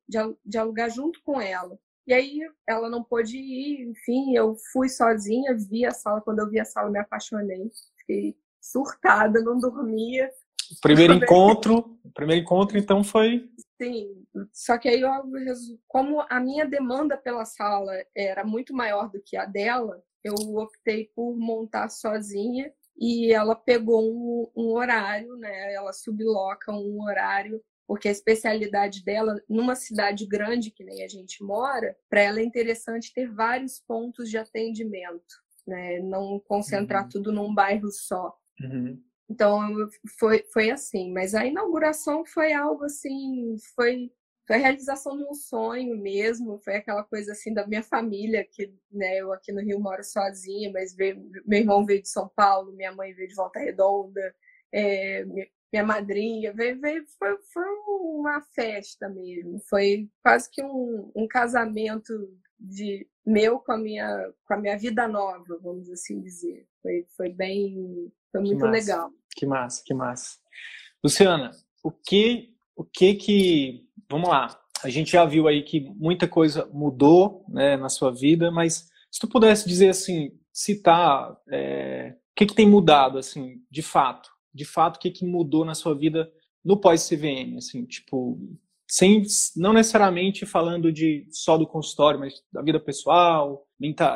de 0.45 0.57
alugar 0.57 0.89
junto 0.89 1.21
com 1.25 1.41
ela. 1.41 1.77
E 2.07 2.13
aí, 2.13 2.39
ela 2.65 2.89
não 2.89 3.03
pôde 3.03 3.37
ir, 3.37 3.89
enfim, 3.89 4.35
eu 4.37 4.55
fui 4.71 4.87
sozinha, 4.87 5.53
vi 5.69 5.85
a 5.85 5.91
sala. 5.91 6.21
Quando 6.21 6.39
eu 6.39 6.49
vi 6.49 6.61
a 6.61 6.65
sala, 6.65 6.89
me 6.89 6.97
apaixonei. 6.97 7.69
Fiquei 7.97 8.37
surtada, 8.61 9.41
não 9.41 9.57
dormia. 9.57 10.29
O 10.71 10.81
primeiro 10.81 11.13
encontro, 11.13 11.99
o 12.03 12.11
primeiro 12.11 12.43
encontro, 12.43 12.77
então, 12.77 13.03
foi 13.03 13.49
Sim, 13.81 14.25
só 14.51 14.77
que 14.77 14.89
aí, 14.89 15.01
como 15.87 16.21
a 16.29 16.39
minha 16.39 16.65
demanda 16.65 17.15
pela 17.15 17.45
sala 17.45 17.93
era 18.13 18.43
muito 18.43 18.73
maior 18.73 19.09
do 19.09 19.21
que 19.21 19.37
a 19.37 19.45
dela, 19.45 20.03
eu 20.21 20.33
optei 20.57 21.09
por 21.15 21.33
montar 21.37 21.87
sozinha 21.87 22.73
e 22.97 23.31
ela 23.31 23.55
pegou 23.55 24.03
um, 24.03 24.51
um 24.53 24.73
horário, 24.73 25.33
né? 25.37 25.73
Ela 25.73 25.93
subloca 25.93 26.73
um 26.73 27.01
horário 27.03 27.63
porque 27.87 28.07
a 28.07 28.11
especialidade 28.11 29.03
dela, 29.03 29.41
numa 29.49 29.73
cidade 29.73 30.27
grande 30.27 30.69
que 30.69 30.83
nem 30.83 31.03
a 31.03 31.07
gente 31.07 31.41
mora, 31.43 31.97
para 32.07 32.21
ela 32.21 32.39
é 32.39 32.43
interessante 32.43 33.11
ter 33.11 33.27
vários 33.31 33.79
pontos 33.79 34.29
de 34.29 34.37
atendimento, 34.37 35.41
né? 35.65 35.99
Não 35.99 36.39
concentrar 36.41 37.03
uhum. 37.03 37.09
tudo 37.09 37.31
num 37.31 37.51
bairro 37.51 37.89
só. 37.89 38.37
Uhum. 38.61 39.01
Então 39.29 39.61
foi, 40.17 40.43
foi 40.51 40.71
assim, 40.71 41.11
mas 41.11 41.35
a 41.35 41.45
inauguração 41.45 42.25
foi 42.25 42.51
algo 42.51 42.85
assim, 42.85 43.55
foi, 43.75 44.11
foi 44.47 44.55
a 44.55 44.59
realização 44.59 45.15
de 45.15 45.23
um 45.23 45.33
sonho 45.35 45.95
mesmo, 45.97 46.59
foi 46.63 46.77
aquela 46.77 47.03
coisa 47.03 47.33
assim 47.33 47.53
da 47.53 47.67
minha 47.67 47.83
família, 47.83 48.43
que 48.43 48.73
né, 48.91 49.17
eu 49.17 49.31
aqui 49.31 49.51
no 49.51 49.61
Rio 49.61 49.79
moro 49.79 50.03
sozinha, 50.03 50.71
mas 50.73 50.95
veio, 50.95 51.29
meu 51.45 51.59
irmão 51.59 51.85
veio 51.85 52.01
de 52.01 52.09
São 52.09 52.27
Paulo, 52.35 52.73
minha 52.73 52.91
mãe 52.91 53.13
veio 53.13 53.27
de 53.29 53.35
Volta 53.35 53.59
Redonda, 53.59 54.35
é, 54.73 55.23
minha 55.71 55.83
madrinha, 55.85 56.51
veio, 56.53 56.79
veio, 56.81 57.05
foi, 57.19 57.37
foi 57.53 57.65
uma 57.87 58.41
festa 58.41 59.07
mesmo, 59.07 59.59
foi 59.69 60.09
quase 60.23 60.49
que 60.49 60.63
um, 60.63 61.11
um 61.15 61.27
casamento 61.27 62.13
de 62.59 63.07
meu 63.25 63.59
com 63.59 63.71
a 63.71 63.77
minha 63.77 64.33
com 64.45 64.53
a 64.55 64.57
minha 64.57 64.77
vida 64.77 65.07
nova, 65.07 65.59
vamos 65.61 65.89
assim 65.89 66.19
dizer. 66.19 66.67
Foi, 66.81 67.05
foi 67.15 67.29
bem, 67.29 68.11
foi 68.31 68.41
muito 68.41 68.65
legal. 68.65 69.09
Que 69.35 69.45
massa, 69.45 69.81
que 69.85 69.93
massa. 69.93 70.37
Luciana, 71.03 71.51
o 71.83 71.91
que, 71.91 72.49
o 72.75 72.83
que 72.83 73.15
que, 73.15 73.87
vamos 74.09 74.29
lá, 74.29 74.59
a 74.83 74.89
gente 74.89 75.11
já 75.11 75.25
viu 75.25 75.47
aí 75.47 75.63
que 75.63 75.81
muita 75.95 76.27
coisa 76.27 76.69
mudou 76.73 77.45
né, 77.49 77.77
na 77.77 77.89
sua 77.89 78.11
vida, 78.11 78.51
mas 78.51 78.89
se 79.11 79.19
tu 79.19 79.27
pudesse 79.27 79.67
dizer 79.67 79.89
assim, 79.89 80.31
citar 80.53 81.35
é, 81.51 82.15
o 82.15 82.35
que, 82.35 82.45
que 82.45 82.55
tem 82.55 82.67
mudado, 82.67 83.17
assim, 83.17 83.61
de 83.69 83.81
fato, 83.81 84.29
de 84.53 84.65
fato, 84.65 84.97
o 84.97 84.99
que, 84.99 85.11
que 85.11 85.25
mudou 85.25 85.65
na 85.65 85.75
sua 85.75 85.95
vida 85.95 86.31
no 86.63 86.77
pós-CVM, 86.77 87.57
assim, 87.57 87.85
tipo, 87.85 88.39
sem, 88.87 89.23
não 89.55 89.73
necessariamente 89.73 90.45
falando 90.45 90.91
de 90.91 91.27
só 91.31 91.57
do 91.57 91.67
consultório, 91.67 92.19
mas 92.19 92.33
da 92.51 92.61
vida 92.61 92.79
pessoal, 92.79 93.65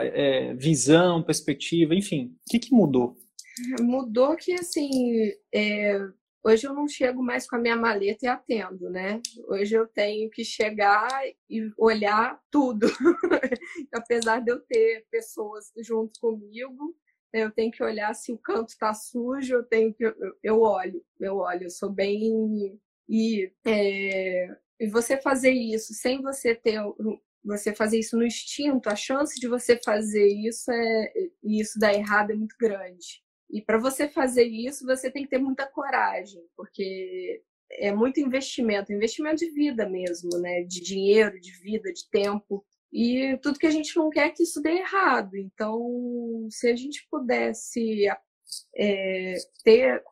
é, 0.01 0.53
visão, 0.55 1.23
perspectiva, 1.23 1.95
enfim, 1.95 2.35
o 2.47 2.49
que, 2.49 2.59
que 2.59 2.73
mudou? 2.73 3.15
Mudou 3.79 4.35
que, 4.35 4.53
assim, 4.53 5.31
é, 5.53 5.99
hoje 6.43 6.67
eu 6.67 6.73
não 6.73 6.87
chego 6.87 7.23
mais 7.23 7.47
com 7.47 7.55
a 7.55 7.59
minha 7.59 7.75
maleta 7.75 8.25
e 8.25 8.27
atendo, 8.27 8.89
né? 8.89 9.21
Hoje 9.47 9.75
eu 9.75 9.87
tenho 9.87 10.29
que 10.29 10.43
chegar 10.43 11.09
e 11.49 11.71
olhar 11.77 12.39
tudo. 12.51 12.87
Apesar 13.93 14.39
de 14.39 14.51
eu 14.51 14.59
ter 14.59 15.05
pessoas 15.09 15.71
junto 15.77 16.19
comigo, 16.19 16.95
eu 17.31 17.51
tenho 17.51 17.71
que 17.71 17.83
olhar 17.83 18.13
se 18.13 18.31
o 18.31 18.37
canto 18.37 18.69
está 18.69 18.93
sujo, 18.93 19.55
eu 19.55 19.63
tenho 19.63 19.93
que. 19.93 20.03
Eu 20.43 20.61
olho, 20.61 21.03
eu 21.19 21.37
olho, 21.37 21.63
eu 21.63 21.69
sou 21.69 21.89
bem. 21.89 22.79
E, 23.09 23.51
é, 23.65 24.55
e 24.79 24.87
você 24.87 25.19
fazer 25.19 25.51
isso 25.51 25.93
sem 25.93 26.21
você 26.21 26.55
ter 26.55 26.79
você 27.43 27.75
fazer 27.75 27.99
isso 27.99 28.17
no 28.17 28.25
instinto, 28.25 28.87
a 28.87 28.95
chance 28.95 29.39
de 29.39 29.47
você 29.47 29.77
fazer 29.83 30.27
isso 30.27 30.71
é 30.71 31.13
isso 31.43 31.77
dar 31.77 31.93
errado 31.93 32.31
é 32.31 32.35
muito 32.35 32.55
grande. 32.57 33.21
E 33.53 33.61
para 33.61 33.77
você 33.77 34.09
fazer 34.09 34.45
isso, 34.45 34.83
você 34.83 35.11
tem 35.11 35.23
que 35.23 35.29
ter 35.29 35.37
muita 35.37 35.67
coragem, 35.67 36.41
porque 36.57 37.43
é 37.69 37.93
muito 37.93 38.19
investimento, 38.19 38.91
investimento 38.91 39.37
de 39.37 39.51
vida 39.51 39.87
mesmo, 39.87 40.29
né? 40.39 40.63
De 40.63 40.81
dinheiro, 40.81 41.39
de 41.39 41.51
vida, 41.59 41.93
de 41.93 42.09
tempo. 42.09 42.65
E 42.91 43.37
tudo 43.43 43.59
que 43.59 43.67
a 43.67 43.71
gente 43.71 43.95
não 43.95 44.09
quer 44.09 44.27
é 44.27 44.31
que 44.31 44.41
isso 44.41 44.59
dê 44.59 44.79
errado. 44.79 45.37
Então, 45.37 46.47
se 46.49 46.67
a 46.67 46.75
gente 46.75 47.07
pudesse 47.11 48.07
é, 48.75 49.35
ter 49.63 50.03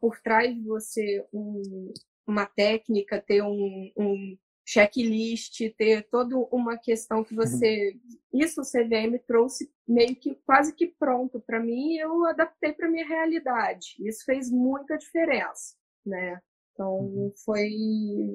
por 0.00 0.18
trás 0.22 0.54
de 0.54 0.62
você 0.62 1.22
um, 1.30 1.92
uma 2.26 2.46
técnica, 2.46 3.20
ter 3.20 3.42
um, 3.42 3.92
um 3.94 4.38
checklist, 4.66 5.60
ter 5.78 6.08
toda 6.10 6.36
uma 6.50 6.76
questão 6.76 7.22
que 7.22 7.34
você. 7.34 7.92
Uhum. 7.94 8.40
Isso 8.40 8.60
o 8.60 8.64
CVM 8.64 9.16
trouxe 9.24 9.70
meio 9.86 10.16
que 10.16 10.34
quase 10.44 10.74
que 10.74 10.88
pronto 10.88 11.40
para 11.40 11.60
mim 11.60 11.92
e 11.92 11.98
eu 11.98 12.26
adaptei 12.26 12.72
para 12.72 12.90
minha 12.90 13.06
realidade. 13.06 13.94
Isso 14.00 14.24
fez 14.24 14.50
muita 14.50 14.98
diferença, 14.98 15.76
né? 16.04 16.40
Então 16.72 16.98
uhum. 16.98 17.32
foi. 17.44 17.70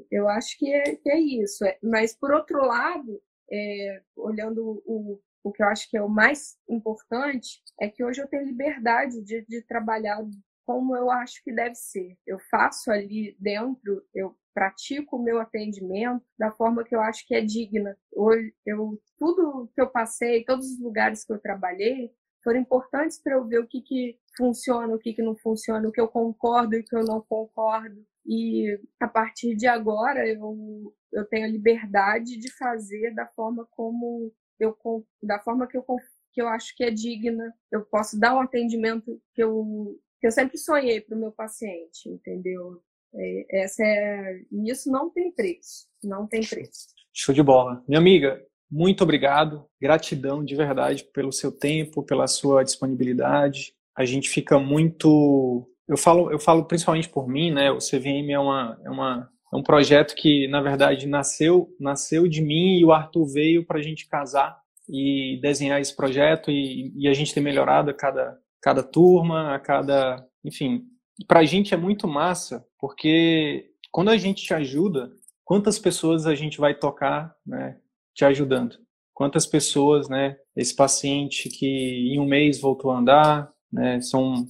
Eu 0.10 0.30
acho 0.30 0.58
que 0.58 0.74
é, 0.74 0.96
que 0.96 1.10
é 1.12 1.20
isso. 1.20 1.66
É, 1.66 1.78
mas 1.84 2.16
por 2.16 2.32
outro 2.32 2.66
lado, 2.66 3.22
é, 3.52 4.02
olhando 4.16 4.82
o, 4.86 5.20
o 5.44 5.52
que 5.52 5.62
eu 5.62 5.68
acho 5.68 5.90
que 5.90 5.98
é 5.98 6.02
o 6.02 6.10
mais 6.10 6.58
importante, 6.70 7.62
é 7.80 7.90
que 7.90 8.04
hoje 8.04 8.22
eu 8.22 8.28
tenho 8.28 8.46
liberdade 8.46 9.22
de, 9.22 9.46
de 9.46 9.62
trabalhar 9.64 10.24
como 10.66 10.96
eu 10.96 11.12
acho 11.12 11.44
que 11.44 11.52
deve 11.52 11.76
ser. 11.76 12.18
Eu 12.26 12.40
faço 12.50 12.90
ali 12.90 13.36
dentro, 13.38 14.02
eu 14.14 14.36
pratico 14.54 15.18
o 15.18 15.24
meu 15.24 15.40
atendimento 15.40 16.24
da 16.38 16.52
forma 16.52 16.84
que 16.84 16.96
eu 16.96 17.02
acho 17.02 17.26
que 17.26 17.36
é 17.36 17.42
digna. 17.42 17.98
Hoje, 18.14 18.54
eu, 18.66 19.00
tudo 19.18 19.70
que 19.74 19.82
eu 19.82 19.90
passei, 19.90 20.44
todos 20.44 20.66
os 20.66 20.80
lugares 20.80 21.24
que 21.24 21.34
eu 21.34 21.40
trabalhei, 21.40 22.12
foram 22.44 22.60
importantes 22.60 23.22
para 23.22 23.34
eu 23.34 23.46
ver 23.46 23.60
o 23.60 23.68
que, 23.68 23.82
que 23.82 24.20
funciona, 24.36 24.94
o 24.94 25.00
que, 25.00 25.14
que 25.14 25.22
não 25.22 25.36
funciona, 25.36 25.88
o 25.88 25.92
que 25.92 26.02
eu 26.02 26.08
concordo 26.08 26.76
e 26.76 26.80
o 26.80 26.84
que 26.84 26.96
eu 26.96 27.04
não 27.04 27.22
concordo. 27.22 28.06
E 28.26 28.80
a 29.00 29.08
partir 29.08 29.56
de 29.56 29.68
agora 29.68 30.28
eu, 30.28 30.94
eu 31.12 31.26
tenho 31.26 31.46
a 31.46 31.50
liberdade 31.50 32.38
de 32.38 32.52
fazer 32.52 33.14
da 33.14 33.28
forma 33.28 33.68
como 33.72 34.32
eu 34.60 34.78
da 35.24 35.40
forma 35.40 35.68
que 35.68 35.78
eu, 35.78 35.84
que 36.32 36.42
eu 36.42 36.48
acho 36.48 36.76
que 36.76 36.84
é 36.84 36.92
digna. 36.92 37.54
Eu 37.72 37.84
posso 37.86 38.20
dar 38.20 38.36
um 38.36 38.40
atendimento 38.40 39.20
que 39.34 39.44
eu, 39.44 40.00
que 40.20 40.28
eu 40.28 40.32
sempre 40.32 40.58
sonhei 40.58 41.02
para 41.02 41.16
o 41.16 41.20
meu 41.20 41.32
paciente, 41.32 42.10
entendeu? 42.10 42.82
É, 43.14 43.64
essa 43.64 43.84
é, 43.84 44.42
isso 44.66 44.90
não 44.92 45.10
tem 45.10 45.32
preço, 45.32 45.88
não 46.04 46.28
tem 46.28 46.42
preço. 46.42 46.88
Show 47.14 47.34
de 47.36 47.44
bola. 47.44 47.84
Minha 47.88 48.00
amiga, 48.00 48.42
muito 48.70 49.04
obrigado, 49.04 49.66
gratidão 49.82 50.44
de 50.44 50.56
verdade 50.56 51.04
pelo 51.14 51.32
seu 51.32 51.52
tempo, 51.52 52.04
pela 52.04 52.28
sua 52.28 52.64
disponibilidade. 52.64 53.74
A 53.98 54.06
gente 54.06 54.30
fica 54.30 54.58
muito, 54.58 55.70
eu 55.88 55.98
falo, 55.98 56.32
eu 56.32 56.40
falo 56.40 56.66
principalmente 56.66 57.10
por 57.10 57.28
mim, 57.28 57.52
né? 57.52 57.70
O 57.72 57.80
CVM 57.80 58.32
é 58.32 58.40
uma, 58.40 58.80
é 58.86 58.90
uma 58.90 59.30
é 59.54 59.58
um 59.58 59.64
projeto 59.64 60.16
que 60.16 60.48
na 60.48 60.62
verdade 60.62 61.06
nasceu, 61.08 61.76
nasceu 61.78 62.28
de 62.28 62.42
mim 62.42 62.78
e 62.78 62.86
o 62.86 62.94
Arthur 62.94 63.26
veio 63.26 63.66
para 63.66 63.80
a 63.80 63.82
gente 63.82 64.08
casar 64.08 64.58
e 64.88 65.38
desenhar 65.42 65.82
esse 65.82 65.94
projeto 65.94 66.50
e, 66.50 66.94
e 66.96 67.08
a 67.08 67.14
gente 67.14 67.34
tem 67.34 67.44
melhorado 67.44 67.92
a 67.92 67.94
cada 67.94 68.40
cada 68.62 68.84
turma, 68.84 69.56
a 69.56 69.60
cada, 69.60 70.24
enfim, 70.46 70.84
para 71.26 71.40
a 71.40 71.46
gente 71.46 71.74
é 71.74 71.78
muito 71.78 72.08
massa, 72.08 72.66
porque 72.80 73.72
quando 73.92 74.10
a 74.10 74.18
gente 74.18 74.44
te 74.44 74.54
ajuda, 74.54 75.12
quantas 75.44 75.78
pessoas 75.78 76.26
a 76.26 76.36
gente 76.36 76.60
vai 76.60 76.74
tocar, 76.74 77.36
né, 77.46 77.78
te 78.14 78.24
ajudando? 78.26 78.78
Quantas 79.14 79.46
pessoas, 79.46 80.08
né, 80.10 80.38
esse 80.56 80.76
paciente 80.76 81.50
que 81.50 82.14
em 82.14 82.20
um 82.20 82.26
mês 82.26 82.60
voltou 82.60 82.92
a 82.92 83.00
andar, 83.00 83.52
né, 83.72 84.00
são, 84.02 84.48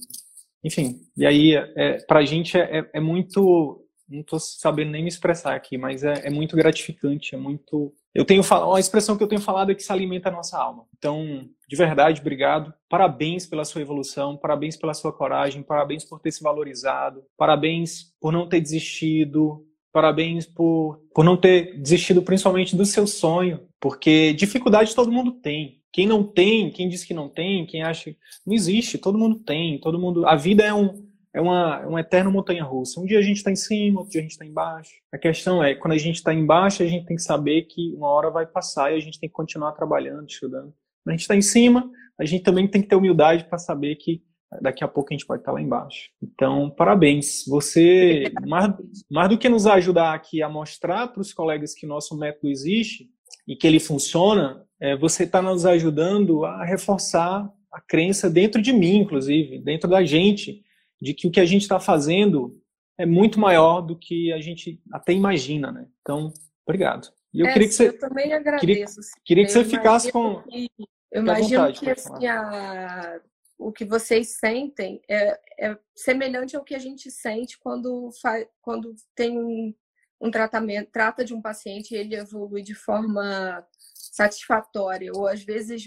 enfim, 0.62 1.00
e 1.16 1.26
aí 1.26 1.54
é, 1.54 1.98
para 2.06 2.20
a 2.20 2.24
gente 2.24 2.56
é, 2.56 2.78
é, 2.78 2.90
é 2.94 3.00
muito, 3.00 3.84
não 4.08 4.20
estou 4.20 4.38
sabendo 4.38 4.92
nem 4.92 5.02
me 5.02 5.08
expressar 5.08 5.54
aqui, 5.54 5.76
mas 5.76 6.04
é, 6.04 6.26
é 6.26 6.30
muito 6.30 6.56
gratificante, 6.56 7.34
é 7.34 7.38
muito 7.38 7.92
eu 8.14 8.24
tenho 8.24 8.42
uma 8.42 8.80
expressão 8.80 9.16
que 9.16 9.22
eu 9.22 9.28
tenho 9.28 9.40
falado 9.40 9.72
é 9.72 9.74
que 9.74 9.82
se 9.82 9.92
alimenta 9.92 10.28
a 10.28 10.32
nossa 10.32 10.58
alma. 10.58 10.84
Então, 10.96 11.48
de 11.66 11.76
verdade, 11.76 12.20
obrigado. 12.20 12.72
Parabéns 12.88 13.46
pela 13.46 13.64
sua 13.64 13.80
evolução, 13.80 14.36
parabéns 14.36 14.76
pela 14.76 14.92
sua 14.92 15.12
coragem, 15.12 15.62
parabéns 15.62 16.04
por 16.04 16.20
ter 16.20 16.30
se 16.30 16.42
valorizado, 16.42 17.24
parabéns 17.36 18.12
por 18.20 18.32
não 18.32 18.46
ter 18.46 18.60
desistido, 18.60 19.66
parabéns 19.92 20.46
por, 20.46 21.00
por 21.14 21.24
não 21.24 21.36
ter 21.36 21.78
desistido 21.80 22.22
principalmente 22.22 22.76
do 22.76 22.84
seu 22.84 23.06
sonho, 23.06 23.60
porque 23.80 24.32
dificuldade 24.34 24.94
todo 24.94 25.12
mundo 25.12 25.32
tem. 25.32 25.80
Quem 25.92 26.06
não 26.06 26.24
tem, 26.24 26.70
quem 26.70 26.88
diz 26.88 27.04
que 27.04 27.12
não 27.12 27.28
tem, 27.28 27.66
quem 27.66 27.82
acha 27.82 28.14
não 28.46 28.54
existe, 28.54 28.96
todo 28.96 29.18
mundo 29.18 29.38
tem, 29.40 29.78
todo 29.78 29.98
mundo. 29.98 30.26
A 30.26 30.34
vida 30.34 30.64
é 30.64 30.72
um 30.72 31.06
é 31.34 31.40
uma, 31.40 31.80
uma 31.86 32.00
eterna 32.00 32.30
montanha-russa. 32.30 33.00
Um 33.00 33.06
dia 33.06 33.18
a 33.18 33.22
gente 33.22 33.38
está 33.38 33.50
em 33.50 33.56
cima, 33.56 34.00
outro 34.00 34.12
dia 34.12 34.20
a 34.20 34.22
gente 34.22 34.32
está 34.32 34.44
embaixo. 34.44 34.90
A 35.12 35.18
questão 35.18 35.62
é, 35.62 35.74
quando 35.74 35.94
a 35.94 35.98
gente 35.98 36.16
está 36.16 36.32
embaixo, 36.32 36.82
a 36.82 36.86
gente 36.86 37.06
tem 37.06 37.16
que 37.16 37.22
saber 37.22 37.62
que 37.62 37.94
uma 37.94 38.08
hora 38.08 38.30
vai 38.30 38.46
passar 38.46 38.92
e 38.92 38.96
a 38.96 39.00
gente 39.00 39.18
tem 39.18 39.28
que 39.28 39.34
continuar 39.34 39.72
trabalhando, 39.72 40.28
estudando. 40.28 40.74
Quando 41.02 41.08
a 41.08 41.12
gente 41.12 41.22
está 41.22 41.34
em 41.34 41.42
cima, 41.42 41.90
a 42.18 42.24
gente 42.24 42.42
também 42.42 42.68
tem 42.68 42.82
que 42.82 42.88
ter 42.88 42.96
humildade 42.96 43.44
para 43.44 43.58
saber 43.58 43.96
que 43.96 44.22
daqui 44.60 44.84
a 44.84 44.88
pouco 44.88 45.12
a 45.12 45.14
gente 45.14 45.26
pode 45.26 45.40
estar 45.40 45.52
tá 45.52 45.54
lá 45.54 45.62
embaixo. 45.62 46.10
Então, 46.22 46.70
parabéns. 46.70 47.44
Você, 47.48 48.24
mais, 48.46 48.74
mais 49.10 49.28
do 49.28 49.38
que 49.38 49.48
nos 49.48 49.66
ajudar 49.66 50.14
aqui 50.14 50.42
a 50.42 50.48
mostrar 50.48 51.08
para 51.08 51.20
os 51.20 51.32
colegas 51.32 51.74
que 51.74 51.86
nosso 51.86 52.16
método 52.16 52.48
existe 52.48 53.08
e 53.48 53.56
que 53.56 53.66
ele 53.66 53.80
funciona, 53.80 54.62
é, 54.78 54.96
você 54.96 55.24
está 55.24 55.40
nos 55.40 55.64
ajudando 55.64 56.44
a 56.44 56.64
reforçar 56.64 57.48
a 57.72 57.80
crença 57.80 58.28
dentro 58.28 58.60
de 58.60 58.72
mim, 58.72 58.98
inclusive, 58.98 59.58
dentro 59.58 59.88
da 59.88 60.04
gente, 60.04 60.62
de 61.02 61.12
que 61.12 61.26
o 61.26 61.30
que 61.32 61.40
a 61.40 61.44
gente 61.44 61.62
está 61.62 61.80
fazendo 61.80 62.56
é 62.96 63.04
muito 63.04 63.40
maior 63.40 63.80
do 63.80 63.98
que 63.98 64.32
a 64.32 64.40
gente 64.40 64.80
até 64.92 65.12
imagina, 65.12 65.72
né? 65.72 65.88
Então, 66.00 66.32
obrigado. 66.64 67.12
E 67.34 67.40
eu 67.40 67.46
é, 67.46 67.52
queria 67.52 67.68
que 67.68 67.74
você. 67.74 67.88
Eu 67.88 67.98
também 67.98 68.32
agradeço. 68.32 68.66
Queria, 68.66 68.84
queria 69.24 69.44
que 69.46 69.50
você 69.50 69.64
ficasse 69.64 70.12
com. 70.12 70.42
Que, 70.44 70.70
eu 71.10 71.22
imagino 71.22 71.60
vontade, 71.60 71.80
que 71.80 71.90
assim, 71.90 72.26
a, 72.26 73.20
o 73.58 73.72
que 73.72 73.84
vocês 73.84 74.38
sentem 74.38 75.02
é, 75.08 75.40
é, 75.58 75.78
semelhante 75.94 76.54
ao 76.54 76.62
que 76.62 76.74
a 76.74 76.78
gente 76.78 77.10
sente 77.10 77.58
quando, 77.58 78.10
fa, 78.20 78.46
quando 78.60 78.94
tem 79.14 79.38
um, 79.38 79.74
um 80.20 80.30
tratamento, 80.30 80.90
trata 80.92 81.24
de 81.24 81.34
um 81.34 81.42
paciente 81.42 81.94
e 81.94 81.98
ele 81.98 82.14
evolui 82.14 82.62
de 82.62 82.74
forma 82.74 83.66
satisfatória, 83.94 85.10
ou 85.12 85.26
às 85.26 85.42
vezes, 85.42 85.84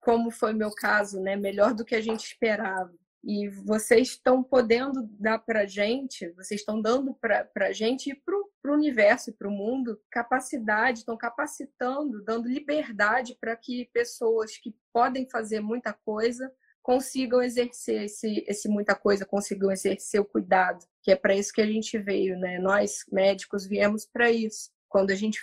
como 0.00 0.30
foi 0.30 0.52
meu 0.52 0.70
caso, 0.72 1.20
né, 1.20 1.36
melhor 1.36 1.72
do 1.72 1.84
que 1.84 1.94
a 1.94 2.00
gente 2.00 2.24
esperava. 2.24 2.92
E 3.24 3.48
vocês 3.48 4.08
estão 4.08 4.42
podendo 4.42 5.08
dar 5.18 5.38
para 5.38 5.64
gente, 5.64 6.28
vocês 6.30 6.60
estão 6.60 6.82
dando 6.82 7.14
para 7.14 7.48
a 7.56 7.72
gente 7.72 8.10
e 8.10 8.14
para 8.14 8.34
o 8.36 8.74
universo 8.74 9.30
e 9.30 9.32
para 9.32 9.48
o 9.48 9.52
mundo 9.52 10.00
capacidade, 10.10 11.00
estão 11.00 11.16
capacitando, 11.16 12.24
dando 12.24 12.48
liberdade 12.48 13.36
para 13.40 13.56
que 13.56 13.88
pessoas 13.92 14.56
que 14.56 14.74
podem 14.92 15.28
fazer 15.30 15.60
muita 15.60 15.92
coisa 15.92 16.52
consigam 16.82 17.40
exercer 17.40 18.06
esse, 18.06 18.44
esse 18.46 18.68
muita 18.68 18.94
coisa, 18.94 19.24
consigam 19.24 19.70
exercer 19.70 20.20
o 20.20 20.24
cuidado, 20.24 20.84
que 21.00 21.12
é 21.12 21.16
para 21.16 21.34
isso 21.34 21.52
que 21.52 21.60
a 21.60 21.66
gente 21.66 21.96
veio, 21.96 22.36
né? 22.36 22.58
Nós, 22.58 23.04
médicos, 23.10 23.66
viemos 23.66 24.04
para 24.04 24.32
isso. 24.32 24.70
Quando 24.88 25.12
a 25.12 25.14
gente 25.14 25.40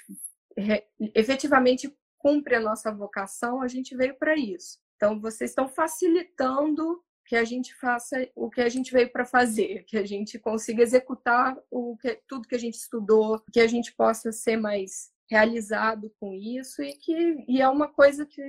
efetivamente 1.15 1.95
cumpre 2.17 2.55
a 2.55 2.59
nossa 2.59 2.91
vocação, 2.91 3.61
a 3.61 3.67
gente 3.69 3.95
veio 3.95 4.17
para 4.17 4.35
isso. 4.35 4.77
Então, 4.97 5.19
vocês 5.19 5.51
estão 5.51 5.69
facilitando 5.69 7.01
que 7.29 7.35
a 7.35 7.45
gente 7.45 7.75
faça 7.75 8.27
o 8.35 8.49
que 8.49 8.59
a 8.59 8.67
gente 8.67 8.91
veio 8.91 9.11
para 9.11 9.23
fazer, 9.23 9.83
que 9.83 9.95
a 9.99 10.03
gente 10.03 10.39
consiga 10.39 10.81
executar 10.81 11.55
o 11.69 11.95
que, 11.97 12.19
tudo 12.27 12.47
que 12.47 12.55
a 12.55 12.59
gente 12.59 12.73
estudou, 12.73 13.39
que 13.53 13.59
a 13.59 13.67
gente 13.67 13.93
possa 13.93 14.31
ser 14.31 14.57
mais 14.57 15.11
realizado 15.29 16.11
com 16.19 16.33
isso 16.33 16.81
e 16.81 16.91
que 16.93 17.45
e 17.47 17.61
é 17.61 17.69
uma 17.69 17.87
coisa 17.87 18.25
que 18.25 18.41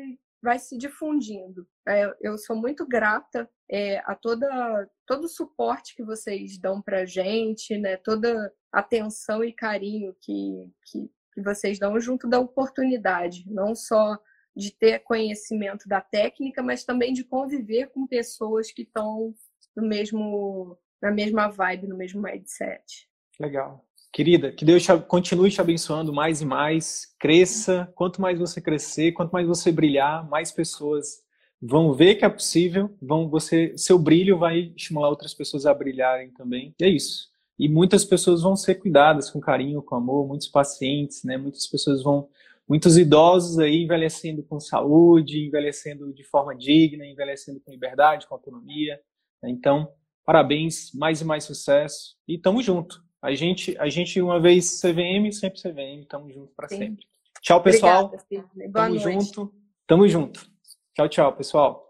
vai 0.42 0.58
se 0.58 0.78
difundindo. 0.78 1.68
É, 1.86 2.10
eu 2.22 2.38
sou 2.38 2.56
muito 2.56 2.86
grata 2.86 3.46
é, 3.70 3.98
a 3.98 4.14
toda 4.14 4.88
todo 5.06 5.24
o 5.24 5.28
suporte 5.28 5.94
que 5.94 6.02
vocês 6.02 6.58
dão 6.58 6.80
para 6.80 7.04
gente, 7.04 7.76
né? 7.76 7.98
Toda 7.98 8.50
atenção 8.72 9.44
e 9.44 9.52
carinho 9.52 10.16
que, 10.22 10.72
que, 10.86 11.10
que 11.34 11.42
vocês 11.42 11.78
dão 11.78 12.00
junto 12.00 12.26
da 12.26 12.40
oportunidade, 12.40 13.44
não 13.46 13.74
só 13.74 14.18
de 14.56 14.72
ter 14.72 15.00
conhecimento 15.00 15.88
da 15.88 16.00
técnica, 16.00 16.62
mas 16.62 16.84
também 16.84 17.12
de 17.12 17.24
conviver 17.24 17.90
com 17.90 18.06
pessoas 18.06 18.72
que 18.72 18.82
estão 18.82 19.34
no 19.76 19.86
mesmo 19.86 20.78
na 21.00 21.10
mesma 21.10 21.48
vibe, 21.48 21.88
no 21.88 21.96
mesmo 21.96 22.20
mindset. 22.20 23.08
Legal. 23.38 23.84
Querida, 24.12 24.52
que 24.52 24.64
Deus 24.64 24.86
continue 25.06 25.50
te 25.50 25.60
abençoando 25.60 26.12
mais 26.12 26.42
e 26.42 26.44
mais, 26.44 27.14
cresça. 27.18 27.90
Quanto 27.94 28.20
mais 28.20 28.38
você 28.38 28.60
crescer, 28.60 29.12
quanto 29.12 29.30
mais 29.30 29.46
você 29.46 29.70
brilhar, 29.70 30.28
mais 30.28 30.50
pessoas 30.50 31.22
vão 31.62 31.92
ver 31.92 32.16
que 32.16 32.24
é 32.24 32.28
possível, 32.28 32.94
vão 33.00 33.28
você, 33.28 33.72
seu 33.76 33.98
brilho 33.98 34.38
vai 34.38 34.72
estimular 34.76 35.08
outras 35.08 35.32
pessoas 35.32 35.64
a 35.64 35.72
brilharem 35.72 36.30
também. 36.32 36.74
E 36.80 36.84
é 36.84 36.88
isso. 36.88 37.28
E 37.58 37.68
muitas 37.68 38.04
pessoas 38.04 38.42
vão 38.42 38.56
ser 38.56 38.76
cuidadas 38.76 39.30
com 39.30 39.38
carinho, 39.38 39.82
com 39.82 39.94
amor, 39.94 40.26
muitos 40.26 40.48
pacientes, 40.48 41.22
né? 41.22 41.36
Muitas 41.36 41.66
pessoas 41.66 42.02
vão 42.02 42.28
muitos 42.70 42.96
idosos 42.96 43.58
aí 43.58 43.82
envelhecendo 43.82 44.44
com 44.44 44.60
saúde, 44.60 45.44
envelhecendo 45.44 46.14
de 46.14 46.22
forma 46.22 46.56
digna, 46.56 47.04
envelhecendo 47.04 47.58
com 47.58 47.72
liberdade, 47.72 48.28
com 48.28 48.34
autonomia. 48.36 49.00
Né? 49.42 49.50
Então, 49.50 49.92
parabéns, 50.24 50.92
mais 50.94 51.20
e 51.20 51.24
mais 51.24 51.42
sucesso 51.42 52.16
e 52.28 52.38
tamo 52.38 52.62
junto. 52.62 53.02
A 53.20 53.34
gente, 53.34 53.76
a 53.76 53.88
gente 53.88 54.22
uma 54.22 54.38
vez 54.38 54.80
CVM, 54.80 55.32
sempre 55.32 55.60
CVM, 55.60 56.06
tamo 56.08 56.30
junto 56.32 56.54
para 56.54 56.68
sempre. 56.68 57.04
Tchau, 57.42 57.60
pessoal. 57.60 58.04
Obrigada, 58.06 58.48
Boa 58.54 58.70
tamo 58.72 58.94
noite. 58.94 59.02
junto. 59.02 59.54
Tamo 59.84 60.08
junto. 60.08 60.46
Tchau, 60.94 61.08
tchau, 61.08 61.36
pessoal. 61.36 61.89